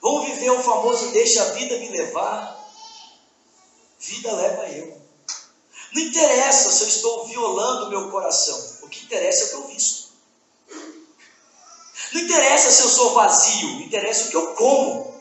Vão 0.00 0.24
viver 0.24 0.50
o 0.50 0.62
famoso 0.62 1.12
deixa 1.12 1.42
a 1.42 1.52
vida 1.52 1.78
me 1.78 1.90
levar. 1.90 2.58
Vida 3.98 4.32
leva 4.32 4.68
eu. 4.70 5.03
Não 5.94 6.02
interessa 6.02 6.72
se 6.72 6.82
eu 6.82 6.88
estou 6.88 7.26
violando 7.26 7.86
o 7.86 7.88
meu 7.88 8.10
coração. 8.10 8.78
O 8.82 8.88
que 8.88 9.04
interessa 9.04 9.42
é 9.42 9.46
o 9.46 9.48
que 9.50 9.54
eu 9.54 9.66
visto. 9.68 10.08
Não 12.12 12.20
interessa 12.20 12.70
se 12.70 12.82
eu 12.82 12.88
sou 12.88 13.14
vazio, 13.14 13.80
interessa 13.80 14.26
o 14.26 14.30
que 14.30 14.36
eu 14.36 14.54
como. 14.54 15.14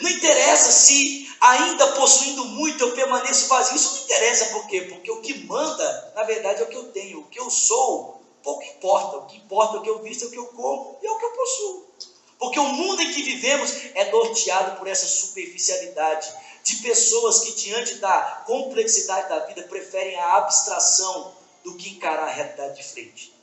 Não 0.00 0.10
interessa 0.10 0.70
se 0.70 1.28
ainda 1.40 1.92
possuindo 1.92 2.44
muito 2.44 2.84
eu 2.84 2.94
permaneço 2.94 3.48
vazio. 3.48 3.74
Isso 3.74 3.96
não 3.96 4.02
interessa 4.04 4.44
por 4.46 4.68
quê? 4.68 4.82
Porque 4.82 5.10
o 5.10 5.20
que 5.20 5.44
manda, 5.44 6.12
na 6.14 6.22
verdade, 6.22 6.60
é 6.60 6.64
o 6.64 6.68
que 6.68 6.76
eu 6.76 6.92
tenho. 6.92 7.20
O 7.20 7.26
que 7.26 7.40
eu 7.40 7.50
sou, 7.50 8.22
pouco 8.44 8.62
importa. 8.62 9.16
O 9.16 9.26
que 9.26 9.38
importa 9.38 9.76
é 9.76 9.80
o 9.80 9.82
que 9.82 9.90
eu 9.90 10.02
visto, 10.02 10.24
é 10.24 10.28
o 10.28 10.30
que 10.30 10.38
eu 10.38 10.46
como 10.46 10.98
e 11.02 11.06
é 11.06 11.10
o 11.10 11.18
que 11.18 11.24
eu 11.24 11.32
possuo. 11.32 11.90
Porque 12.38 12.60
o 12.60 12.64
mundo 12.64 13.02
em 13.02 13.12
que 13.12 13.22
vivemos 13.22 13.70
é 13.94 14.10
norteado 14.10 14.78
por 14.78 14.86
essa 14.86 15.06
superficialidade 15.06 16.32
de 16.70 16.82
pessoas 16.82 17.40
que, 17.40 17.52
diante 17.54 17.96
da 17.96 18.42
complexidade 18.46 19.28
da 19.28 19.46
vida, 19.46 19.62
preferem 19.64 20.16
a 20.16 20.36
abstração 20.36 21.34
do 21.64 21.76
que 21.76 21.90
encarar 21.90 22.28
a 22.28 22.32
realidade 22.32 22.76
de 22.76 22.84
frente. 22.84 23.34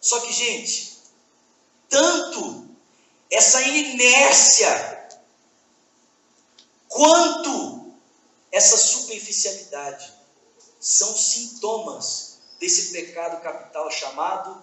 Só 0.00 0.20
que, 0.20 0.32
gente, 0.32 0.98
tanto 1.88 2.66
essa 3.30 3.60
inércia 3.62 5.08
quanto 6.88 7.92
essa 8.50 8.76
superficialidade 8.76 10.12
são 10.80 11.16
sintomas 11.16 12.38
desse 12.58 12.92
pecado 12.92 13.42
capital 13.42 13.90
chamado 13.90 14.62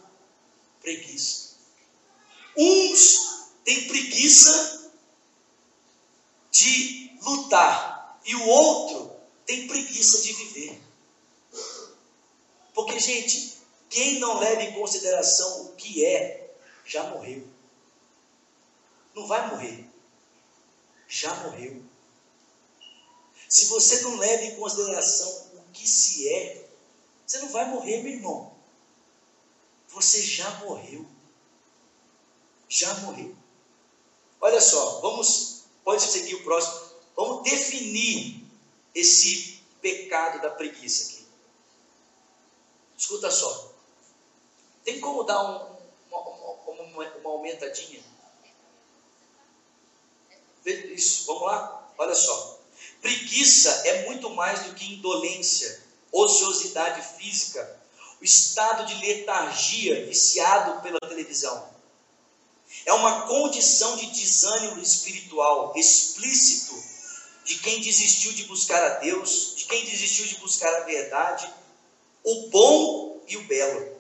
preguiça. 0.82 1.56
Uns 2.58 3.50
têm 3.64 3.88
preguiça 3.88 4.79
de 6.60 7.18
lutar 7.22 8.20
e 8.26 8.36
o 8.36 8.47
outro 8.47 9.16
tem 9.45 9.68
preguiça 9.68 10.22
de 10.22 10.34
viver. 10.34 10.82
Porque, 12.74 12.99
gente, 12.99 13.57
quem 13.89 14.20
não 14.20 14.39
leva 14.39 14.64
em 14.64 14.74
consideração 14.74 15.66
o 15.66 15.76
que 15.76 16.05
é, 16.05 16.53
já 16.86 17.10
morreu. 17.12 17.47
Não 19.16 19.26
vai 19.26 19.49
morrer. 19.49 19.89
Já 21.07 21.34
morreu. 21.43 21.82
Se 23.47 23.66
você 23.66 24.01
não 24.01 24.18
leva 24.18 24.43
em 24.43 24.55
consideração 24.55 25.30
o 25.55 25.64
que 25.72 25.88
se 25.88 26.28
é, 26.28 26.70
você 27.26 27.39
não 27.39 27.49
vai 27.49 27.70
morrer, 27.70 28.03
meu 28.03 28.12
irmão. 28.12 28.53
Você 29.88 30.22
já 30.22 30.49
morreu. 30.60 31.05
Já 32.68 32.93
morreu. 32.95 33.36
Olha 34.41 34.62
só, 34.62 35.01
vamos, 35.01 35.59
pode 35.84 36.04
seguir 36.04 36.36
o 36.36 36.44
próximo. 36.44 36.90
Vamos 37.16 37.44
definir 37.44 38.46
esse 38.96 39.62
pecado 39.82 40.42
da 40.42 40.50
preguiça 40.50 41.12
aqui. 41.12 41.28
Escuta 42.98 43.32
só. 43.32 43.74
Tem 44.84 45.00
como 45.00 45.24
dar 45.24 45.42
um, 45.42 45.78
uma, 46.10 46.22
uma, 46.68 47.08
uma 47.18 47.30
aumentadinha? 47.30 48.04
Isso, 50.66 51.26
vamos 51.26 51.44
lá? 51.44 51.92
Olha 51.98 52.16
só. 52.16 52.60
Preguiça 53.02 53.70
é 53.88 54.06
muito 54.06 54.30
mais 54.32 54.64
do 54.64 54.74
que 54.74 54.94
indolência, 54.94 55.82
ociosidade 56.12 57.02
física, 57.18 57.80
o 58.20 58.24
estado 58.24 58.86
de 58.86 59.06
letargia 59.06 60.06
viciado 60.06 60.82
pela 60.82 61.00
televisão. 61.00 61.70
É 62.90 62.94
uma 62.94 63.22
condição 63.28 63.98
de 63.98 64.08
desânimo 64.08 64.82
espiritual 64.82 65.74
explícito 65.76 66.74
de 67.46 67.60
quem 67.60 67.82
desistiu 67.82 68.34
de 68.34 68.46
buscar 68.46 68.84
a 68.84 68.96
Deus, 68.96 69.54
de 69.56 69.66
quem 69.66 69.86
desistiu 69.86 70.26
de 70.26 70.38
buscar 70.38 70.74
a 70.74 70.86
verdade, 70.86 71.54
o 72.24 72.48
bom 72.48 73.22
e 73.28 73.38
o 73.38 73.44
belo. 73.44 73.96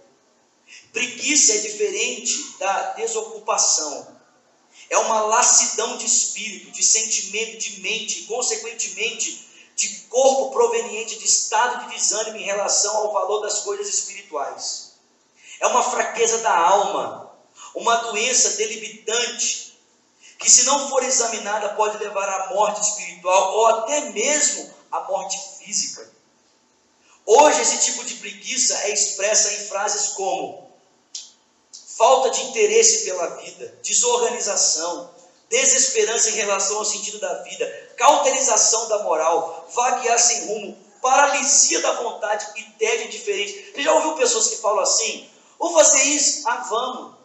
Preguiça 0.91 1.53
é 1.53 1.57
diferente 1.59 2.57
da 2.57 2.93
desocupação. 2.93 4.17
é 4.89 4.97
uma 4.97 5.21
lassidão 5.21 5.95
de 5.97 6.07
espírito, 6.07 6.71
de 6.71 6.83
sentimento, 6.83 7.59
de 7.59 7.81
mente, 7.81 8.21
e, 8.21 8.25
consequentemente, 8.25 9.47
de 9.75 9.87
corpo 10.09 10.49
proveniente 10.49 11.19
de 11.19 11.25
estado 11.25 11.85
de 11.85 11.93
desânimo 11.93 12.37
em 12.37 12.43
relação 12.43 12.97
ao 12.97 13.13
valor 13.13 13.41
das 13.41 13.59
coisas 13.59 13.87
espirituais. 13.87 14.93
É 15.59 15.67
uma 15.67 15.83
fraqueza 15.83 16.39
da 16.39 16.57
alma, 16.57 17.28
uma 17.75 17.95
doença 17.97 18.57
delimitante, 18.57 19.77
que, 20.37 20.49
se 20.49 20.63
não 20.63 20.89
for 20.89 21.03
examinada, 21.03 21.69
pode 21.69 21.97
levar 21.97 22.27
à 22.29 22.53
morte 22.53 22.81
espiritual 22.81 23.55
ou 23.55 23.67
até 23.67 24.09
mesmo 24.11 24.73
à 24.91 25.01
morte 25.01 25.37
física. 25.57 26.09
Hoje, 27.25 27.61
esse 27.61 27.79
tipo 27.79 28.03
de 28.05 28.15
preguiça 28.15 28.73
é 28.83 28.93
expressa 28.93 29.53
em 29.53 29.67
frases 29.67 30.09
como 30.09 30.69
falta 31.97 32.29
de 32.29 32.41
interesse 32.43 33.03
pela 33.03 33.35
vida, 33.35 33.77
desorganização, 33.83 35.11
desesperança 35.49 36.29
em 36.29 36.35
relação 36.35 36.77
ao 36.77 36.85
sentido 36.85 37.19
da 37.19 37.43
vida, 37.43 37.93
cauterização 37.97 38.87
da 38.87 39.03
moral, 39.03 39.67
vaguear 39.75 40.17
sem 40.17 40.47
rumo, 40.47 40.77
paralisia 41.01 41.81
da 41.81 42.01
vontade 42.01 42.47
e 42.55 42.63
tédio 42.79 43.09
diferente. 43.09 43.73
Você 43.73 43.83
já 43.83 43.93
ouviu 43.93 44.13
pessoas 44.13 44.47
que 44.47 44.57
falam 44.57 44.79
assim: 44.79 45.29
vou 45.59 45.73
fazer 45.73 46.03
isso? 46.03 46.47
Ah, 46.47 46.65
vamos. 46.69 47.18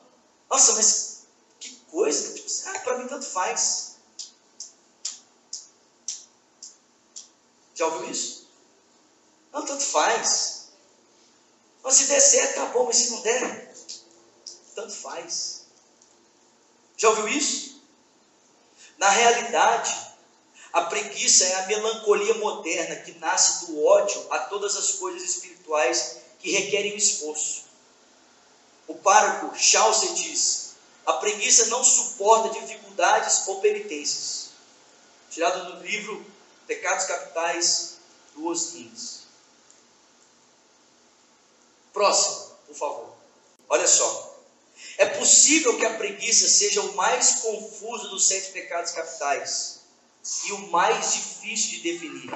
Nossa, 0.50 0.74
mas 0.74 1.26
que 1.60 1.74
coisa. 1.90 2.34
Tipo, 2.34 2.50
ah, 2.66 2.78
para 2.80 2.98
mim 2.98 3.08
tanto 3.08 3.26
faz. 3.26 3.96
Já 7.74 7.86
ouviu 7.86 8.10
isso? 8.10 8.48
Não, 9.52 9.64
tanto 9.64 9.84
faz. 9.84 10.68
Mas 11.82 11.94
se 11.94 12.06
der 12.06 12.20
certo, 12.20 12.54
tá 12.54 12.66
bom, 12.66 12.86
mas 12.86 12.96
se 12.96 13.10
não 13.10 13.20
der, 13.20 13.74
tanto 14.74 14.94
faz. 14.94 15.66
Já 16.96 17.10
ouviu 17.10 17.28
isso? 17.28 17.82
Na 18.96 19.10
realidade, 19.10 20.14
a 20.72 20.82
preguiça 20.82 21.44
é 21.44 21.54
a 21.56 21.66
melancolia 21.66 22.34
moderna 22.34 22.96
que 22.96 23.12
nasce 23.18 23.66
do 23.66 23.84
ódio 23.84 24.26
a 24.30 24.38
todas 24.40 24.76
as 24.76 24.92
coisas 24.92 25.22
espirituais 25.22 26.18
que 26.38 26.50
requerem 26.50 26.96
esforço. 26.96 27.64
O 28.86 28.94
pároco 28.94 29.56
Chaucer 29.56 30.12
diz: 30.14 30.74
a 31.06 31.14
preguiça 31.14 31.66
não 31.66 31.84
suporta 31.84 32.58
dificuldades 32.60 33.46
ou 33.46 33.60
penitências. 33.60 34.50
Tirado 35.30 35.72
do 35.72 35.82
livro 35.82 36.24
Pecados 36.66 37.06
Capitais 37.06 37.96
do 38.34 38.46
Osrins. 38.46 39.24
Próximo, 41.92 42.52
por 42.66 42.76
favor. 42.76 43.14
Olha 43.68 43.86
só. 43.86 44.34
É 44.98 45.06
possível 45.06 45.76
que 45.78 45.84
a 45.84 45.94
preguiça 45.94 46.48
seja 46.48 46.80
o 46.80 46.94
mais 46.94 47.36
confuso 47.36 48.08
dos 48.08 48.26
sete 48.26 48.52
pecados 48.52 48.92
capitais 48.92 49.80
e 50.46 50.52
o 50.52 50.70
mais 50.70 51.12
difícil 51.12 51.70
de 51.70 51.92
definir. 51.92 52.30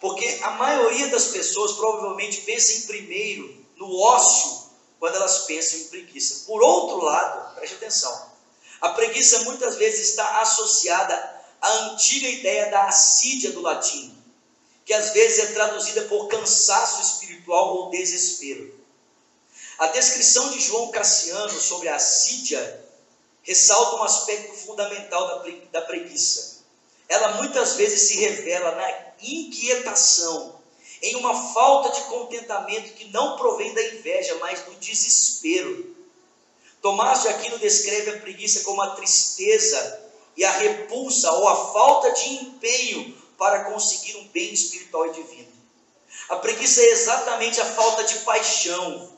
Porque 0.00 0.26
a 0.42 0.52
maioria 0.52 1.08
das 1.08 1.26
pessoas 1.28 1.72
provavelmente 1.72 2.42
pensa 2.42 2.72
em 2.72 2.82
primeiro 2.82 3.66
no 3.76 3.98
ócio 3.98 4.55
quando 4.98 5.16
elas 5.16 5.38
pensam 5.46 5.80
em 5.80 5.84
preguiça. 5.84 6.44
Por 6.46 6.62
outro 6.62 7.02
lado, 7.04 7.54
preste 7.54 7.74
atenção, 7.74 8.30
a 8.80 8.90
preguiça 8.90 9.44
muitas 9.44 9.76
vezes 9.76 10.10
está 10.10 10.40
associada 10.40 11.14
à 11.60 11.72
antiga 11.84 12.28
ideia 12.28 12.70
da 12.70 12.84
assídia 12.84 13.52
do 13.52 13.62
latim, 13.62 14.16
que 14.84 14.92
às 14.92 15.10
vezes 15.10 15.38
é 15.38 15.52
traduzida 15.52 16.02
por 16.02 16.28
cansaço 16.28 17.02
espiritual 17.02 17.76
ou 17.76 17.90
desespero. 17.90 18.74
A 19.78 19.88
descrição 19.88 20.50
de 20.50 20.60
João 20.60 20.90
Cassiano 20.90 21.60
sobre 21.60 21.88
a 21.88 21.96
assídia 21.96 22.84
ressalta 23.42 23.96
um 23.96 24.04
aspecto 24.04 24.54
fundamental 24.54 25.44
da 25.70 25.82
preguiça. 25.82 26.56
Ela 27.08 27.34
muitas 27.34 27.74
vezes 27.74 28.08
se 28.08 28.16
revela 28.16 28.74
na 28.74 29.12
inquietação, 29.20 30.55
em 31.02 31.16
uma 31.16 31.52
falta 31.52 31.90
de 31.90 32.02
contentamento 32.08 32.94
que 32.94 33.10
não 33.10 33.36
provém 33.36 33.72
da 33.74 33.82
inveja, 33.82 34.36
mas 34.40 34.62
do 34.62 34.74
desespero. 34.76 35.94
Tomás 36.80 37.22
de 37.22 37.28
Aquino 37.28 37.58
descreve 37.58 38.10
a 38.10 38.20
preguiça 38.20 38.60
como 38.60 38.80
a 38.82 38.90
tristeza 38.90 40.04
e 40.36 40.44
a 40.44 40.50
repulsa 40.50 41.30
ou 41.32 41.48
a 41.48 41.72
falta 41.72 42.12
de 42.12 42.28
empenho 42.34 43.16
para 43.38 43.64
conseguir 43.64 44.16
um 44.16 44.28
bem 44.28 44.52
espiritual 44.52 45.06
e 45.06 45.12
divino. 45.12 45.52
A 46.28 46.36
preguiça 46.36 46.80
é 46.80 46.90
exatamente 46.90 47.60
a 47.60 47.64
falta 47.64 48.04
de 48.04 48.18
paixão, 48.20 49.12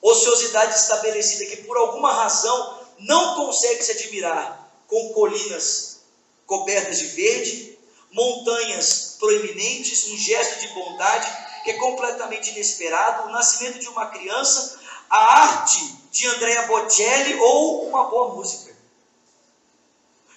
ociosidade 0.00 0.74
estabelecida 0.74 1.46
que 1.46 1.62
por 1.64 1.76
alguma 1.76 2.12
razão 2.12 2.78
não 2.98 3.36
consegue 3.36 3.82
se 3.82 3.92
admirar 3.92 4.72
com 4.86 5.12
colinas 5.12 6.00
cobertas 6.46 6.98
de 6.98 7.06
verde, 7.06 7.78
montanhas 8.10 9.07
proeminentes, 9.18 10.08
um 10.08 10.16
gesto 10.16 10.60
de 10.60 10.68
bondade 10.68 11.48
que 11.64 11.70
é 11.70 11.74
completamente 11.74 12.50
inesperado, 12.50 13.28
o 13.28 13.32
nascimento 13.32 13.78
de 13.78 13.88
uma 13.88 14.06
criança, 14.06 14.78
a 15.10 15.18
arte 15.18 15.96
de 16.10 16.26
Andrea 16.26 16.66
Bocelli 16.66 17.38
ou 17.38 17.88
uma 17.88 18.04
boa 18.04 18.34
música. 18.34 18.76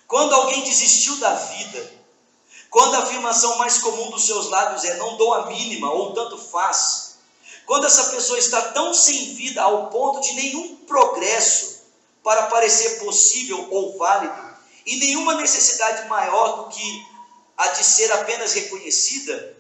Quando 0.08 0.34
alguém 0.34 0.64
desistiu 0.64 1.16
da 1.18 1.34
vida, 1.34 2.02
quando 2.70 2.96
a 2.96 3.00
afirmação 3.00 3.58
mais 3.58 3.78
comum 3.78 4.10
dos 4.10 4.26
seus 4.26 4.50
lábios 4.50 4.84
é 4.84 4.96
não 4.98 5.16
dou 5.18 5.34
a 5.34 5.46
mínima 5.48 5.92
ou 5.92 6.14
tanto 6.14 6.38
faz, 6.38 7.16
quando 7.66 7.86
essa 7.86 8.12
pessoa 8.12 8.38
está 8.38 8.62
tão 8.74 8.94
sem 8.94 9.34
vida 9.36 9.62
ao 9.62 9.90
ponto 9.90 10.20
de 10.20 10.34
nenhum 10.34 10.76
progresso 10.78 11.82
para 12.24 12.48
parecer 12.48 13.00
possível 13.00 13.68
ou 13.72 13.98
válido, 13.98 14.52
e 14.86 14.98
nenhuma 14.98 15.36
necessidade 15.36 16.08
maior 16.10 16.64
do 16.64 16.70
que 16.70 17.11
a 17.58 17.68
de 17.68 17.84
ser 17.84 18.12
apenas 18.12 18.54
reconhecida, 18.54 19.58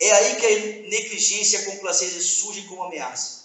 é 0.00 0.10
aí 0.10 0.36
que 0.36 0.46
a 0.46 0.88
negligência 0.88 1.58
e 1.58 1.62
a 1.62 1.70
complacência 1.70 2.20
surgem 2.20 2.66
como 2.66 2.82
ameaça. 2.82 3.42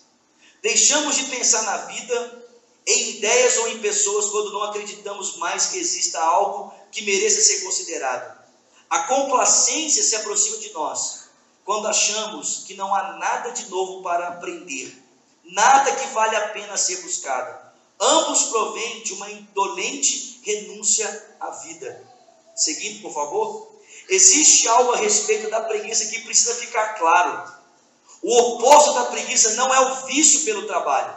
Deixamos 0.62 1.16
de 1.16 1.24
pensar 1.26 1.62
na 1.64 1.78
vida, 1.86 2.46
em 2.86 3.10
ideias 3.12 3.58
ou 3.58 3.68
em 3.70 3.80
pessoas 3.80 4.30
quando 4.30 4.54
não 4.54 4.64
acreditamos 4.64 5.38
mais 5.38 5.68
que 5.68 5.78
exista 5.78 6.20
algo 6.20 6.74
que 6.92 7.04
mereça 7.04 7.42
ser 7.42 7.64
considerado. 7.64 8.38
A 8.90 9.00
complacência 9.04 10.02
se 10.02 10.16
aproxima 10.16 10.58
de 10.58 10.72
nós 10.72 11.28
quando 11.66 11.88
achamos 11.88 12.64
que 12.66 12.76
não 12.76 12.96
há 12.96 13.18
nada 13.18 13.52
de 13.52 13.70
novo 13.70 14.02
para 14.02 14.30
aprender, 14.30 14.98
nada 15.44 15.94
que 15.94 16.08
vale 16.08 16.36
a 16.38 16.48
pena 16.50 16.78
ser 16.78 17.02
buscado. 17.02 17.68
Ambos 18.00 18.44
provêm 18.44 19.04
de 19.04 19.14
uma 19.14 19.30
indolente 19.30 20.40
renúncia 20.44 21.36
à 21.40 21.50
vida. 21.52 22.04
Seguindo, 22.56 23.02
por 23.02 23.14
favor. 23.14 23.77
Existe 24.10 24.68
algo 24.70 24.94
a 24.94 24.98
respeito 24.98 25.50
da 25.50 25.62
preguiça 25.62 26.06
que 26.06 26.22
precisa 26.22 26.56
ficar 26.56 26.96
claro. 26.96 27.52
O 28.22 28.38
oposto 28.38 28.94
da 28.94 29.06
preguiça 29.06 29.54
não 29.54 29.74
é 29.74 29.80
o 29.80 30.06
vício 30.06 30.46
pelo 30.46 30.66
trabalho. 30.66 31.14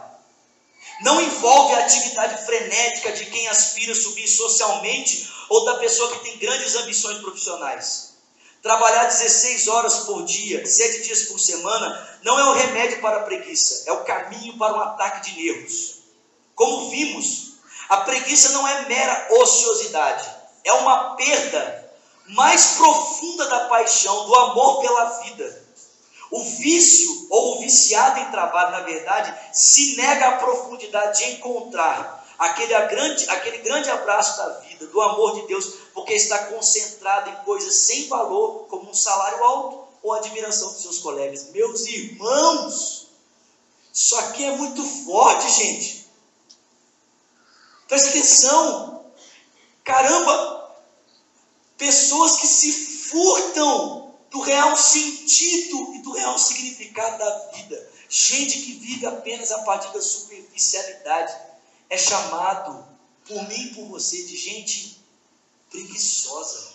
Não 1.01 1.21
envolve 1.21 1.73
a 1.73 1.85
atividade 1.85 2.45
frenética 2.45 3.11
de 3.13 3.25
quem 3.25 3.47
aspira 3.47 3.93
a 3.93 3.95
subir 3.95 4.27
socialmente 4.27 5.31
ou 5.49 5.65
da 5.65 5.75
pessoa 5.75 6.11
que 6.11 6.23
tem 6.23 6.37
grandes 6.37 6.75
ambições 6.75 7.19
profissionais. 7.19 8.11
Trabalhar 8.61 9.05
16 9.05 9.67
horas 9.69 9.99
por 10.01 10.23
dia, 10.23 10.63
7 10.65 11.01
dias 11.01 11.23
por 11.23 11.39
semana, 11.39 12.19
não 12.23 12.37
é 12.37 12.43
o 12.43 12.53
remédio 12.53 13.01
para 13.01 13.17
a 13.17 13.23
preguiça, 13.23 13.89
é 13.89 13.91
o 13.91 14.03
caminho 14.03 14.57
para 14.57 14.75
um 14.75 14.81
ataque 14.81 15.31
de 15.31 15.43
nervos. 15.43 16.01
Como 16.53 16.91
vimos, 16.91 17.53
a 17.89 17.97
preguiça 17.97 18.49
não 18.49 18.67
é 18.67 18.85
mera 18.85 19.27
ociosidade, 19.31 20.29
é 20.63 20.73
uma 20.73 21.15
perda 21.15 21.80
mais 22.29 22.77
profunda 22.77 23.47
da 23.47 23.67
paixão, 23.67 24.25
do 24.25 24.35
amor 24.35 24.81
pela 24.81 25.05
vida. 25.21 25.65
O 26.29 26.43
vício 26.43 27.27
ou 27.29 27.57
o 27.57 27.59
viciado 27.59 28.19
em 28.19 28.31
trabalho, 28.31 28.71
na 28.71 28.79
verdade, 28.81 29.35
se 29.51 29.97
nega 29.97 30.29
à 30.29 30.37
profundidade 30.37 31.17
de 31.17 31.31
encontrar 31.33 32.25
aquele 32.39 32.73
grande, 32.87 33.29
aquele 33.29 33.57
grande 33.59 33.89
abraço 33.91 34.37
da 34.37 34.49
vida, 34.59 34.87
do 34.87 35.01
amor 35.01 35.35
de 35.35 35.47
Deus, 35.47 35.73
porque 35.93 36.13
está 36.13 36.45
concentrado 36.45 37.29
em 37.29 37.35
coisas 37.43 37.75
sem 37.75 38.07
valor, 38.07 38.65
como 38.69 38.89
um 38.89 38.93
salário 38.93 39.43
alto 39.43 39.87
ou 40.01 40.13
admiração 40.13 40.71
dos 40.71 40.81
seus 40.81 40.99
colegas. 40.99 41.49
Meus 41.51 41.85
irmãos, 41.85 43.07
isso 43.93 44.15
aqui 44.17 44.43
é 44.45 44.55
muito 44.55 44.83
forte, 45.05 45.51
gente. 45.51 46.07
Presta 47.87 48.09
atenção. 48.09 49.05
Caramba, 49.83 50.60
pessoas 51.81 52.37
que 52.37 52.45
se 52.45 52.71
furtam 53.09 54.15
do 54.29 54.39
real 54.39 54.77
sentido 54.77 55.95
e 55.95 55.99
do 56.03 56.11
real 56.11 56.37
significado 56.37 57.17
da 57.17 57.51
vida. 57.53 57.91
Gente 58.07 58.61
que 58.61 58.73
vive 58.73 59.07
apenas 59.07 59.51
a 59.51 59.63
partir 59.63 59.91
da 59.91 59.99
superficialidade 59.99 61.35
é 61.89 61.97
chamado 61.97 62.87
por 63.25 63.47
mim 63.47 63.63
e 63.63 63.73
por 63.73 63.87
você 63.87 64.23
de 64.25 64.37
gente 64.37 65.03
preguiçosa. 65.71 66.71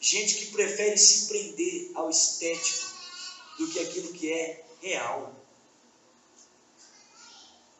Gente 0.00 0.34
que 0.34 0.46
prefere 0.46 0.98
se 0.98 1.28
prender 1.28 1.92
ao 1.94 2.10
estético 2.10 2.92
do 3.56 3.68
que 3.68 3.78
aquilo 3.78 4.12
que 4.14 4.32
é 4.32 4.64
real. 4.82 5.32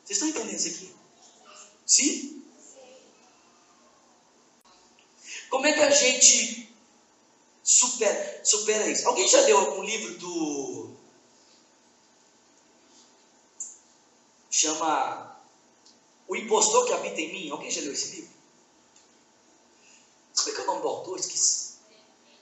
Vocês 0.04 0.22
estão 0.22 0.28
entendendo 0.28 0.56
isso 0.56 0.68
aqui? 0.68 0.94
Sim? 1.84 2.45
Como 5.50 5.66
é 5.66 5.72
que 5.72 5.80
a 5.80 5.90
gente 5.90 6.74
supera, 7.62 8.44
supera 8.44 8.88
isso? 8.88 9.06
Alguém 9.06 9.28
já 9.28 9.40
leu 9.42 9.58
algum 9.58 9.82
livro 9.82 10.18
do. 10.18 10.90
Chama 14.50 15.36
O 16.26 16.34
Impostor 16.34 16.86
que 16.86 16.92
Habita 16.92 17.20
em 17.20 17.32
Mim? 17.32 17.50
Alguém 17.50 17.70
já 17.70 17.80
leu 17.82 17.92
esse 17.92 18.16
livro? 18.16 18.30
Como 20.36 20.50
é 20.50 20.52
que 20.52 20.60
é 20.60 20.64
o 20.64 20.66
nome 20.66 20.82
do 20.82 20.88
autor? 20.88 21.18
Esqueci. 21.18 21.76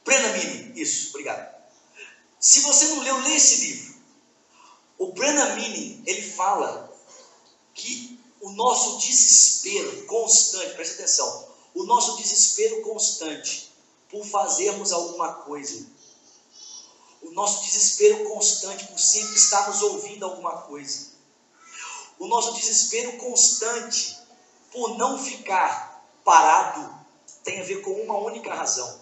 Prenamini, 0.05 0.80
isso, 0.80 1.09
obrigado. 1.11 1.55
Se 2.38 2.61
você 2.61 2.88
não 2.88 3.00
leu, 3.00 3.18
lê 3.20 3.36
esse 3.36 3.66
livro. 3.66 3.94
O 4.98 5.12
Prenamini, 5.12 6.02
ele 6.07 6.22
fala 6.22 6.94
que 7.72 8.20
o 8.40 8.50
nosso 8.50 8.98
desespero 8.98 10.05
constante, 10.07 10.74
preste 10.74 10.94
atenção, 10.94 11.48
o 11.74 11.84
nosso 11.84 12.16
desespero 12.16 12.82
constante 12.82 13.72
por 14.10 14.24
fazermos 14.24 14.92
alguma 14.92 15.32
coisa, 15.32 15.86
o 17.20 17.30
nosso 17.32 17.62
desespero 17.64 18.28
constante 18.28 18.86
por 18.86 18.98
sempre 18.98 19.34
estarmos 19.34 19.82
ouvindo 19.82 20.24
alguma 20.24 20.62
coisa, 20.62 21.12
o 22.18 22.26
nosso 22.26 22.52
desespero 22.52 23.16
constante 23.18 24.16
por 24.70 24.96
não 24.96 25.18
ficar 25.18 26.08
parado 26.24 26.94
tem 27.42 27.60
a 27.60 27.64
ver 27.64 27.82
com 27.82 27.90
uma 27.90 28.18
única 28.18 28.54
razão: 28.54 29.00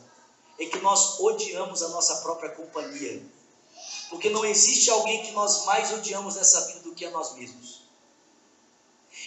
é 0.58 0.66
que 0.66 0.78
nós 0.78 1.20
odiamos 1.20 1.82
a 1.82 1.88
nossa 1.88 2.16
própria 2.16 2.50
companhia. 2.50 3.24
Porque 4.10 4.28
não 4.28 4.44
existe 4.44 4.90
alguém 4.90 5.24
que 5.24 5.32
nós 5.32 5.64
mais 5.64 5.90
odiamos 5.92 6.36
nessa 6.36 6.66
vida 6.66 6.80
do 6.80 6.94
que 6.94 7.04
a 7.06 7.10
nós 7.10 7.34
mesmos. 7.34 7.82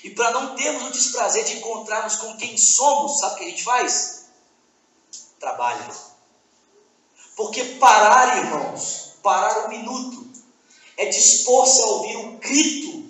E 0.03 0.09
para 0.11 0.31
não 0.31 0.55
termos 0.55 0.83
o 0.83 0.91
desprazer 0.91 1.43
de 1.45 1.57
encontrarmos 1.57 2.17
com 2.17 2.37
quem 2.37 2.57
somos, 2.57 3.19
sabe 3.19 3.35
o 3.35 3.37
que 3.37 3.43
a 3.43 3.49
gente 3.49 3.63
faz? 3.63 4.25
Trabalha. 5.39 5.89
Porque 7.35 7.63
parar, 7.75 8.37
irmãos, 8.37 9.13
parar 9.21 9.65
um 9.65 9.69
minuto, 9.69 10.27
é 10.97 11.05
dispor-se 11.07 11.81
a 11.81 11.85
ouvir 11.85 12.17
o 12.17 12.37
grito 12.37 13.05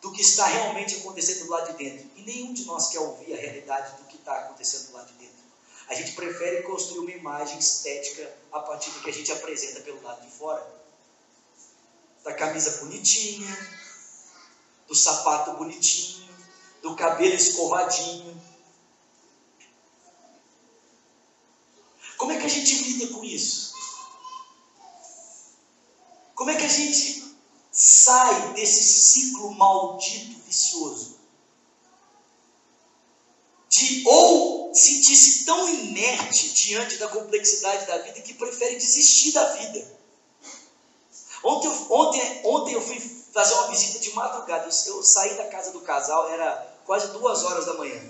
do 0.00 0.12
que 0.12 0.20
está 0.20 0.46
realmente 0.46 0.96
acontecendo 0.96 1.46
do 1.46 1.50
lado 1.50 1.72
de 1.72 1.84
dentro. 1.84 2.10
E 2.16 2.22
nenhum 2.22 2.52
de 2.52 2.64
nós 2.64 2.88
quer 2.88 3.00
ouvir 3.00 3.32
a 3.32 3.36
realidade 3.36 3.96
do 3.96 4.04
que 4.04 4.16
está 4.16 4.38
acontecendo 4.40 4.88
do 4.88 4.92
lado 4.92 5.06
de 5.08 5.14
dentro. 5.14 5.34
A 5.88 5.94
gente 5.94 6.12
prefere 6.12 6.62
construir 6.62 7.00
uma 7.00 7.10
imagem 7.10 7.58
estética 7.58 8.32
a 8.52 8.60
partir 8.60 8.90
do 8.90 9.00
que 9.00 9.10
a 9.10 9.12
gente 9.12 9.32
apresenta 9.32 9.80
pelo 9.80 10.02
lado 10.02 10.20
de 10.24 10.30
fora. 10.30 10.64
Da 12.22 12.32
camisa 12.32 12.82
bonitinha, 12.82 13.83
do 14.86 14.94
sapato 14.94 15.52
bonitinho, 15.56 16.28
do 16.82 16.94
cabelo 16.94 17.34
escovadinho. 17.34 18.42
Como 22.16 22.32
é 22.32 22.38
que 22.38 22.46
a 22.46 22.48
gente 22.48 22.74
lida 22.84 23.12
com 23.12 23.24
isso? 23.24 23.74
Como 26.34 26.50
é 26.50 26.56
que 26.56 26.64
a 26.64 26.68
gente 26.68 27.36
sai 27.70 28.52
desse 28.54 28.82
ciclo 28.82 29.54
maldito, 29.54 30.40
vicioso? 30.44 31.18
De 33.68 34.04
ou 34.06 34.74
sentir-se 34.74 35.44
tão 35.44 35.68
inerte 35.68 36.50
diante 36.50 36.96
da 36.96 37.08
complexidade 37.08 37.86
da 37.86 37.98
vida 37.98 38.20
que 38.20 38.34
prefere 38.34 38.76
desistir 38.76 39.32
da 39.32 39.52
vida. 39.54 39.98
Ontem, 41.42 41.68
ontem, 41.90 42.40
ontem 42.44 42.74
eu 42.74 42.80
fui 42.80 42.98
fazer 43.34 43.54
uma 43.54 43.68
visita 43.68 43.98
de 43.98 44.12
madrugada. 44.14 44.64
Eu, 44.64 45.02
saí 45.02 45.34
da 45.36 45.48
casa 45.48 45.72
do 45.72 45.82
casal, 45.82 46.30
era 46.30 46.74
quase 46.86 47.08
duas 47.08 47.44
horas 47.44 47.66
da 47.66 47.74
manhã. 47.74 48.00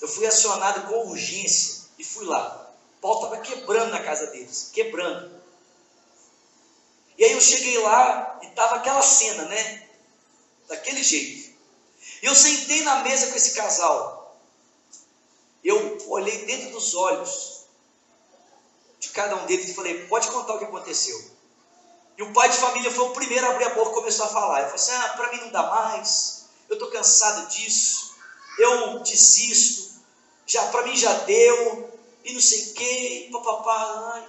Eu 0.00 0.08
fui 0.08 0.26
acionado 0.26 0.88
com 0.88 1.08
urgência 1.08 1.84
e 1.98 2.04
fui 2.04 2.24
lá. 2.24 2.72
O 2.98 3.00
pau 3.00 3.14
estava 3.14 3.36
quebrando 3.38 3.90
na 3.90 4.02
casa 4.02 4.26
deles, 4.28 4.70
quebrando. 4.72 5.40
E 7.16 7.24
aí 7.24 7.32
eu 7.32 7.40
cheguei 7.40 7.78
lá 7.78 8.40
e 8.42 8.46
estava 8.46 8.76
aquela 8.76 9.02
cena, 9.02 9.44
né? 9.44 9.88
Daquele 10.66 11.02
jeito. 11.02 11.52
Eu 12.22 12.34
sentei 12.34 12.82
na 12.82 12.96
mesa 13.02 13.28
com 13.28 13.36
esse 13.36 13.54
casal 13.54 14.22
eu 15.64 15.98
olhei 16.08 16.44
dentro 16.44 16.70
dos 16.70 16.94
olhos 16.94 17.66
de 18.98 19.10
cada 19.10 19.36
um 19.36 19.46
deles 19.46 19.68
e 19.68 19.74
falei: 19.74 20.06
pode 20.06 20.28
contar 20.28 20.54
o 20.54 20.58
que 20.58 20.64
aconteceu. 20.64 21.32
E 22.18 22.22
o 22.22 22.32
pai 22.32 22.48
de 22.48 22.56
família 22.56 22.90
foi 22.90 23.06
o 23.06 23.10
primeiro 23.12 23.46
a 23.46 23.50
abrir 23.50 23.64
a 23.64 23.74
boca 23.74 23.90
e 23.90 23.94
começou 23.94 24.26
a 24.26 24.28
falar. 24.28 24.60
Ele 24.60 24.70
falou 24.70 24.74
assim: 24.74 24.92
ah, 24.92 25.08
para 25.16 25.32
mim 25.32 25.40
não 25.40 25.50
dá 25.50 25.62
mais, 25.62 26.46
eu 26.68 26.74
estou 26.74 26.90
cansado 26.90 27.48
disso, 27.48 28.14
eu 28.58 28.98
desisto, 29.00 29.92
já 30.46 30.66
para 30.66 30.82
mim 30.82 30.96
já 30.96 31.12
deu, 31.12 31.90
e 32.24 32.32
não 32.32 32.40
sei 32.40 32.70
o 32.70 32.74
que, 32.74 33.30
papapá. 33.32 34.28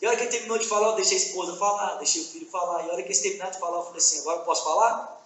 E 0.00 0.06
a 0.06 0.08
hora 0.08 0.16
que 0.16 0.24
ele 0.24 0.32
terminou 0.32 0.58
de 0.58 0.66
falar, 0.66 0.88
eu 0.88 0.96
deixei 0.96 1.16
a 1.16 1.20
esposa 1.20 1.56
falar, 1.56 1.94
deixei 1.96 2.20
o 2.20 2.24
filho 2.26 2.50
falar. 2.50 2.84
E 2.84 2.90
a 2.90 2.92
hora 2.92 3.02
que 3.02 3.08
eles 3.08 3.20
terminaram 3.20 3.52
de 3.52 3.58
falar, 3.58 3.78
eu 3.78 3.84
falei 3.84 3.98
assim: 3.98 4.20
agora 4.20 4.40
eu 4.40 4.44
posso 4.44 4.64
falar? 4.64 5.20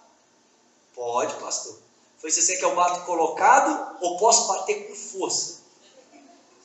Pode, 0.95 1.33
pastor. 1.35 1.77
Foi 2.17 2.29
você 2.29 2.57
quer 2.57 2.65
eu 2.65 2.75
bato 2.75 3.05
colocado 3.05 3.97
ou 4.01 4.17
posso 4.17 4.47
bater 4.47 4.87
com 4.87 4.95
força? 4.95 5.59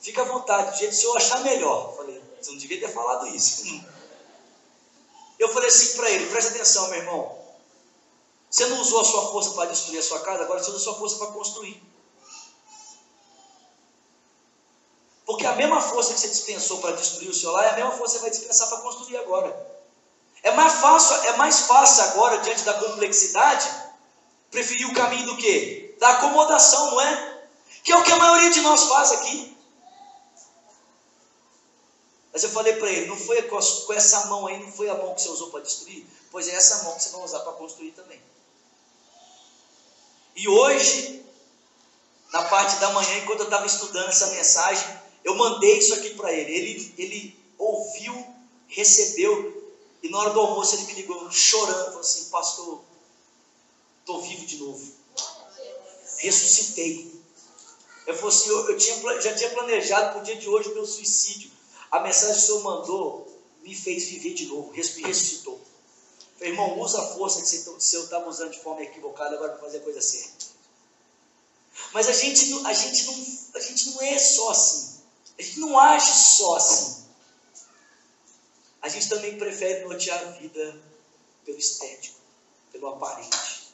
Fica 0.01 0.23
à 0.23 0.25
vontade, 0.25 0.73
do 0.73 0.77
jeito 0.77 0.91
que 0.91 0.97
o 0.97 1.01
senhor 1.01 1.17
achar 1.17 1.41
melhor. 1.43 1.95
Falei, 1.97 2.21
você 2.41 2.51
não 2.51 2.59
devia 2.59 2.79
ter 2.79 2.93
falado 2.93 3.27
isso. 3.29 3.83
Eu 5.39 5.49
falei 5.49 5.69
assim 5.69 5.97
para 5.97 6.11
ele, 6.11 6.27
presta 6.31 6.51
atenção, 6.51 6.89
meu 6.89 6.99
irmão. 6.99 7.39
Você 8.51 8.67
não 8.67 8.81
usou 8.81 9.01
a 9.01 9.05
sua 9.05 9.33
força 9.33 9.51
para 9.51 9.71
destruir 9.71 9.99
a 9.99 10.03
sua 10.03 10.21
casa, 10.21 10.45
agora 10.45 10.63
você 10.63 10.71
usa 10.71 10.79
a 10.79 10.83
sua 10.85 10.95
força 10.95 11.17
para 11.17 11.27
construir. 11.29 11.83
Porque 15.27 15.47
a 15.47 15.55
mesma 15.55 15.81
força 15.81 16.13
que 16.13 16.21
você 16.21 16.29
dispensou 16.29 16.79
para 16.79 16.93
destruir 16.93 17.31
o 17.31 17.35
seu 17.35 17.51
lar 17.51 17.65
é 17.65 17.71
a 17.71 17.75
mesma 17.75 17.93
força 17.93 18.15
que 18.15 18.19
você 18.19 18.21
vai 18.21 18.31
dispensar 18.31 18.69
para 18.69 18.79
construir 18.79 19.17
agora. 19.17 19.75
É 20.43 20.53
mais 20.53 20.75
fácil, 20.75 21.17
é 21.25 21.37
mais 21.37 21.61
fácil 21.61 22.05
agora, 22.05 22.39
diante 22.39 22.63
da 22.65 22.75
complexidade, 22.75 23.69
preferiu 24.51 24.89
o 24.89 24.95
caminho 24.95 25.27
do 25.27 25.37
quê? 25.39 25.97
Da 25.99 26.11
acomodação, 26.11 26.91
não 26.91 27.01
é? 27.01 27.43
Que 27.83 27.93
é 27.93 27.97
o 27.97 28.03
que 28.03 28.13
a 28.13 28.17
maioria 28.17 28.51
de 28.51 28.61
nós 28.61 28.85
faz 28.85 29.13
aqui. 29.13 29.54
Mas 32.35 32.43
eu 32.43 32.51
falei 32.51 32.75
para 32.75 32.91
ele, 32.91 33.07
não 33.07 33.17
foi 33.17 33.41
com 33.43 33.93
essa 33.95 34.27
mão 34.27 34.47
aí, 34.47 34.59
não 34.59 34.71
foi 34.71 34.91
a 34.91 34.95
mão 34.95 35.15
que 35.15 35.23
você 35.23 35.29
usou 35.29 35.51
para 35.51 35.61
destruir? 35.61 36.05
Pois 36.31 36.49
é 36.49 36.55
essa 36.55 36.83
mão 36.83 36.95
que 36.97 37.03
você 37.03 37.09
vai 37.11 37.23
usar 37.23 37.41
para 37.41 37.53
construir 37.53 37.93
também. 37.93 38.21
E 40.37 40.47
hoje, 40.47 41.25
na 42.33 42.43
parte 42.43 42.77
da 42.81 42.91
manhã, 42.91 43.19
enquanto 43.19 43.41
eu 43.41 43.45
estava 43.45 43.65
estudando 43.65 44.09
essa 44.09 44.27
mensagem, 44.27 44.99
eu 45.23 45.37
mandei 45.37 45.79
isso 45.79 45.95
aqui 45.95 46.11
para 46.11 46.33
ele. 46.33 46.53
ele. 46.53 46.95
Ele 46.99 47.45
ouviu, 47.57 48.27
recebeu, 48.67 49.73
e 50.03 50.09
na 50.11 50.19
hora 50.19 50.31
do 50.31 50.41
almoço 50.41 50.75
ele 50.75 50.87
me 50.87 50.93
ligou 50.95 51.31
chorando, 51.31 51.85
falou 51.87 52.01
assim, 52.01 52.25
pastor, 52.31 52.83
Estou 54.05 54.21
vivo 54.21 54.45
de 54.45 54.59
novo. 54.59 54.93
Ressuscitei. 56.19 57.11
Eu 58.07 58.15
falei 58.15 58.37
assim, 58.37 58.51
eu, 58.51 58.69
eu 58.69 58.77
tinha, 58.77 59.21
já 59.23 59.35
tinha 59.35 59.49
planejado 59.49 60.13
para 60.13 60.21
o 60.21 60.25
dia 60.25 60.37
de 60.37 60.47
hoje 60.47 60.69
o 60.69 60.75
meu 60.75 60.85
suicídio. 60.85 61.51
A 61.95 62.01
mensagem 62.01 62.35
que 62.35 62.41
o 62.41 62.47
Senhor 62.47 62.63
mandou 62.65 63.41
me 63.63 63.73
fez 63.73 64.07
viver 64.07 64.35
de 64.35 64.47
novo, 64.47 64.73
ressuscitou. 64.73 65.61
Falei, 66.37 66.51
irmão, 66.51 66.81
usa 66.81 67.01
a 67.01 67.07
força 67.15 67.41
que 67.41 67.47
você 67.47 67.99
estava 67.99 68.29
usando 68.29 68.51
de 68.51 68.61
forma 68.61 68.83
equivocada 68.83 69.37
agora 69.37 69.53
para 69.53 69.61
fazer 69.61 69.79
a 69.79 69.83
coisa 69.83 70.03
certa. 70.03 70.47
Mas 71.93 72.09
a 72.09 72.13
gente, 72.13 72.53
a, 72.67 72.73
gente 72.73 73.07
não, 73.07 73.15
a 73.55 73.61
gente 73.61 73.91
não 73.91 74.03
é 74.03 74.19
só 74.19 74.51
assim. 74.51 75.01
A 75.39 75.43
gente 75.43 75.61
não 75.61 75.79
age 75.79 76.13
só 76.37 76.57
assim. 76.57 77.05
A 78.83 78.89
gente 78.89 79.09
também 79.09 79.39
prefere 79.39 79.85
nortear 79.85 80.21
a 80.21 80.31
vida 80.33 80.83
pelo 81.45 81.59
estético, 81.59 82.19
pelo 82.73 82.89
aparente. 82.89 83.73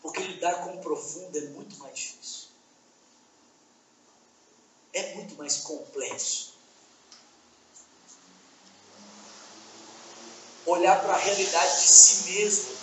Porque 0.00 0.22
lidar 0.22 0.62
com 0.62 0.76
o 0.76 0.80
profundo 0.80 1.36
é 1.36 1.40
muito 1.48 1.76
mais 1.80 1.98
difícil. 1.98 2.48
É 4.92 5.16
muito 5.16 5.34
mais 5.34 5.56
complexo. 5.56 6.49
Olhar 10.66 11.00
para 11.00 11.14
a 11.14 11.18
realidade 11.18 11.80
de 11.80 11.88
si 11.88 12.30
mesmo 12.30 12.80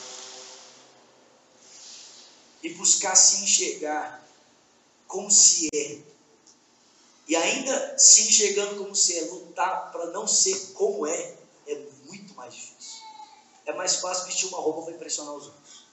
e 2.64 2.74
buscar 2.74 3.16
se 3.16 3.44
enxergar 3.44 4.26
como 5.08 5.30
se 5.32 5.70
é. 5.74 6.02
E 7.28 7.36
ainda 7.36 7.98
se 7.98 8.22
enxergando 8.22 8.78
como 8.78 8.96
se 8.96 9.18
é, 9.18 9.22
lutar 9.24 9.92
para 9.92 10.08
não 10.08 10.28
ser 10.28 10.74
como 10.74 11.06
é, 11.06 11.36
é 11.68 11.76
muito 12.06 12.34
mais 12.34 12.54
difícil. 12.54 13.02
É 13.66 13.74
mais 13.74 13.98
fácil 13.98 14.26
vestir 14.26 14.48
uma 14.48 14.60
roupa 14.60 14.84
para 14.84 14.94
impressionar 14.94 15.34
os 15.34 15.46
outros. 15.46 15.86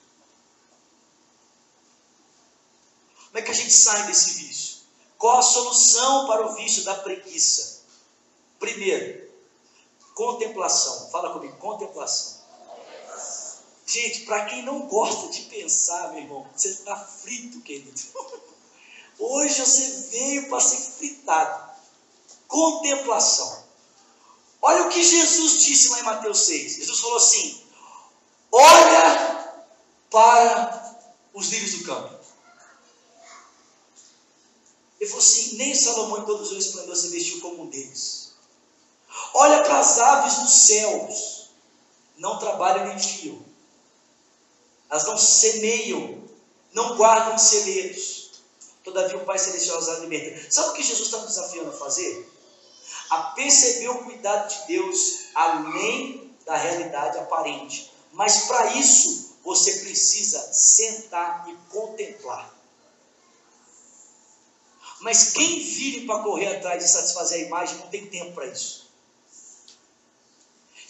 Como 3.27 3.37
é 3.37 3.41
que 3.41 3.51
a 3.51 3.53
gente 3.53 3.73
sai 3.73 4.07
desse 4.07 4.31
vício? 4.35 4.77
Qual 5.17 5.37
a 5.37 5.41
solução 5.41 6.25
para 6.27 6.47
o 6.47 6.55
vício 6.55 6.83
da 6.83 6.95
preguiça? 6.95 7.81
Primeiro, 8.59 9.29
contemplação. 10.15 11.09
Fala 11.11 11.33
comigo, 11.33 11.55
contemplação. 11.57 12.43
Gente, 13.85 14.21
para 14.21 14.45
quem 14.45 14.63
não 14.63 14.87
gosta 14.87 15.27
de 15.27 15.41
pensar, 15.41 16.11
meu 16.11 16.23
irmão, 16.23 16.47
você 16.55 16.69
está 16.69 16.97
frito, 16.97 17.61
querido. 17.61 18.01
Hoje 19.19 19.63
você 19.63 20.09
veio 20.09 20.49
para 20.49 20.59
ser 20.59 20.91
fritado. 20.93 21.75
Contemplação. 22.47 23.63
Olha 24.61 24.87
o 24.87 24.89
que 24.89 25.03
Jesus 25.03 25.61
disse 25.63 25.89
lá 25.89 25.99
em 25.99 26.03
Mateus 26.03 26.39
6. 26.39 26.77
Jesus 26.77 26.99
falou 26.99 27.17
assim: 27.17 27.63
Olha 28.51 29.63
para 30.09 30.99
os 31.33 31.49
lírios 31.49 31.73
do 31.73 31.85
campo. 31.85 32.15
Ele 34.99 35.09
falou 35.09 35.23
assim: 35.23 35.57
Nem 35.57 35.75
Salomão 35.75 36.23
em 36.23 36.25
todo 36.25 36.41
o 36.41 36.45
seu 36.45 36.59
se 36.95 37.09
vestiu 37.09 37.41
como 37.41 37.63
um 37.63 37.69
deles. 37.69 38.34
Olha 39.37 39.63
para 39.63 39.79
as 39.79 39.99
aves 39.99 40.35
dos 40.39 40.53
céus. 40.65 41.49
Não 42.15 42.39
trabalham 42.39 42.85
nem 42.85 42.97
fiam. 42.97 43.37
Elas 44.89 45.05
não 45.05 45.17
semeiam, 45.17 46.23
não 46.71 46.95
guardam 46.95 47.37
celeiros. 47.37 48.31
Todavia 48.81 49.17
o 49.17 49.25
Pai 49.25 49.37
Celestial 49.37 49.77
as 49.79 49.89
alimenta. 49.89 50.49
Sabe 50.49 50.69
o 50.69 50.73
que 50.73 50.83
Jesus 50.83 51.07
está 51.07 51.17
nos 51.17 51.35
desafiando 51.35 51.69
a 51.71 51.73
fazer? 51.73 52.31
A 53.09 53.21
perceber 53.31 53.89
o 53.89 54.05
cuidado 54.05 54.47
de 54.47 54.67
Deus 54.67 55.25
além 55.35 56.33
da 56.45 56.55
realidade 56.55 57.17
aparente. 57.17 57.91
Mas 58.13 58.45
para 58.45 58.73
isso, 58.75 59.35
você 59.43 59.81
precisa 59.81 60.53
sentar 60.53 61.45
e 61.49 61.73
contemplar. 61.73 62.55
Mas 65.01 65.33
quem 65.33 65.59
vive 65.59 66.05
para 66.05 66.23
correr 66.23 66.55
atrás 66.55 66.81
de 66.81 66.89
satisfazer 66.89 67.43
a 67.43 67.47
imagem 67.47 67.77
não 67.79 67.87
tem 67.89 68.07
tempo 68.07 68.31
para 68.31 68.47
isso. 68.47 68.84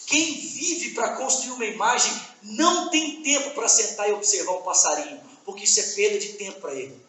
Quem 0.05 0.35
vive 0.35 0.91
para 0.91 1.15
construir 1.15 1.51
uma 1.51 1.65
imagem 1.65 2.13
não 2.43 2.89
tem 2.89 3.21
tempo 3.21 3.51
para 3.51 3.67
sentar 3.67 4.09
e 4.09 4.13
observar 4.13 4.53
um 4.53 4.61
passarinho, 4.61 5.19
porque 5.43 5.63
isso 5.63 5.79
é 5.79 5.83
perda 5.83 6.19
de 6.19 6.33
tempo 6.33 6.61
para 6.61 6.73
ele. 6.73 7.03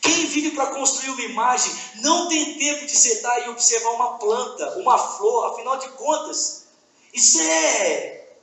Quem 0.00 0.26
vive 0.26 0.50
para 0.52 0.68
construir 0.68 1.10
uma 1.10 1.22
imagem 1.22 1.74
não 1.96 2.28
tem 2.28 2.56
tempo 2.56 2.86
de 2.86 2.96
sentar 2.96 3.44
e 3.44 3.48
observar 3.48 3.90
uma 3.90 4.18
planta, 4.18 4.78
uma 4.78 4.98
flor, 4.98 5.52
afinal 5.52 5.76
de 5.78 5.88
contas, 5.90 6.64
isso 7.12 7.40
é 7.40 8.36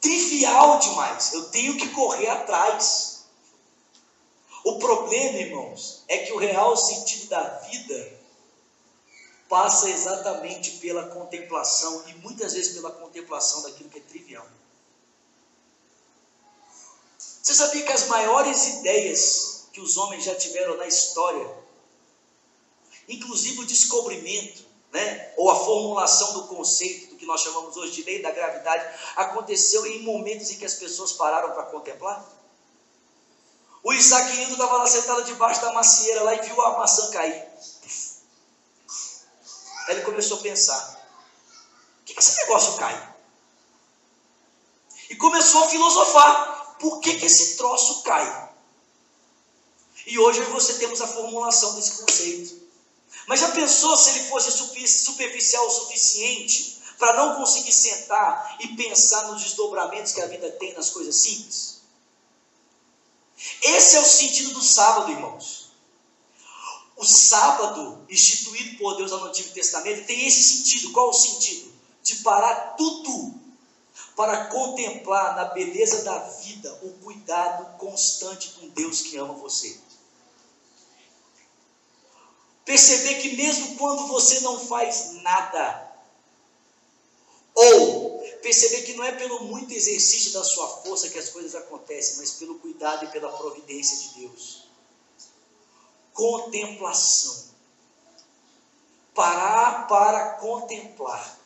trivial 0.00 0.78
demais. 0.78 1.32
Eu 1.32 1.44
tenho 1.50 1.76
que 1.76 1.88
correr 1.88 2.28
atrás. 2.28 3.24
O 4.64 4.78
problema, 4.78 5.38
irmãos, 5.38 6.04
é 6.08 6.18
que 6.18 6.32
o 6.32 6.38
real 6.38 6.76
sentido 6.76 7.28
da 7.28 7.42
vida 7.42 8.23
passa 9.54 9.88
exatamente 9.88 10.78
pela 10.78 11.06
contemplação 11.10 12.02
e 12.08 12.14
muitas 12.14 12.54
vezes 12.54 12.74
pela 12.74 12.90
contemplação 12.90 13.62
daquilo 13.62 13.88
que 13.88 13.98
é 13.98 14.02
trivial. 14.02 14.44
Você 17.16 17.54
sabia 17.54 17.84
que 17.84 17.92
as 17.92 18.08
maiores 18.08 18.66
ideias 18.78 19.68
que 19.72 19.80
os 19.80 19.96
homens 19.96 20.24
já 20.24 20.34
tiveram 20.34 20.76
na 20.76 20.88
história, 20.88 21.48
inclusive 23.08 23.60
o 23.60 23.64
descobrimento, 23.64 24.64
né, 24.92 25.32
ou 25.36 25.48
a 25.48 25.54
formulação 25.54 26.32
do 26.32 26.48
conceito 26.48 27.10
do 27.10 27.16
que 27.16 27.24
nós 27.24 27.40
chamamos 27.40 27.76
hoje 27.76 27.92
de 27.92 28.02
lei 28.02 28.20
da 28.22 28.32
gravidade, 28.32 28.92
aconteceu 29.14 29.86
em 29.86 30.02
momentos 30.02 30.50
em 30.50 30.58
que 30.58 30.64
as 30.64 30.74
pessoas 30.74 31.12
pararam 31.12 31.52
para 31.52 31.66
contemplar? 31.66 32.28
O 33.84 33.92
Isaac 33.92 34.36
Newton 34.36 34.54
estava 34.54 34.78
lá 34.78 34.86
sentado 34.88 35.22
debaixo 35.22 35.60
da 35.60 35.72
macieira 35.72 36.24
lá 36.24 36.34
e 36.34 36.42
viu 36.42 36.60
a 36.60 36.76
maçã 36.76 37.08
cair. 37.12 37.46
Aí 39.86 39.96
ele 39.96 40.04
começou 40.04 40.38
a 40.38 40.42
pensar: 40.42 41.04
que, 42.04 42.14
que 42.14 42.20
esse 42.20 42.36
negócio 42.36 42.74
cai? 42.74 43.14
E 45.10 45.16
começou 45.16 45.64
a 45.64 45.68
filosofar: 45.68 46.76
por 46.78 47.00
que, 47.00 47.18
que 47.18 47.26
esse 47.26 47.56
troço 47.56 48.02
cai? 48.02 48.52
E 50.06 50.18
hoje 50.18 50.40
eu 50.40 50.48
e 50.48 50.52
você 50.52 50.74
temos 50.74 51.00
a 51.00 51.06
formulação 51.06 51.74
desse 51.74 52.02
conceito. 52.02 52.62
Mas 53.26 53.40
já 53.40 53.50
pensou 53.52 53.96
se 53.96 54.10
ele 54.10 54.28
fosse 54.28 54.52
superficial 54.52 55.66
o 55.66 55.70
suficiente 55.70 56.82
para 56.98 57.16
não 57.16 57.36
conseguir 57.36 57.72
sentar 57.72 58.56
e 58.60 58.76
pensar 58.76 59.28
nos 59.28 59.42
desdobramentos 59.42 60.12
que 60.12 60.20
a 60.20 60.26
vida 60.26 60.50
tem 60.52 60.74
nas 60.74 60.90
coisas 60.90 61.16
simples? 61.16 61.80
Esse 63.62 63.96
é 63.96 64.00
o 64.00 64.04
sentido 64.04 64.52
do 64.52 64.62
sábado, 64.62 65.10
irmãos. 65.10 65.63
O 66.96 67.04
sábado, 67.04 68.06
instituído 68.08 68.78
por 68.78 68.96
Deus 68.96 69.10
no 69.10 69.24
Antigo 69.24 69.50
Testamento, 69.50 70.06
tem 70.06 70.26
esse 70.26 70.58
sentido. 70.58 70.92
Qual 70.92 71.10
o 71.10 71.12
sentido? 71.12 71.72
De 72.02 72.16
parar 72.16 72.76
tudo 72.76 73.34
para 74.14 74.46
contemplar 74.46 75.34
na 75.34 75.46
beleza 75.46 76.04
da 76.04 76.18
vida 76.18 76.72
o 76.82 76.92
cuidado 77.04 77.76
constante 77.78 78.54
um 78.62 78.68
Deus 78.68 79.02
que 79.02 79.16
ama 79.16 79.34
você. 79.34 79.76
Perceber 82.64 83.16
que 83.20 83.36
mesmo 83.36 83.76
quando 83.76 84.06
você 84.06 84.40
não 84.40 84.58
faz 84.58 85.14
nada, 85.22 85.92
ou 87.54 88.20
perceber 88.40 88.82
que 88.82 88.94
não 88.94 89.04
é 89.04 89.12
pelo 89.12 89.44
muito 89.44 89.74
exercício 89.74 90.32
da 90.32 90.44
sua 90.44 90.68
força 90.82 91.10
que 91.10 91.18
as 91.18 91.28
coisas 91.28 91.54
acontecem, 91.54 92.18
mas 92.18 92.32
pelo 92.32 92.58
cuidado 92.60 93.04
e 93.04 93.08
pela 93.08 93.30
providência 93.36 93.96
de 93.98 94.20
Deus 94.20 94.63
contemplação. 96.14 97.52
Parar 99.14 99.86
para 99.86 100.30
contemplar. 100.38 101.38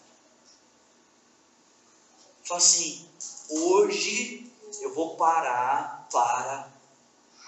Fala 2.45 2.59
assim, 2.59 3.07
hoje 3.51 4.51
eu 4.81 4.95
vou 4.95 5.17
parar 5.17 6.09
para 6.11 6.71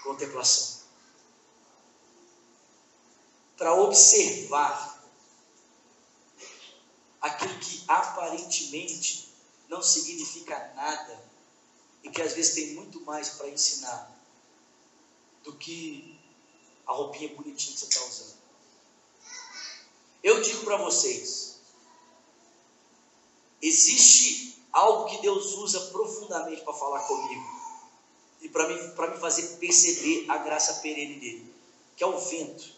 contemplação. 0.03 0.81
Para 3.57 3.73
observar 3.73 5.01
aquilo 7.21 7.57
que 7.59 7.83
aparentemente 7.87 9.31
não 9.69 9.81
significa 9.81 10.73
nada 10.75 11.23
e 12.03 12.09
que 12.09 12.21
às 12.21 12.33
vezes 12.33 12.55
tem 12.55 12.73
muito 12.73 13.01
mais 13.01 13.29
para 13.29 13.49
ensinar 13.49 14.11
do 15.43 15.55
que 15.55 16.10
a 16.85 16.93
roupinha 16.93 17.35
bonitinha 17.35 17.73
que 17.73 17.79
você 17.79 17.85
está 17.85 18.05
usando. 18.05 18.37
Eu 20.23 20.41
digo 20.41 20.63
para 20.63 20.77
vocês: 20.77 21.57
existe 23.61 24.61
algo 24.71 25.09
que 25.09 25.21
Deus 25.21 25.53
usa 25.55 25.79
profundamente 25.91 26.61
para 26.61 26.73
falar 26.73 27.01
comigo 27.01 27.61
e 28.41 28.49
para 28.49 28.67
me, 28.67 28.75
me 28.75 29.19
fazer 29.19 29.57
perceber 29.57 30.25
a 30.29 30.37
graça 30.37 30.81
perene 30.81 31.19
dele, 31.19 31.53
que 31.95 32.03
é 32.03 32.07
o 32.07 32.17
vento. 32.17 32.73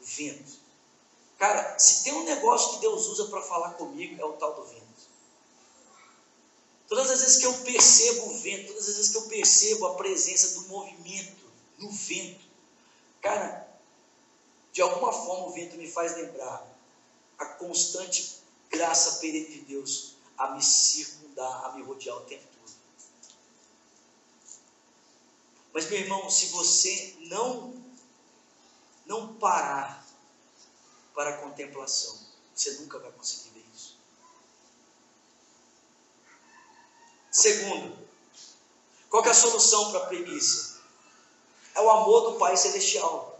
O 0.00 0.04
vento. 0.04 0.64
Cara, 1.38 1.78
se 1.78 2.04
tem 2.04 2.12
um 2.12 2.24
negócio 2.24 2.74
que 2.74 2.80
Deus 2.80 3.06
usa 3.06 3.26
para 3.26 3.42
falar 3.42 3.70
comigo, 3.70 4.20
é 4.20 4.24
o 4.24 4.32
tal 4.34 4.54
do 4.54 4.64
vento. 4.64 4.84
Todas 6.88 7.10
as 7.10 7.20
vezes 7.20 7.36
que 7.38 7.46
eu 7.46 7.52
percebo 7.64 8.30
o 8.30 8.38
vento, 8.38 8.68
todas 8.68 8.88
as 8.88 8.96
vezes 8.96 9.10
que 9.10 9.16
eu 9.16 9.22
percebo 9.22 9.86
a 9.86 9.94
presença 9.94 10.60
do 10.60 10.68
movimento 10.68 11.44
no 11.78 11.90
vento, 11.90 12.43
Cara, 13.24 13.66
de 14.70 14.82
alguma 14.82 15.10
forma 15.10 15.46
o 15.46 15.50
vento 15.50 15.76
me 15.76 15.90
faz 15.90 16.14
lembrar 16.14 16.62
a 17.38 17.46
constante 17.46 18.36
graça 18.68 19.18
perene 19.18 19.48
de 19.48 19.60
Deus 19.60 20.12
a 20.36 20.50
me 20.50 20.62
circundar, 20.62 21.64
a 21.64 21.72
me 21.74 21.82
rodear 21.82 22.18
o 22.18 22.20
tempo 22.26 22.44
todo. 22.54 22.76
Mas 25.72 25.88
meu 25.88 26.00
irmão, 26.00 26.28
se 26.28 26.48
você 26.48 27.16
não 27.30 27.82
não 29.06 29.34
parar 29.38 30.04
para 31.14 31.30
a 31.30 31.38
contemplação, 31.38 32.18
você 32.54 32.72
nunca 32.72 32.98
vai 32.98 33.10
conseguir 33.12 33.48
ver 33.50 33.64
isso. 33.74 33.96
Segundo, 37.30 38.06
qual 39.08 39.24
é 39.24 39.30
a 39.30 39.34
solução 39.34 39.92
para 39.92 40.00
a 40.00 40.06
preguiça? 40.08 40.73
É 41.74 41.80
o 41.80 41.90
amor 41.90 42.32
do 42.32 42.38
Pai 42.38 42.56
Celestial. 42.56 43.38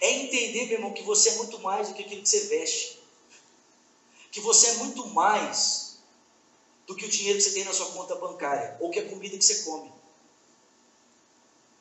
É 0.00 0.12
entender, 0.12 0.66
meu 0.66 0.74
irmão, 0.74 0.92
que 0.92 1.02
você 1.02 1.30
é 1.30 1.36
muito 1.36 1.58
mais 1.60 1.88
do 1.88 1.94
que 1.94 2.02
aquilo 2.02 2.22
que 2.22 2.28
você 2.28 2.40
veste. 2.40 3.00
Que 4.30 4.40
você 4.40 4.66
é 4.68 4.74
muito 4.74 5.06
mais 5.08 5.98
do 6.86 6.94
que 6.94 7.06
o 7.06 7.08
dinheiro 7.08 7.38
que 7.38 7.44
você 7.44 7.54
tem 7.54 7.64
na 7.64 7.72
sua 7.72 7.86
conta 7.92 8.14
bancária. 8.16 8.76
Ou 8.80 8.90
que 8.90 8.98
a 8.98 9.08
comida 9.08 9.38
que 9.38 9.44
você 9.44 9.62
come. 9.62 9.90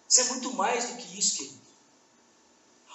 Você 0.08 0.22
é 0.22 0.26
muito 0.26 0.54
mais 0.54 0.90
do 0.90 0.98
que 0.98 1.20
isso, 1.20 1.38
querido. 1.38 1.64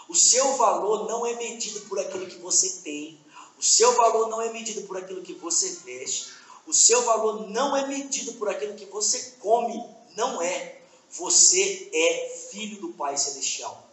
O 0.09 0.14
seu 0.14 0.56
valor 0.56 1.06
não 1.06 1.26
é 1.26 1.34
medido 1.34 1.82
por 1.82 1.98
aquilo 1.98 2.26
que 2.26 2.38
você 2.38 2.80
tem. 2.82 3.20
O 3.59 3.62
seu 3.62 3.94
valor 3.94 4.28
não 4.28 4.40
é 4.40 4.50
medido 4.50 4.82
por 4.82 4.96
aquilo 4.96 5.20
que 5.20 5.34
você 5.34 5.70
veste. 5.84 6.32
O 6.66 6.72
seu 6.72 7.02
valor 7.02 7.50
não 7.50 7.76
é 7.76 7.86
medido 7.86 8.32
por 8.34 8.48
aquilo 8.48 8.74
que 8.74 8.86
você 8.86 9.32
come. 9.40 9.84
Não 10.16 10.40
é. 10.40 10.78
Você 11.11 11.90
é 11.92 12.48
filho 12.50 12.80
do 12.80 12.92
Pai 12.94 13.16
Celestial. 13.16 13.86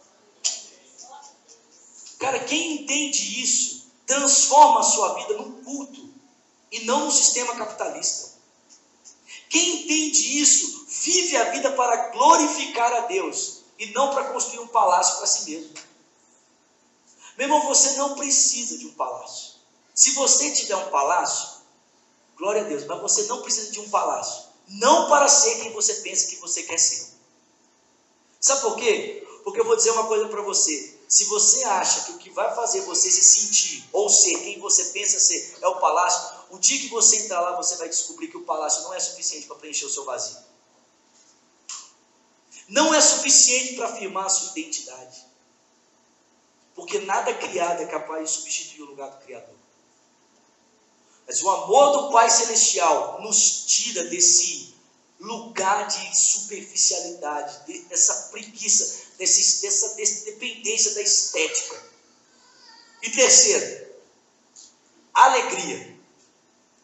Cara, 2.18 2.40
quem 2.40 2.82
entende 2.82 3.42
isso, 3.42 3.86
transforma 4.06 4.80
a 4.80 4.84
sua 4.84 5.14
vida 5.14 5.34
num 5.34 5.62
culto 5.62 6.08
e 6.70 6.80
não 6.80 7.06
no 7.06 7.10
sistema 7.10 7.54
capitalista. 7.56 8.36
Quem 9.48 9.82
entende 9.82 10.40
isso, 10.40 10.86
vive 10.88 11.36
a 11.36 11.50
vida 11.50 11.72
para 11.72 12.08
glorificar 12.08 12.92
a 12.92 13.00
Deus 13.00 13.60
e 13.78 13.86
não 13.86 14.10
para 14.10 14.32
construir 14.32 14.60
um 14.60 14.68
palácio 14.68 15.16
para 15.18 15.26
si 15.26 15.50
mesmo. 15.50 15.74
Meu 17.36 17.46
irmão, 17.46 17.66
você 17.66 17.96
não 17.96 18.14
precisa 18.14 18.78
de 18.78 18.86
um 18.86 18.94
palácio. 18.94 19.54
Se 19.94 20.12
você 20.12 20.52
tiver 20.52 20.76
um 20.76 20.90
palácio, 20.90 21.60
glória 22.36 22.62
a 22.62 22.64
Deus, 22.64 22.84
mas 22.86 23.00
você 23.00 23.24
não 23.24 23.42
precisa 23.42 23.70
de 23.70 23.80
um 23.80 23.88
palácio. 23.88 24.45
Não 24.68 25.08
para 25.08 25.28
ser 25.28 25.60
quem 25.60 25.72
você 25.72 25.94
pensa 25.94 26.28
que 26.28 26.36
você 26.36 26.62
quer 26.62 26.78
ser. 26.78 27.14
Sabe 28.40 28.62
por 28.62 28.76
quê? 28.76 29.26
Porque 29.44 29.60
eu 29.60 29.64
vou 29.64 29.76
dizer 29.76 29.90
uma 29.92 30.06
coisa 30.06 30.28
para 30.28 30.42
você. 30.42 30.98
Se 31.08 31.24
você 31.26 31.62
acha 31.64 32.04
que 32.04 32.12
o 32.12 32.18
que 32.18 32.30
vai 32.30 32.52
fazer 32.54 32.80
você 32.80 33.10
se 33.10 33.22
sentir 33.22 33.88
ou 33.92 34.08
ser 34.08 34.38
quem 34.40 34.58
você 34.58 34.86
pensa 34.86 35.20
ser 35.20 35.58
é 35.62 35.68
o 35.68 35.78
palácio, 35.78 36.36
o 36.50 36.58
dia 36.58 36.80
que 36.80 36.88
você 36.88 37.16
entrar 37.18 37.40
lá, 37.40 37.56
você 37.56 37.76
vai 37.76 37.88
descobrir 37.88 38.28
que 38.28 38.36
o 38.36 38.44
palácio 38.44 38.82
não 38.82 38.92
é 38.92 38.98
suficiente 38.98 39.46
para 39.46 39.56
preencher 39.56 39.86
o 39.86 39.90
seu 39.90 40.04
vazio. 40.04 40.36
Não 42.68 42.92
é 42.92 43.00
suficiente 43.00 43.74
para 43.74 43.86
afirmar 43.86 44.26
a 44.26 44.28
sua 44.28 44.50
identidade. 44.50 45.24
Porque 46.74 46.98
nada 47.00 47.32
criado 47.34 47.82
é 47.82 47.86
capaz 47.86 48.28
de 48.28 48.36
substituir 48.36 48.82
o 48.82 48.86
lugar 48.86 49.10
do 49.10 49.24
Criador. 49.24 49.54
Mas 51.26 51.42
o 51.42 51.50
amor 51.50 51.92
do 51.92 52.12
Pai 52.12 52.30
Celestial 52.30 53.20
nos 53.20 53.64
tira 53.66 54.04
desse 54.04 54.74
lugar 55.18 55.88
de 55.88 56.16
superficialidade, 56.16 57.82
dessa 57.88 58.28
preguiça, 58.30 59.06
desse, 59.18 59.62
dessa, 59.62 59.94
dessa 59.96 60.24
dependência 60.26 60.94
da 60.94 61.02
estética. 61.02 61.82
E 63.02 63.10
terceiro, 63.10 63.86
alegria. 65.12 65.96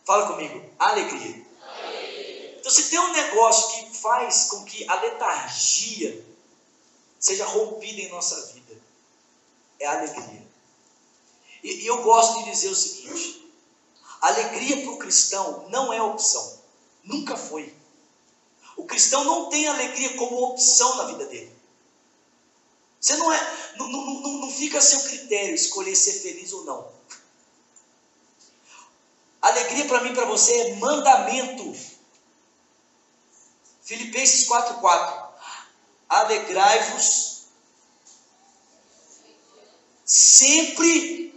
Fala 0.04 0.26
comigo, 0.32 0.68
alegria. 0.78 1.46
alegria. 1.60 2.56
Então, 2.58 2.72
se 2.72 2.90
tem 2.90 2.98
um 2.98 3.12
negócio 3.12 3.70
que 3.70 3.98
faz 3.98 4.44
com 4.44 4.64
que 4.64 4.88
a 4.88 5.00
letargia 5.00 6.24
seja 7.18 7.44
rompida 7.44 8.00
em 8.00 8.08
nossa 8.08 8.52
vida, 8.52 8.76
é 9.78 9.86
a 9.86 9.98
alegria. 9.98 10.46
E, 11.62 11.82
e 11.82 11.86
eu 11.86 12.02
gosto 12.02 12.38
de 12.38 12.50
dizer 12.50 12.68
o 12.68 12.74
seguinte: 12.74 13.41
alegria 14.22 14.80
para 14.82 14.92
o 14.92 14.98
cristão 14.98 15.66
não 15.68 15.92
é 15.92 16.00
opção, 16.00 16.60
nunca 17.02 17.36
foi. 17.36 17.74
O 18.76 18.84
cristão 18.84 19.24
não 19.24 19.50
tem 19.50 19.66
alegria 19.66 20.16
como 20.16 20.42
opção 20.44 20.96
na 20.96 21.04
vida 21.04 21.26
dele. 21.26 21.52
Você 23.00 23.16
não 23.16 23.32
é, 23.32 23.74
não, 23.76 23.88
não, 23.88 24.20
não, 24.20 24.32
não 24.42 24.50
fica 24.50 24.78
a 24.78 24.80
seu 24.80 25.00
critério 25.00 25.54
escolher 25.54 25.96
ser 25.96 26.20
feliz 26.20 26.52
ou 26.52 26.64
não. 26.64 26.88
Alegria 29.42 29.86
para 29.86 30.04
mim, 30.04 30.14
para 30.14 30.24
você 30.24 30.52
é 30.52 30.74
mandamento. 30.76 31.76
Filipenses 33.82 34.46
4:4. 34.48 35.32
Alegrai-vos 36.08 37.42
sempre 40.04 41.34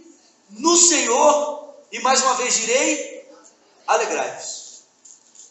no 0.50 0.76
Senhor, 0.76 1.55
e 1.96 2.00
mais 2.00 2.20
uma 2.20 2.34
vez 2.34 2.54
direi, 2.56 3.26
alegrai-vos. 3.86 4.82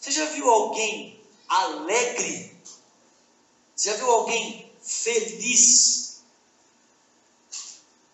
Você 0.00 0.12
já 0.12 0.26
viu 0.26 0.48
alguém 0.48 1.20
alegre? 1.48 2.56
Você 3.74 3.90
já 3.90 3.96
viu 3.96 4.08
alguém 4.08 4.72
feliz? 4.80 6.22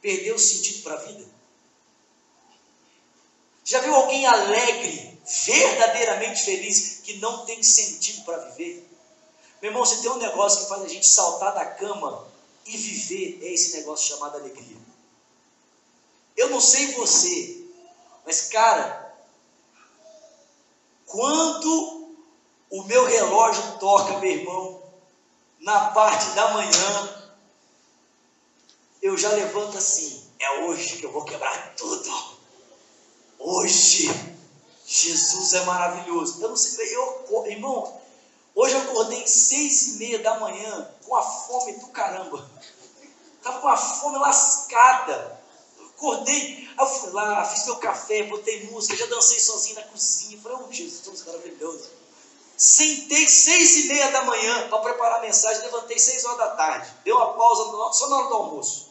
Perdeu 0.00 0.34
o 0.34 0.38
sentido 0.38 0.82
para 0.82 0.94
a 0.94 1.04
vida? 1.04 1.26
Já 3.66 3.80
viu 3.80 3.94
alguém 3.94 4.26
alegre, 4.26 5.20
verdadeiramente 5.44 6.42
feliz, 6.42 7.00
que 7.04 7.18
não 7.18 7.44
tem 7.44 7.62
sentido 7.62 8.24
para 8.24 8.38
viver? 8.48 8.88
Meu 9.60 9.72
irmão, 9.72 9.84
se 9.84 10.00
tem 10.00 10.10
um 10.10 10.16
negócio 10.16 10.62
que 10.62 10.68
faz 10.70 10.82
a 10.82 10.88
gente 10.88 11.06
saltar 11.06 11.54
da 11.54 11.66
cama 11.66 12.26
e 12.64 12.78
viver, 12.78 13.40
é 13.42 13.52
esse 13.52 13.76
negócio 13.76 14.08
chamado 14.08 14.38
alegria. 14.38 14.78
Eu 16.34 16.48
não 16.48 16.62
sei 16.62 16.92
você, 16.92 17.61
mas 18.24 18.48
cara, 18.48 19.14
quando 21.06 22.14
o 22.70 22.82
meu 22.84 23.04
relógio 23.04 23.78
toca, 23.78 24.18
meu 24.18 24.30
irmão, 24.30 24.82
na 25.60 25.90
parte 25.90 26.30
da 26.30 26.52
manhã, 26.52 27.32
eu 29.02 29.16
já 29.18 29.30
levanto 29.30 29.76
assim: 29.76 30.24
é 30.38 30.60
hoje 30.62 30.96
que 30.96 31.04
eu 31.04 31.12
vou 31.12 31.24
quebrar 31.24 31.74
tudo. 31.76 32.10
Hoje, 33.38 34.08
Jesus 34.86 35.52
é 35.52 35.64
maravilhoso. 35.64 36.40
Eu 36.40 36.48
não 36.48 36.56
sei, 36.56 36.94
eu, 36.94 37.44
irmão, 37.46 38.00
hoje 38.54 38.74
eu 38.74 38.80
acordei 38.82 39.26
seis 39.26 39.88
e 39.88 39.92
meia 39.98 40.18
da 40.20 40.38
manhã 40.38 40.88
com 41.04 41.14
a 41.14 41.22
fome 41.22 41.72
do 41.74 41.88
caramba. 41.88 42.48
Estava 43.36 43.60
com 43.60 43.68
a 43.68 43.76
fome 43.76 44.18
lascada. 44.18 45.41
Acordei, 46.02 46.68
eu 46.76 46.84
fui 46.84 47.10
lá, 47.12 47.44
fiz 47.44 47.64
meu 47.64 47.76
café, 47.76 48.24
botei 48.24 48.64
música, 48.64 48.96
já 48.96 49.06
dancei 49.06 49.38
sozinho 49.38 49.76
na 49.76 49.82
cozinha. 49.82 50.36
Falei, 50.42 50.58
oh 50.60 50.72
Jesus, 50.72 51.24
maravilhoso. 51.24 51.90
Sentei 52.56 53.28
seis 53.28 53.76
e 53.76 53.88
meia 53.88 54.10
da 54.10 54.24
manhã 54.24 54.68
para 54.68 54.80
preparar 54.80 55.18
a 55.20 55.22
mensagem, 55.22 55.62
levantei 55.62 55.96
seis 56.00 56.24
horas 56.24 56.38
da 56.38 56.56
tarde. 56.56 56.92
Deu 57.04 57.14
uma 57.14 57.34
pausa 57.34 57.92
só 57.96 58.08
na 58.08 58.16
hora 58.16 58.28
do 58.28 58.34
almoço. 58.34 58.90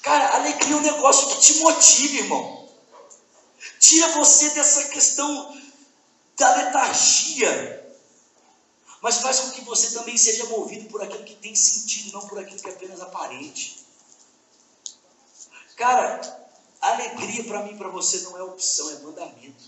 Cara, 0.00 0.36
alegria 0.36 0.76
é 0.76 0.78
um 0.78 0.80
negócio 0.80 1.26
que 1.30 1.40
te 1.40 1.58
motiva, 1.58 2.14
irmão. 2.18 2.68
Tira 3.80 4.12
você 4.12 4.50
dessa 4.50 4.90
questão 4.90 5.60
da 6.36 6.54
letargia. 6.54 7.96
Mas 9.00 9.18
faz 9.18 9.40
com 9.40 9.50
que 9.50 9.62
você 9.62 9.90
também 9.98 10.16
seja 10.16 10.46
movido 10.46 10.88
por 10.88 11.02
aquilo 11.02 11.24
que 11.24 11.34
tem 11.34 11.52
sentido, 11.56 12.12
não 12.12 12.28
por 12.28 12.38
aquilo 12.38 12.60
que 12.60 12.68
é 12.68 12.72
apenas 12.72 13.00
aparente. 13.00 13.82
Cara, 15.82 16.20
alegria 16.80 17.42
para 17.42 17.64
mim 17.64 17.72
e 17.72 17.76
para 17.76 17.88
você 17.88 18.18
não 18.18 18.38
é 18.38 18.42
opção, 18.44 18.88
é 18.90 19.00
mandamento. 19.00 19.64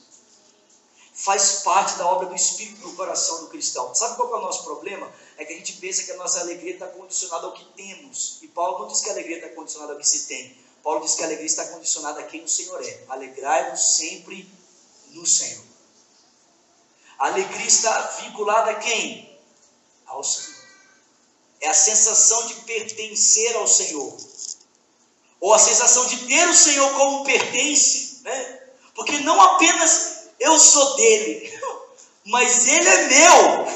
Faz 1.12 1.62
parte 1.64 1.98
da 1.98 2.06
obra 2.06 2.28
do 2.28 2.36
Espírito 2.36 2.86
no 2.86 2.94
coração 2.94 3.40
do 3.40 3.48
cristão. 3.48 3.92
Sabe 3.96 4.14
qual 4.14 4.32
é 4.32 4.38
o 4.38 4.42
nosso 4.42 4.62
problema? 4.62 5.12
É 5.36 5.44
que 5.44 5.52
a 5.52 5.56
gente 5.56 5.72
pensa 5.72 6.04
que 6.04 6.12
a 6.12 6.16
nossa 6.16 6.38
alegria 6.38 6.74
está 6.74 6.86
condicionada 6.86 7.48
ao 7.48 7.52
que 7.52 7.64
temos. 7.74 8.38
E 8.42 8.46
Paulo 8.46 8.78
não 8.78 8.86
diz 8.86 9.00
que 9.00 9.08
a 9.08 9.12
alegria 9.12 9.38
está 9.38 9.48
condicionada 9.56 9.94
ao 9.94 9.98
que 9.98 10.06
se 10.06 10.26
tem. 10.26 10.56
Paulo 10.84 11.00
diz 11.00 11.16
que 11.16 11.22
a 11.22 11.26
alegria 11.26 11.46
está 11.46 11.66
condicionada 11.66 12.20
a 12.20 12.22
quem 12.22 12.44
o 12.44 12.48
Senhor 12.48 12.80
é. 12.80 13.04
Alegrai-vos 13.08 13.96
sempre 13.96 14.48
no 15.10 15.26
Senhor. 15.26 15.64
A 17.18 17.26
alegria 17.26 17.66
está 17.66 18.00
vinculada 18.22 18.70
a 18.70 18.74
quem? 18.76 19.36
Ao 20.06 20.22
Senhor. 20.22 20.62
É 21.60 21.66
a 21.66 21.74
sensação 21.74 22.46
de 22.46 22.54
pertencer 22.60 23.56
ao 23.56 23.66
Senhor. 23.66 24.16
Ou 25.44 25.52
a 25.52 25.58
sensação 25.58 26.06
de 26.06 26.26
ter 26.26 26.48
o 26.48 26.54
Senhor 26.54 26.90
como 26.94 27.22
pertence, 27.22 28.20
né? 28.22 28.62
Porque 28.94 29.18
não 29.18 29.38
apenas 29.38 30.30
eu 30.40 30.58
sou 30.58 30.96
dele, 30.96 31.52
mas 32.24 32.66
ele 32.66 32.88
é 32.88 33.08
meu. 33.08 33.66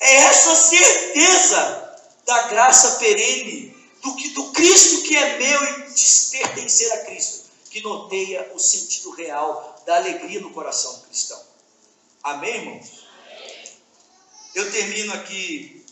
É 0.00 0.14
essa 0.16 0.56
certeza 0.56 1.96
da 2.26 2.42
graça 2.48 2.96
perene 2.98 3.72
do, 4.02 4.16
que, 4.16 4.30
do 4.30 4.50
Cristo 4.50 5.02
que 5.02 5.16
é 5.16 5.38
meu 5.38 5.64
e 5.64 5.92
de 5.92 6.30
pertencer 6.32 6.92
a 6.94 7.04
Cristo, 7.04 7.44
que 7.70 7.80
noteia 7.82 8.50
o 8.52 8.58
sentido 8.58 9.10
real 9.12 9.80
da 9.86 9.94
alegria 9.94 10.40
no 10.40 10.50
coração 10.50 11.02
cristão. 11.02 11.40
Amém, 12.20 12.56
irmãos? 12.56 13.06
Eu 14.56 14.68
termino 14.72 15.14
aqui 15.14 15.86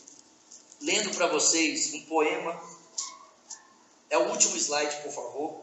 lendo 0.81 1.15
para 1.15 1.27
vocês 1.27 1.93
um 1.93 2.01
poema. 2.01 2.68
É 4.09 4.17
o 4.17 4.29
último 4.29 4.57
slide, 4.57 5.01
por 5.03 5.11
favor. 5.11 5.61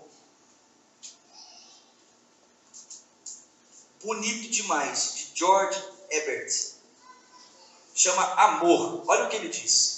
Bonito 4.02 4.50
demais, 4.50 5.14
de 5.16 5.30
George 5.34 5.82
Ebert. 6.10 6.74
Chama 7.94 8.22
Amor. 8.34 9.02
Olha 9.08 9.24
o 9.24 9.28
que 9.28 9.36
ele 9.36 9.48
diz. 9.48 9.96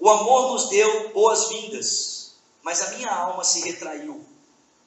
O 0.00 0.10
amor 0.10 0.52
nos 0.52 0.68
deu 0.68 1.10
boas-vindas, 1.10 2.34
mas 2.62 2.80
a 2.82 2.90
minha 2.92 3.10
alma 3.10 3.44
se 3.44 3.60
retraiu, 3.60 4.24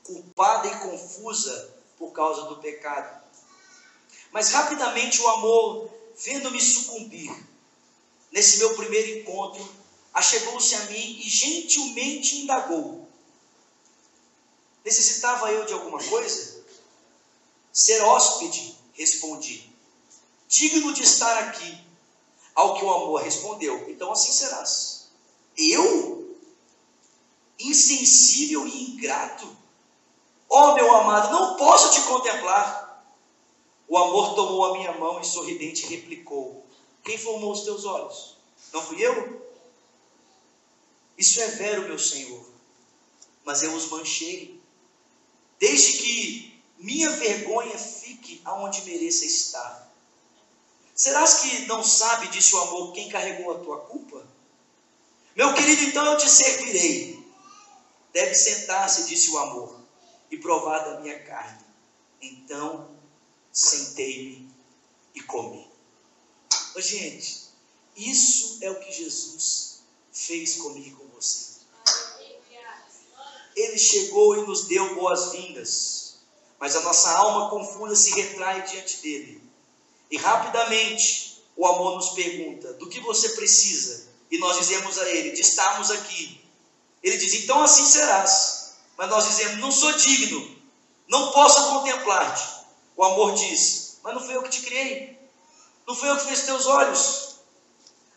culpada 0.04 0.68
e 0.68 0.80
confusa 0.80 1.74
por 1.98 2.12
causa 2.12 2.44
do 2.44 2.58
pecado. 2.58 3.24
Mas 4.32 4.52
rapidamente 4.52 5.22
o 5.22 5.28
amor, 5.30 5.90
vendo-me 6.18 6.60
sucumbir, 6.60 7.32
nesse 8.32 8.58
meu 8.58 8.76
primeiro 8.76 9.20
encontro, 9.20 9.66
achegou-se 10.16 10.74
a 10.74 10.86
mim 10.86 11.20
e 11.20 11.30
gentilmente 11.30 12.38
indagou: 12.38 13.06
Necessitava 14.84 15.52
eu 15.52 15.66
de 15.66 15.74
alguma 15.74 16.02
coisa? 16.02 16.64
Ser 17.74 18.02
hóspede, 18.02 18.78
respondi. 18.94 19.70
Digno 20.48 20.94
de 20.94 21.04
estar 21.04 21.38
aqui. 21.40 21.84
Ao 22.56 22.76
que 22.76 22.86
o 22.86 22.94
amor 22.94 23.22
respondeu: 23.22 23.90
Então 23.90 24.12
assim 24.14 24.32
serás. 24.32 25.10
Eu? 25.58 26.38
Insensível 27.60 28.66
e 28.66 28.84
ingrato? 28.92 29.56
Oh, 30.48 30.74
meu 30.74 30.96
amado, 30.96 31.32
não 31.32 31.58
posso 31.58 31.92
te 31.92 32.02
contemplar. 32.08 33.04
O 33.88 33.98
amor 33.98 34.36
tomou 34.36 34.66
a 34.66 34.78
minha 34.78 34.94
mão 34.94 35.20
e 35.20 35.26
sorridente 35.26 35.86
replicou: 35.88 36.66
Quem 37.04 37.18
formou 37.18 37.52
os 37.52 37.62
teus 37.62 37.84
olhos? 37.84 38.38
Não 38.72 38.82
fui 38.82 39.06
eu? 39.06 39.45
Isso 41.18 41.42
é 41.42 41.48
vero, 41.48 41.84
meu 41.84 41.98
Senhor, 41.98 42.46
mas 43.44 43.64
eu 43.64 43.74
os 43.74 43.90
manchei, 43.90 44.60
desde 45.60 45.98
que 46.00 46.62
minha 46.78 47.10
vergonha 47.12 47.78
fique 47.78 48.42
aonde 48.44 48.84
mereça 48.84 49.26
estar. 49.26 49.92
Serás 50.94 51.42
que 51.42 51.66
não 51.68 51.84
sabe, 51.84 52.28
disse 52.30 52.56
o 52.56 52.62
amor, 52.62 52.94
quem 52.94 53.10
carregou 53.10 53.52
a 53.54 53.60
tua 53.60 53.80
culpa? 53.82 54.26
Meu 55.36 55.54
querido, 55.54 55.84
então 55.84 56.06
eu 56.06 56.18
te 56.18 56.30
servirei. 56.30 57.26
Deve 58.14 58.34
sentar-se, 58.34 59.08
disse 59.08 59.30
o 59.32 59.38
amor, 59.38 59.80
e 60.32 60.38
provar 60.38 60.80
da 60.80 61.02
minha 61.02 61.22
carne. 61.24 61.66
Então 62.22 62.90
sentei-me 63.52 64.50
e 65.14 65.22
comi. 65.22 65.70
Oh, 66.76 66.82
gente, 66.82 67.50
isso 67.96 68.58
é 68.62 68.70
o 68.70 68.80
que 68.80 68.92
Jesus 68.92 69.82
fez 70.12 70.56
comigo 70.56 70.98
com 70.98 71.05
você. 71.16 71.56
Ele 73.56 73.78
chegou 73.78 74.38
e 74.38 74.46
nos 74.46 74.66
deu 74.66 74.96
boas-vindas, 74.96 76.18
mas 76.60 76.76
a 76.76 76.82
nossa 76.82 77.10
alma 77.12 77.50
confunda 77.50 77.96
se 77.96 78.14
retrai 78.14 78.64
diante 78.64 78.98
dele. 78.98 79.42
E 80.12 80.18
rapidamente 80.18 81.42
o 81.56 81.66
amor 81.66 81.96
nos 81.96 82.10
pergunta: 82.10 82.74
do 82.74 82.90
que 82.90 83.00
você 83.00 83.30
precisa? 83.30 84.10
E 84.30 84.38
nós 84.38 84.58
dizemos 84.58 84.98
a 84.98 85.10
ele: 85.10 85.32
de 85.32 85.42
estarmos 85.42 85.90
aqui. 85.90 86.44
Ele 87.02 87.18
diz: 87.18 87.34
então 87.36 87.64
assim 87.64 87.86
serás. 87.86 88.74
Mas 88.98 89.10
nós 89.10 89.28
dizemos: 89.28 89.60
não 89.60 89.72
sou 89.72 89.92
digno, 89.94 90.56
não 91.08 91.32
posso 91.32 91.70
contemplar-te. 91.70 92.66
O 92.98 93.04
amor 93.04 93.36
diz: 93.36 93.98
mas 94.04 94.14
não 94.14 94.22
fui 94.22 94.36
eu 94.36 94.44
que 94.44 94.50
te 94.50 94.62
criei, 94.62 95.18
não 95.88 95.96
fui 95.96 96.10
eu 96.10 96.18
que 96.18 96.28
fiz 96.28 96.42
teus 96.44 96.68
olhos. 96.68 97.36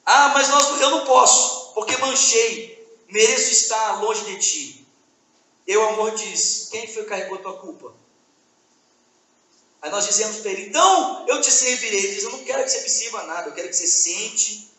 Ah, 0.05 0.31
mas 0.31 0.49
nós, 0.49 0.81
eu 0.81 0.91
não 0.91 1.05
posso, 1.05 1.73
porque 1.75 1.97
manchei, 1.97 2.78
mereço 3.09 3.51
estar 3.51 4.03
longe 4.03 4.25
de 4.25 4.39
ti. 4.39 4.87
E 5.67 5.77
o 5.77 5.89
amor 5.89 6.15
diz: 6.15 6.69
quem 6.71 6.87
foi 6.87 7.05
que 7.05 7.09
carregou 7.09 7.39
a 7.39 7.43
tua 7.43 7.59
culpa? 7.59 7.95
Aí 9.83 9.91
nós 9.91 10.07
dizemos 10.07 10.39
para 10.39 10.51
ele: 10.51 10.69
então 10.69 11.27
eu 11.29 11.41
te 11.41 11.51
servirei. 11.51 11.99
Ele 11.99 12.15
diz: 12.15 12.25
eu 12.25 12.31
não 12.31 12.45
quero 12.45 12.65
que 12.65 12.71
você 12.71 12.83
me 12.83 12.89
sirva 12.89 13.23
nada, 13.25 13.49
eu 13.49 13.55
quero 13.55 13.69
que 13.69 13.77
você 13.77 13.87
sente 13.87 14.71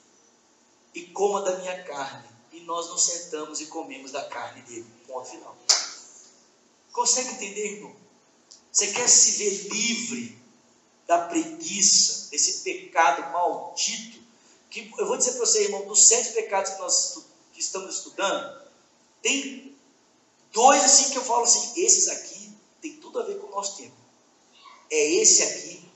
e 0.94 1.02
coma 1.08 1.42
da 1.42 1.58
minha 1.58 1.84
carne. 1.84 2.28
E 2.52 2.62
nós 2.62 2.90
nos 2.90 3.04
sentamos 3.04 3.62
e 3.62 3.68
comemos 3.68 4.12
da 4.12 4.26
carne 4.26 4.62
dele. 4.64 4.88
Ponto 5.08 5.30
final. 5.30 5.56
Consegue 6.92 7.30
entender, 7.30 7.76
irmão? 7.76 7.96
Você 8.72 8.88
quer 8.88 9.08
se 9.08 9.32
ver 9.38 9.74
livre 9.74 10.38
da 11.08 11.28
preguiça, 11.28 12.30
desse 12.30 12.62
pecado 12.64 13.32
maldito? 13.32 14.20
Que 14.70 14.92
eu 14.98 15.08
vou 15.08 15.18
dizer 15.18 15.32
para 15.32 15.40
você, 15.46 15.64
irmão, 15.64 15.88
dos 15.88 16.08
sete 16.08 16.34
pecados 16.34 16.74
que 16.74 16.80
nós 16.80 17.24
que 17.60 17.64
estamos 17.66 17.94
estudando, 17.98 18.62
tem 19.22 19.78
dois 20.54 20.82
assim 20.82 21.12
que 21.12 21.18
eu 21.18 21.26
falo 21.26 21.44
assim, 21.44 21.84
esses 21.84 22.08
aqui 22.08 22.58
tem 22.82 22.96
tudo 23.02 23.20
a 23.20 23.24
ver 23.24 23.38
com 23.38 23.48
o 23.48 23.52
nosso 23.52 23.76
tempo. 23.76 23.98
É 24.90 25.16
esse 25.16 25.44
aqui 25.44 25.92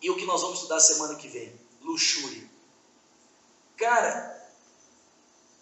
e 0.00 0.08
o 0.08 0.16
que 0.16 0.24
nós 0.24 0.40
vamos 0.40 0.58
estudar 0.58 0.78
semana 0.78 1.16
que 1.16 1.26
vem, 1.26 1.52
luxúria. 1.82 2.48
Cara, 3.76 4.48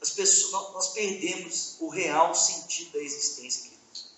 as 0.03 0.11
pessoas, 0.11 0.75
nós 0.75 0.89
perdemos 0.89 1.77
o 1.81 1.89
real 1.89 2.35
sentido 2.35 2.93
da 2.93 2.99
existência, 2.99 3.63
queridos. 3.63 4.13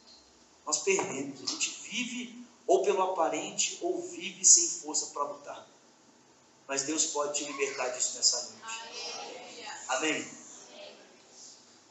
Nós 0.67 0.79
perdemos. 0.79 1.43
A 1.45 1.47
gente 1.47 1.71
vive 1.89 2.45
ou 2.67 2.83
pelo 2.83 3.03
aparente 3.03 3.79
ou 3.81 4.03
vive 4.03 4.45
sem 4.45 4.69
força 4.81 5.07
para 5.15 5.23
lutar. 5.23 5.69
Mas 6.67 6.83
Deus 6.83 7.07
pode 7.07 7.39
te 7.39 7.45
libertar 7.45 7.91
disso 7.91 8.17
nessa 8.17 8.43
noite. 8.51 8.96
Amém? 9.89 10.29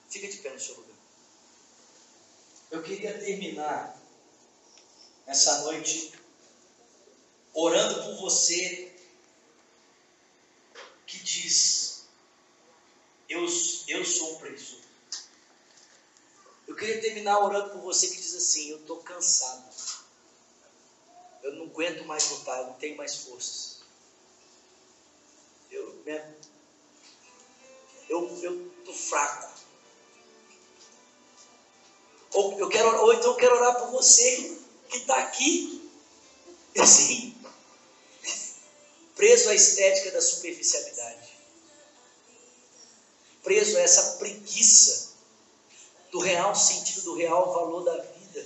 Fica 0.09 0.27
de 0.27 0.37
pé 0.37 0.51
no 0.51 0.59
seu 0.59 0.75
lugar. 0.75 0.95
Eu 2.71 2.83
queria 2.83 3.17
terminar 3.19 3.97
essa 5.25 5.63
noite 5.63 6.13
orando 7.53 8.03
por 8.03 8.17
você 8.21 8.93
que 11.07 11.19
diz 11.19 11.85
eu, 13.27 13.45
eu 13.87 14.05
sou 14.05 14.35
um 14.35 14.39
preguiçoso. 14.39 14.85
Eu 16.67 16.75
queria 16.75 17.01
terminar 17.01 17.39
orando 17.39 17.71
por 17.71 17.81
você 17.81 18.09
que 18.09 18.17
diz 18.17 18.35
assim: 18.35 18.69
Eu 18.69 18.77
estou 18.77 18.97
cansado. 18.97 19.63
Eu 21.41 21.53
não 21.53 21.65
aguento 21.65 22.05
mais 22.05 22.29
lutar, 22.29 22.59
eu 22.59 22.67
não 22.67 22.73
tenho 22.73 22.97
mais 22.97 23.15
forças. 23.15 23.79
Eu 25.69 26.01
né, 26.05 26.35
eu 28.09 28.71
estou 28.79 28.93
fraco. 28.93 29.55
Ou, 32.33 32.59
eu 32.59 32.69
quero, 32.69 33.01
ou 33.01 33.13
então 33.13 33.31
eu 33.31 33.37
quero 33.37 33.55
orar 33.55 33.79
por 33.79 33.91
você 33.91 34.57
que 34.89 34.97
está 34.97 35.17
aqui, 35.17 35.89
assim, 36.77 37.35
preso 39.15 39.49
à 39.49 39.55
estética 39.55 40.11
da 40.11 40.21
superficialidade 40.21 41.35
preso 43.45 43.77
a 43.77 43.81
essa 43.81 44.17
preguiça 44.17 45.13
do 46.11 46.19
real 46.19 46.55
sentido, 46.55 47.03
do 47.03 47.15
real 47.15 47.53
valor 47.53 47.83
da 47.83 47.95
vida. 47.95 48.45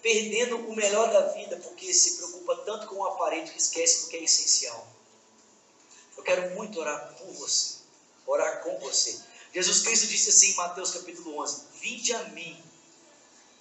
Perdendo 0.00 0.58
o 0.58 0.76
melhor 0.76 1.12
da 1.12 1.32
vida 1.32 1.56
porque 1.56 1.92
se 1.92 2.18
preocupa 2.18 2.56
tanto 2.64 2.86
com 2.86 2.94
o 2.94 3.04
aparente 3.04 3.50
que 3.50 3.58
esquece 3.58 4.04
do 4.04 4.08
que 4.08 4.16
é 4.16 4.22
essencial. 4.22 4.86
Eu 6.16 6.22
quero 6.22 6.54
muito 6.54 6.78
orar 6.78 7.14
por 7.18 7.32
você, 7.32 7.75
orar 8.26 8.62
com 8.62 8.78
você. 8.78 9.18
Jesus 9.52 9.80
Cristo 9.80 10.06
disse 10.06 10.30
assim 10.30 10.52
em 10.52 10.56
Mateus 10.56 10.90
capítulo 10.90 11.40
11: 11.40 11.62
Vinde 11.80 12.12
a 12.12 12.24
mim, 12.30 12.62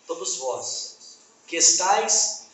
todos 0.07 0.37
vós, 0.37 1.17
que 1.47 1.55
estáis 1.55 2.47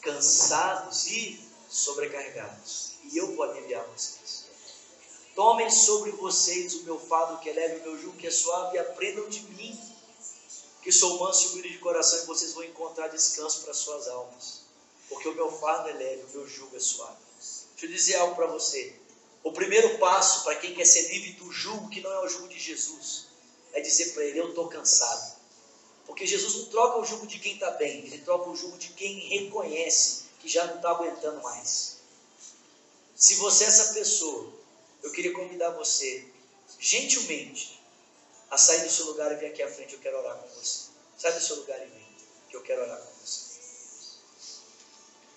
cansados 0.00 1.06
e 1.06 1.42
sobrecarregados, 1.68 2.92
e 3.04 3.16
eu 3.16 3.34
vou 3.34 3.44
aliviar 3.44 3.84
vocês. 3.86 4.44
Tomem 5.34 5.68
sobre 5.68 6.12
vocês 6.12 6.74
o 6.74 6.84
meu 6.84 7.00
fardo 7.00 7.38
que 7.38 7.50
é 7.50 7.52
leve, 7.52 7.80
o 7.80 7.82
meu 7.82 8.00
jugo 8.00 8.16
que 8.16 8.28
é 8.28 8.30
suave, 8.30 8.76
e 8.76 8.78
aprendam 8.78 9.28
de 9.28 9.40
mim, 9.40 9.76
que 10.80 10.92
sou 10.92 11.18
manso 11.18 11.46
e 11.46 11.48
humilde 11.48 11.72
de 11.72 11.78
coração, 11.78 12.22
e 12.22 12.26
vocês 12.26 12.52
vão 12.52 12.62
encontrar 12.62 13.08
descanso 13.08 13.62
para 13.62 13.74
suas 13.74 14.06
almas. 14.06 14.60
Porque 15.08 15.28
o 15.28 15.34
meu 15.34 15.50
fardo 15.50 15.88
é 15.88 15.92
leve, 15.92 16.22
o 16.22 16.38
meu 16.38 16.48
jugo 16.48 16.76
é 16.76 16.80
suave. 16.80 17.16
Deixa 17.72 17.86
eu 17.86 17.90
dizer 17.90 18.16
algo 18.16 18.36
para 18.36 18.46
você. 18.46 18.94
O 19.44 19.52
primeiro 19.52 19.98
passo 19.98 20.42
para 20.42 20.56
quem 20.56 20.74
quer 20.74 20.84
ser 20.84 21.08
livre 21.12 21.32
do 21.34 21.52
jugo, 21.52 21.88
que 21.88 22.00
não 22.00 22.10
é 22.10 22.24
o 22.24 22.28
jugo 22.28 22.48
de 22.48 22.58
Jesus, 22.58 23.26
é 23.72 23.80
dizer 23.80 24.12
para 24.12 24.24
ele: 24.24 24.40
Eu 24.40 24.48
estou 24.48 24.68
cansado. 24.68 25.34
Porque 26.04 26.26
Jesus 26.26 26.54
não 26.56 26.64
troca 26.66 26.98
o 26.98 27.04
jugo 27.04 27.26
de 27.26 27.38
quem 27.38 27.54
está 27.54 27.70
bem, 27.70 28.06
ele 28.06 28.18
troca 28.18 28.50
o 28.50 28.56
jugo 28.56 28.76
de 28.76 28.88
quem 28.88 29.20
reconhece 29.28 30.24
que 30.40 30.48
já 30.48 30.66
não 30.66 30.76
está 30.76 30.90
aguentando 30.90 31.40
mais. 31.42 31.98
Se 33.14 33.36
você 33.36 33.64
é 33.64 33.68
essa 33.68 33.94
pessoa 33.94 34.52
eu 35.04 35.12
queria 35.12 35.34
convidar 35.34 35.70
você, 35.70 36.26
gentilmente, 36.78 37.78
a 38.50 38.56
sair 38.56 38.84
do 38.84 38.90
seu 38.90 39.04
lugar 39.06 39.30
e 39.32 39.36
vir 39.36 39.46
aqui 39.46 39.62
à 39.62 39.70
frente. 39.70 39.92
Eu 39.92 40.00
quero 40.00 40.18
orar 40.18 40.38
com 40.38 40.48
você. 40.48 40.88
Sai 41.18 41.32
do 41.32 41.40
seu 41.40 41.56
lugar 41.56 41.76
e 41.76 41.90
vem, 41.90 42.06
que 42.48 42.56
eu 42.56 42.62
quero 42.62 42.82
orar 42.82 42.98
com 42.98 43.12
você. 43.20 43.60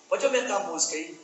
Pode 0.08 0.24
aumentar 0.24 0.56
a 0.56 0.66
música 0.68 0.94
aí. 0.94 1.20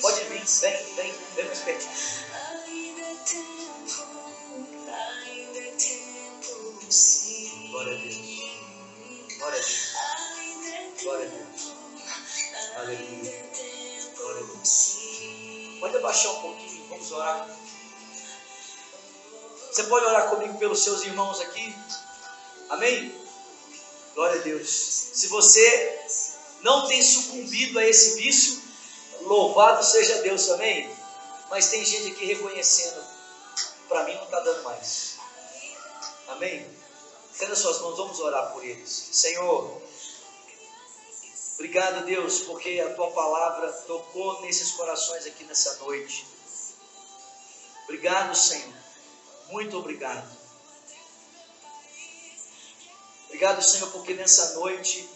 Pode 0.00 0.24
vir, 0.24 0.44
vem, 0.44 0.94
vem, 0.94 1.14
vem 1.34 1.44
mais 1.46 1.60
pertinho. 1.60 1.92
Glória 7.70 7.94
a 7.94 8.00
Deus. 8.00 8.16
Glória 9.38 9.58
a 9.58 9.64
Deus. 9.64 9.94
Glória 11.02 11.26
a 11.26 11.30
Deus. 11.30 11.74
Aleluia. 12.76 13.52
Glória 14.16 14.40
a 14.40 14.46
Deus. 14.46 14.98
Pode 15.80 15.96
abaixar 15.96 16.32
um 16.32 16.40
pouquinho, 16.42 16.88
vamos 16.88 17.10
orar. 17.10 17.48
Você 19.72 19.82
pode 19.84 20.04
orar 20.04 20.28
comigo 20.30 20.58
pelos 20.58 20.84
seus 20.84 21.02
irmãos 21.02 21.40
aqui? 21.40 21.74
Amém? 22.72 23.14
Glória 24.14 24.40
a 24.40 24.42
Deus. 24.44 24.66
Se 24.70 25.26
você 25.26 26.06
não 26.62 26.86
tem 26.88 27.02
sucumbido 27.02 27.78
a 27.78 27.86
esse 27.86 28.16
vício, 28.16 28.62
louvado 29.20 29.84
seja 29.84 30.22
Deus, 30.22 30.48
amém? 30.48 30.90
Mas 31.50 31.68
tem 31.68 31.84
gente 31.84 32.12
aqui 32.12 32.24
reconhecendo, 32.24 33.04
para 33.90 34.04
mim 34.04 34.14
não 34.14 34.24
está 34.24 34.40
dando 34.40 34.62
mais. 34.62 35.18
Amém? 36.28 36.66
Estenda 37.30 37.54
suas 37.54 37.78
mãos, 37.82 37.98
vamos 37.98 38.18
orar 38.20 38.52
por 38.54 38.64
eles. 38.64 39.08
Senhor, 39.12 39.82
obrigado, 41.56 42.06
Deus, 42.06 42.38
porque 42.40 42.80
a 42.80 42.94
tua 42.94 43.10
palavra 43.10 43.70
tocou 43.86 44.40
nesses 44.40 44.70
corações 44.70 45.26
aqui 45.26 45.44
nessa 45.44 45.74
noite. 45.74 46.26
Obrigado, 47.84 48.34
Senhor. 48.34 48.72
Muito 49.50 49.76
obrigado. 49.76 50.41
Obrigado, 53.42 53.60
Senhor, 53.60 53.90
porque 53.90 54.14
nessa 54.14 54.54
noite 54.54 55.10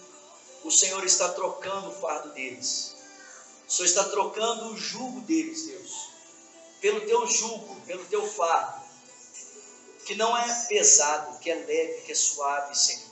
o 0.64 0.70
Senhor 0.72 1.04
está 1.04 1.28
trocando 1.28 1.90
o 1.90 1.92
fardo 1.92 2.30
deles. 2.30 2.96
O 3.68 3.70
Senhor 3.70 3.86
está 3.86 4.02
trocando 4.02 4.72
o 4.72 4.76
jugo 4.76 5.20
deles, 5.20 5.64
Deus. 5.64 6.10
Pelo 6.80 7.02
teu 7.02 7.24
jugo, 7.28 7.80
pelo 7.82 8.04
teu 8.06 8.26
fardo. 8.26 8.82
Que 10.04 10.16
não 10.16 10.36
é 10.36 10.66
pesado, 10.66 11.38
que 11.38 11.48
é 11.48 11.54
leve, 11.54 12.00
que 12.00 12.10
é 12.10 12.14
suave, 12.16 12.76
Senhor. 12.76 13.08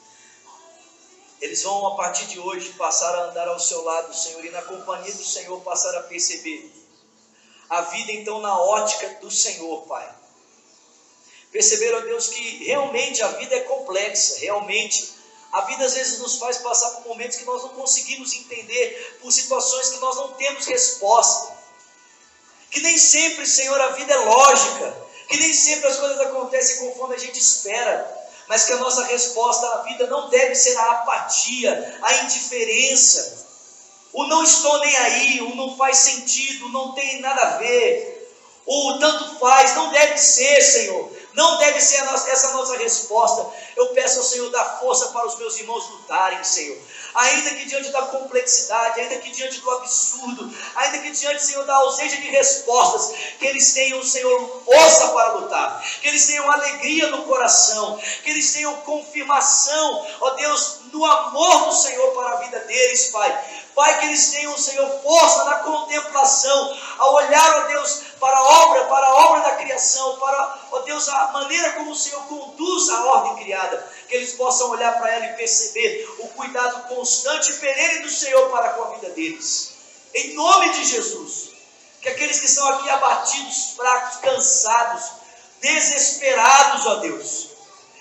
Eles 1.40 1.62
vão, 1.62 1.86
a 1.86 1.94
partir 1.94 2.26
de 2.26 2.40
hoje, 2.40 2.70
passar 2.70 3.14
a 3.14 3.30
andar 3.30 3.46
ao 3.46 3.60
seu 3.60 3.84
lado, 3.84 4.12
Senhor, 4.12 4.44
e 4.44 4.50
na 4.50 4.62
companhia 4.62 5.14
do 5.14 5.24
Senhor 5.24 5.60
passar 5.60 5.96
a 5.96 6.02
perceber 6.02 6.74
a 7.70 7.82
vida, 7.82 8.10
então, 8.10 8.40
na 8.40 8.58
ótica 8.58 9.08
do 9.20 9.30
Senhor, 9.30 9.86
Pai. 9.86 10.23
Perceberam, 11.54 12.00
Deus, 12.00 12.30
que 12.30 12.64
realmente 12.64 13.22
a 13.22 13.28
vida 13.28 13.54
é 13.54 13.60
complexa, 13.60 14.40
realmente. 14.40 15.14
A 15.52 15.60
vida 15.60 15.84
às 15.84 15.94
vezes 15.94 16.18
nos 16.18 16.36
faz 16.36 16.58
passar 16.58 16.90
por 16.90 17.06
momentos 17.06 17.36
que 17.36 17.44
nós 17.44 17.62
não 17.62 17.68
conseguimos 17.68 18.32
entender, 18.34 19.18
por 19.22 19.30
situações 19.30 19.90
que 19.90 20.00
nós 20.00 20.16
não 20.16 20.32
temos 20.32 20.66
resposta. 20.66 21.56
Que 22.72 22.80
nem 22.80 22.98
sempre, 22.98 23.46
Senhor, 23.46 23.80
a 23.80 23.90
vida 23.90 24.12
é 24.12 24.16
lógica, 24.16 24.96
que 25.28 25.36
nem 25.36 25.54
sempre 25.54 25.86
as 25.86 25.96
coisas 25.96 26.20
acontecem 26.22 26.88
conforme 26.88 27.14
a 27.14 27.18
gente 27.18 27.38
espera. 27.38 28.28
Mas 28.48 28.64
que 28.64 28.72
a 28.72 28.78
nossa 28.78 29.04
resposta 29.04 29.64
à 29.64 29.82
vida 29.82 30.08
não 30.08 30.28
deve 30.30 30.56
ser 30.56 30.76
a 30.76 30.90
apatia, 30.90 32.00
a 32.02 32.14
indiferença, 32.24 33.46
o 34.12 34.24
não 34.26 34.42
estou 34.42 34.76
nem 34.80 34.96
aí, 34.96 35.40
o 35.40 35.54
não 35.54 35.76
faz 35.76 35.98
sentido, 35.98 36.68
não 36.70 36.94
tem 36.94 37.20
nada 37.20 37.42
a 37.42 37.58
ver, 37.58 38.28
o 38.66 38.98
tanto 38.98 39.38
faz, 39.38 39.76
não 39.76 39.92
deve 39.92 40.18
ser, 40.18 40.60
Senhor, 40.62 41.12
não 41.34 41.58
deve 41.58 41.80
ser 41.80 42.02
nossa, 42.04 42.30
essa 42.30 42.52
nossa 42.52 42.76
resposta. 42.78 43.46
Eu 43.76 43.88
peço 43.88 44.18
ao 44.18 44.24
Senhor 44.24 44.50
dar 44.50 44.78
força 44.78 45.08
para 45.08 45.26
os 45.26 45.36
meus 45.36 45.58
irmãos 45.58 45.88
lutarem, 45.90 46.42
Senhor. 46.44 46.78
Ainda 47.14 47.50
que 47.50 47.66
diante 47.66 47.90
da 47.90 48.02
complexidade, 48.02 49.00
ainda 49.00 49.16
que 49.16 49.30
diante 49.30 49.60
do 49.60 49.70
absurdo, 49.70 50.52
ainda 50.76 50.98
que 50.98 51.10
diante, 51.10 51.44
Senhor, 51.44 51.64
da 51.64 51.74
ausência 51.74 52.20
de 52.20 52.28
respostas, 52.28 53.16
que 53.38 53.46
eles 53.46 53.72
tenham, 53.72 54.02
Senhor, 54.02 54.62
força 54.64 55.08
para 55.08 55.32
lutar, 55.34 55.84
que 56.00 56.08
eles 56.08 56.26
tenham 56.26 56.50
alegria 56.50 57.08
no 57.08 57.24
coração, 57.24 57.98
que 58.22 58.30
eles 58.30 58.52
tenham 58.52 58.74
confirmação, 58.78 60.06
ó 60.20 60.30
Deus, 60.30 60.80
no 60.92 61.04
amor 61.04 61.66
do 61.66 61.72
Senhor 61.72 62.12
para 62.12 62.28
a 62.30 62.36
vida 62.42 62.60
deles, 62.60 63.08
Pai. 63.08 63.63
Pai, 63.74 63.98
que 63.98 64.06
eles 64.06 64.30
tenham, 64.30 64.56
Senhor, 64.56 64.88
força 65.02 65.44
na 65.44 65.58
contemplação, 65.58 66.78
ao 66.98 67.14
olhar, 67.14 67.64
ó 67.64 67.66
Deus, 67.66 68.02
para 68.20 68.36
a 68.36 68.42
obra, 68.42 68.84
para 68.84 69.06
a 69.06 69.14
obra 69.26 69.40
da 69.42 69.56
criação, 69.56 70.16
para, 70.18 70.58
ó 70.70 70.78
Deus, 70.80 71.08
a 71.08 71.32
maneira 71.32 71.72
como 71.72 71.90
o 71.90 71.96
Senhor 71.96 72.22
conduz 72.26 72.88
a 72.90 73.04
ordem 73.04 73.42
criada, 73.42 73.92
que 74.08 74.14
eles 74.14 74.34
possam 74.34 74.70
olhar 74.70 74.96
para 74.98 75.10
ela 75.10 75.26
e 75.26 75.36
perceber 75.36 76.08
o 76.20 76.28
cuidado 76.28 76.88
constante 76.88 77.50
e 77.50 77.54
perene 77.54 78.04
do 78.04 78.10
Senhor 78.10 78.48
para 78.50 78.70
com 78.70 78.84
a 78.84 78.94
vida 78.94 79.10
deles. 79.10 79.74
Em 80.14 80.34
nome 80.34 80.70
de 80.70 80.84
Jesus, 80.84 81.50
que 82.00 82.08
aqueles 82.08 82.38
que 82.38 82.46
estão 82.46 82.68
aqui 82.68 82.88
abatidos, 82.90 83.72
fracos, 83.76 84.20
cansados, 84.20 85.04
desesperados, 85.60 86.86
ó 86.86 86.94
Deus, 86.96 87.48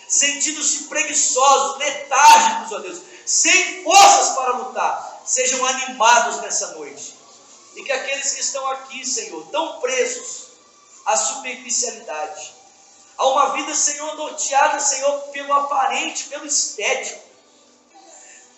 sentindo-se 0.08 0.84
preguiçosos, 0.84 1.80
letárgicos, 1.80 2.74
ó 2.74 2.80
Deus, 2.80 3.02
sem 3.26 3.84
forças 3.84 4.36
para 4.36 4.58
lutar, 4.58 5.13
sejam 5.26 5.66
animados 5.66 6.42
nessa 6.42 6.74
noite. 6.76 7.16
E 7.76 7.84
que 7.84 7.92
aqueles 7.92 8.34
que 8.34 8.42
estão 8.42 8.68
aqui, 8.70 9.06
Senhor, 9.06 9.46
tão 9.48 9.80
presos 9.80 10.48
à 11.06 11.18
superficialidade, 11.18 12.54
a 13.18 13.28
uma 13.28 13.54
vida, 13.54 13.74
Senhor, 13.74 14.16
norteada, 14.16 14.80
Senhor, 14.80 15.20
pelo 15.32 15.54
aparente, 15.54 16.26
pelo 16.26 16.46
estético. 16.46 17.22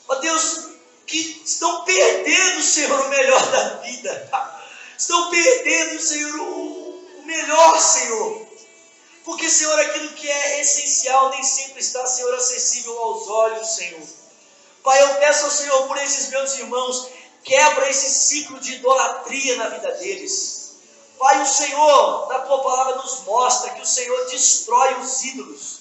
Ó 0.08 0.16
Deus, 0.16 0.70
que 1.06 1.42
estão 1.46 1.84
perdendo, 1.84 2.62
Senhor, 2.62 3.00
o 3.00 3.10
melhor 3.10 3.52
da 3.52 3.70
vida. 3.78 4.30
Estão 4.98 5.30
perdendo, 5.30 6.02
Senhor, 6.02 6.40
o, 6.40 6.86
melhor, 7.26 7.80
Senhor. 7.80 8.48
Porque, 9.24 9.50
Senhor, 9.50 9.78
aquilo 9.80 10.14
que 10.14 10.30
é 10.30 10.62
essencial 10.62 11.30
nem 11.32 11.44
sempre 11.44 11.82
está, 11.82 12.06
Senhor, 12.06 12.34
acessível 12.36 12.98
aos 13.00 13.28
olhos, 13.28 13.76
Senhor. 13.76 14.08
Pai, 14.86 15.02
eu 15.02 15.16
peço 15.16 15.46
ao 15.46 15.52
Senhor 15.52 15.88
por 15.88 15.98
esses 15.98 16.30
meus 16.30 16.54
irmãos, 16.60 17.10
quebra 17.44 17.90
esse 17.90 18.08
ciclo 18.08 18.60
de 18.60 18.76
idolatria 18.76 19.56
na 19.56 19.70
vida 19.70 19.92
deles. 19.94 20.76
Pai, 21.18 21.42
o 21.42 21.46
Senhor, 21.48 22.28
na 22.30 22.40
tua 22.40 22.62
palavra, 22.62 22.98
nos 22.98 23.22
mostra 23.22 23.72
que 23.72 23.82
o 23.82 23.86
Senhor 23.86 24.26
destrói 24.28 24.94
os 25.00 25.24
ídolos. 25.24 25.80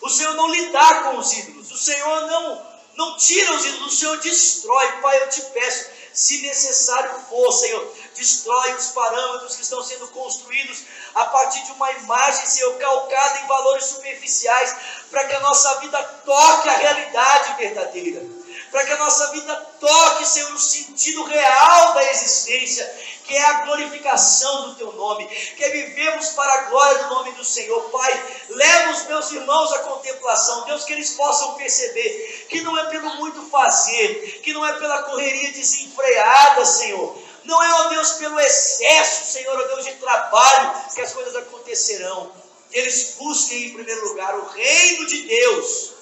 O 0.00 0.08
Senhor 0.08 0.34
não 0.34 0.52
lidar 0.52 1.02
com 1.02 1.18
os 1.18 1.32
ídolos. 1.32 1.72
O 1.72 1.76
Senhor 1.76 2.20
não, 2.28 2.66
não 2.94 3.16
tira 3.16 3.54
os 3.54 3.66
ídolos. 3.66 3.94
O 3.94 3.96
Senhor 3.98 4.18
destrói. 4.18 4.86
Pai, 5.02 5.20
eu 5.20 5.28
te 5.30 5.42
peço, 5.42 5.90
se 6.12 6.40
necessário 6.42 7.20
for, 7.28 7.50
Senhor, 7.50 7.92
destrói 8.18 8.74
os 8.74 8.88
parâmetros 8.88 9.56
que 9.56 9.62
estão 9.62 9.82
sendo 9.82 10.08
construídos 10.08 10.82
a 11.14 11.24
partir 11.26 11.62
de 11.64 11.72
uma 11.72 11.90
imagem, 11.92 12.46
Senhor, 12.46 12.74
calcada 12.74 13.38
em 13.40 13.46
valores 13.46 13.84
superficiais, 13.84 14.76
para 15.10 15.24
que 15.24 15.34
a 15.34 15.40
nossa 15.40 15.78
vida 15.80 16.02
toque 16.24 16.68
a 16.68 16.76
realidade 16.76 17.56
verdadeira, 17.56 18.26
para 18.70 18.84
que 18.84 18.92
a 18.92 18.98
nossa 18.98 19.30
vida 19.30 19.56
toque, 19.80 20.26
Senhor, 20.26 20.52
o 20.52 20.58
sentido 20.58 21.24
real 21.24 21.94
da 21.94 22.04
existência, 22.10 22.84
que 23.24 23.36
é 23.36 23.44
a 23.44 23.60
glorificação 23.64 24.68
do 24.68 24.74
Teu 24.76 24.92
nome, 24.92 25.26
que 25.26 25.64
é 25.64 25.70
vivemos 25.70 26.30
para 26.30 26.52
a 26.52 26.62
glória 26.62 27.04
do 27.04 27.14
nome 27.14 27.32
do 27.32 27.44
Senhor. 27.44 27.80
Pai, 27.90 28.42
leva 28.48 28.92
os 28.92 29.04
meus 29.04 29.30
irmãos 29.30 29.72
à 29.72 29.78
contemplação, 29.80 30.64
Deus, 30.64 30.84
que 30.84 30.92
eles 30.94 31.10
possam 31.10 31.54
perceber 31.54 32.46
que 32.48 32.62
não 32.62 32.76
é 32.76 32.86
pelo 32.86 33.16
muito 33.16 33.42
fazer, 33.50 34.40
que 34.42 34.52
não 34.52 34.66
é 34.66 34.72
pela 34.78 35.02
correria 35.02 35.52
desenfreada, 35.52 36.64
Senhor, 36.64 37.27
não 37.48 37.62
é, 37.62 37.72
ó 37.72 37.88
Deus, 37.88 38.12
pelo 38.12 38.38
excesso, 38.38 39.32
Senhor, 39.32 39.58
ó 39.58 39.66
Deus, 39.68 39.86
de 39.86 39.94
trabalho 39.94 40.92
que 40.94 41.00
as 41.00 41.14
coisas 41.14 41.34
acontecerão. 41.34 42.30
Que 42.70 42.78
eles 42.78 43.14
busquem 43.18 43.68
em 43.68 43.72
primeiro 43.72 44.06
lugar 44.06 44.38
o 44.38 44.48
reino 44.50 45.06
de 45.06 45.22
Deus, 45.22 45.94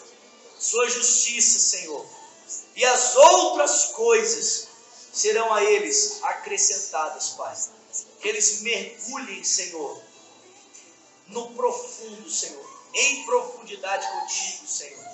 sua 0.59 0.91
justiça, 0.91 1.61
Senhor. 1.61 2.05
E 2.75 2.85
as 2.85 3.15
outras 3.15 3.85
coisas 3.93 4.67
serão 5.13 5.55
a 5.55 5.63
eles 5.63 6.19
acrescentadas, 6.25 7.31
Pai. 7.31 7.57
Que 8.21 8.29
eles 8.29 8.63
mergulhem, 8.63 9.45
Senhor, 9.45 10.03
no 11.29 11.55
profundo, 11.55 12.29
Senhor, 12.29 12.69
em 12.93 13.25
profundidade 13.25 14.05
contigo, 14.05 14.67
Senhor. 14.67 15.07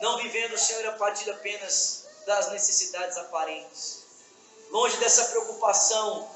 Não 0.00 0.18
vivendo, 0.18 0.56
Senhor, 0.56 0.86
a 0.86 0.92
partir 0.92 1.28
apenas 1.28 2.04
das 2.24 2.52
necessidades 2.52 3.16
aparentes 3.16 4.07
longe 4.70 4.96
dessa 4.98 5.24
preocupação, 5.26 6.28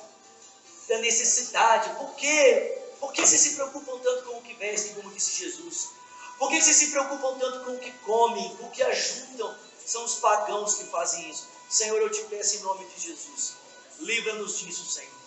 da 0.88 0.98
necessidade. 0.98 1.90
Por 1.96 2.14
quê? 2.14 2.78
Por 3.00 3.12
que 3.12 3.26
vocês 3.26 3.40
se 3.40 3.54
preocupam 3.54 3.98
tanto 3.98 4.24
com 4.24 4.38
o 4.38 4.42
que 4.42 4.54
vestem, 4.54 4.94
como 4.94 5.10
disse 5.10 5.44
Jesus? 5.44 5.90
Por 6.38 6.48
que 6.48 6.60
vocês 6.60 6.76
se 6.76 6.90
preocupam 6.90 7.38
tanto 7.38 7.64
com 7.64 7.72
o 7.72 7.78
que 7.78 7.90
comem, 7.98 8.56
com 8.56 8.66
o 8.66 8.70
que 8.70 8.82
ajudam? 8.82 9.56
São 9.84 10.04
os 10.04 10.16
pagãos 10.16 10.74
que 10.74 10.84
fazem 10.84 11.28
isso. 11.30 11.48
Senhor, 11.68 12.00
eu 12.00 12.10
te 12.10 12.22
peço 12.24 12.56
em 12.56 12.60
nome 12.60 12.84
de 12.86 13.00
Jesus, 13.00 13.54
livra-nos 13.98 14.58
disso, 14.58 14.84
Senhor. 14.90 15.22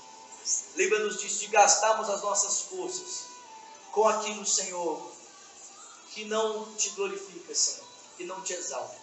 Livra-nos 0.76 1.20
disso, 1.20 1.40
de 1.40 1.48
gastarmos 1.48 2.10
as 2.10 2.22
nossas 2.22 2.62
forças 2.62 3.26
com 3.92 4.08
aquilo, 4.08 4.46
Senhor, 4.46 5.12
que 6.12 6.26
não 6.26 6.74
te 6.76 6.90
glorifica, 6.92 7.56
Senhor, 7.56 7.88
que 8.16 8.26
não 8.26 8.42
te 8.42 8.54
exalta. 8.54 8.96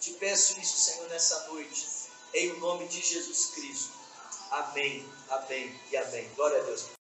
Te 0.00 0.12
peço 0.14 0.60
isso, 0.60 0.78
Senhor, 0.78 1.08
nessa 1.08 1.48
noite 1.48 1.95
em 2.36 2.58
nome 2.58 2.86
de 2.86 3.00
Jesus 3.00 3.52
Cristo. 3.54 3.92
Amém, 4.50 5.04
amém 5.30 5.74
e 5.90 5.96
amém. 5.96 6.28
Glória 6.36 6.60
a 6.60 6.64
Deus. 6.64 6.95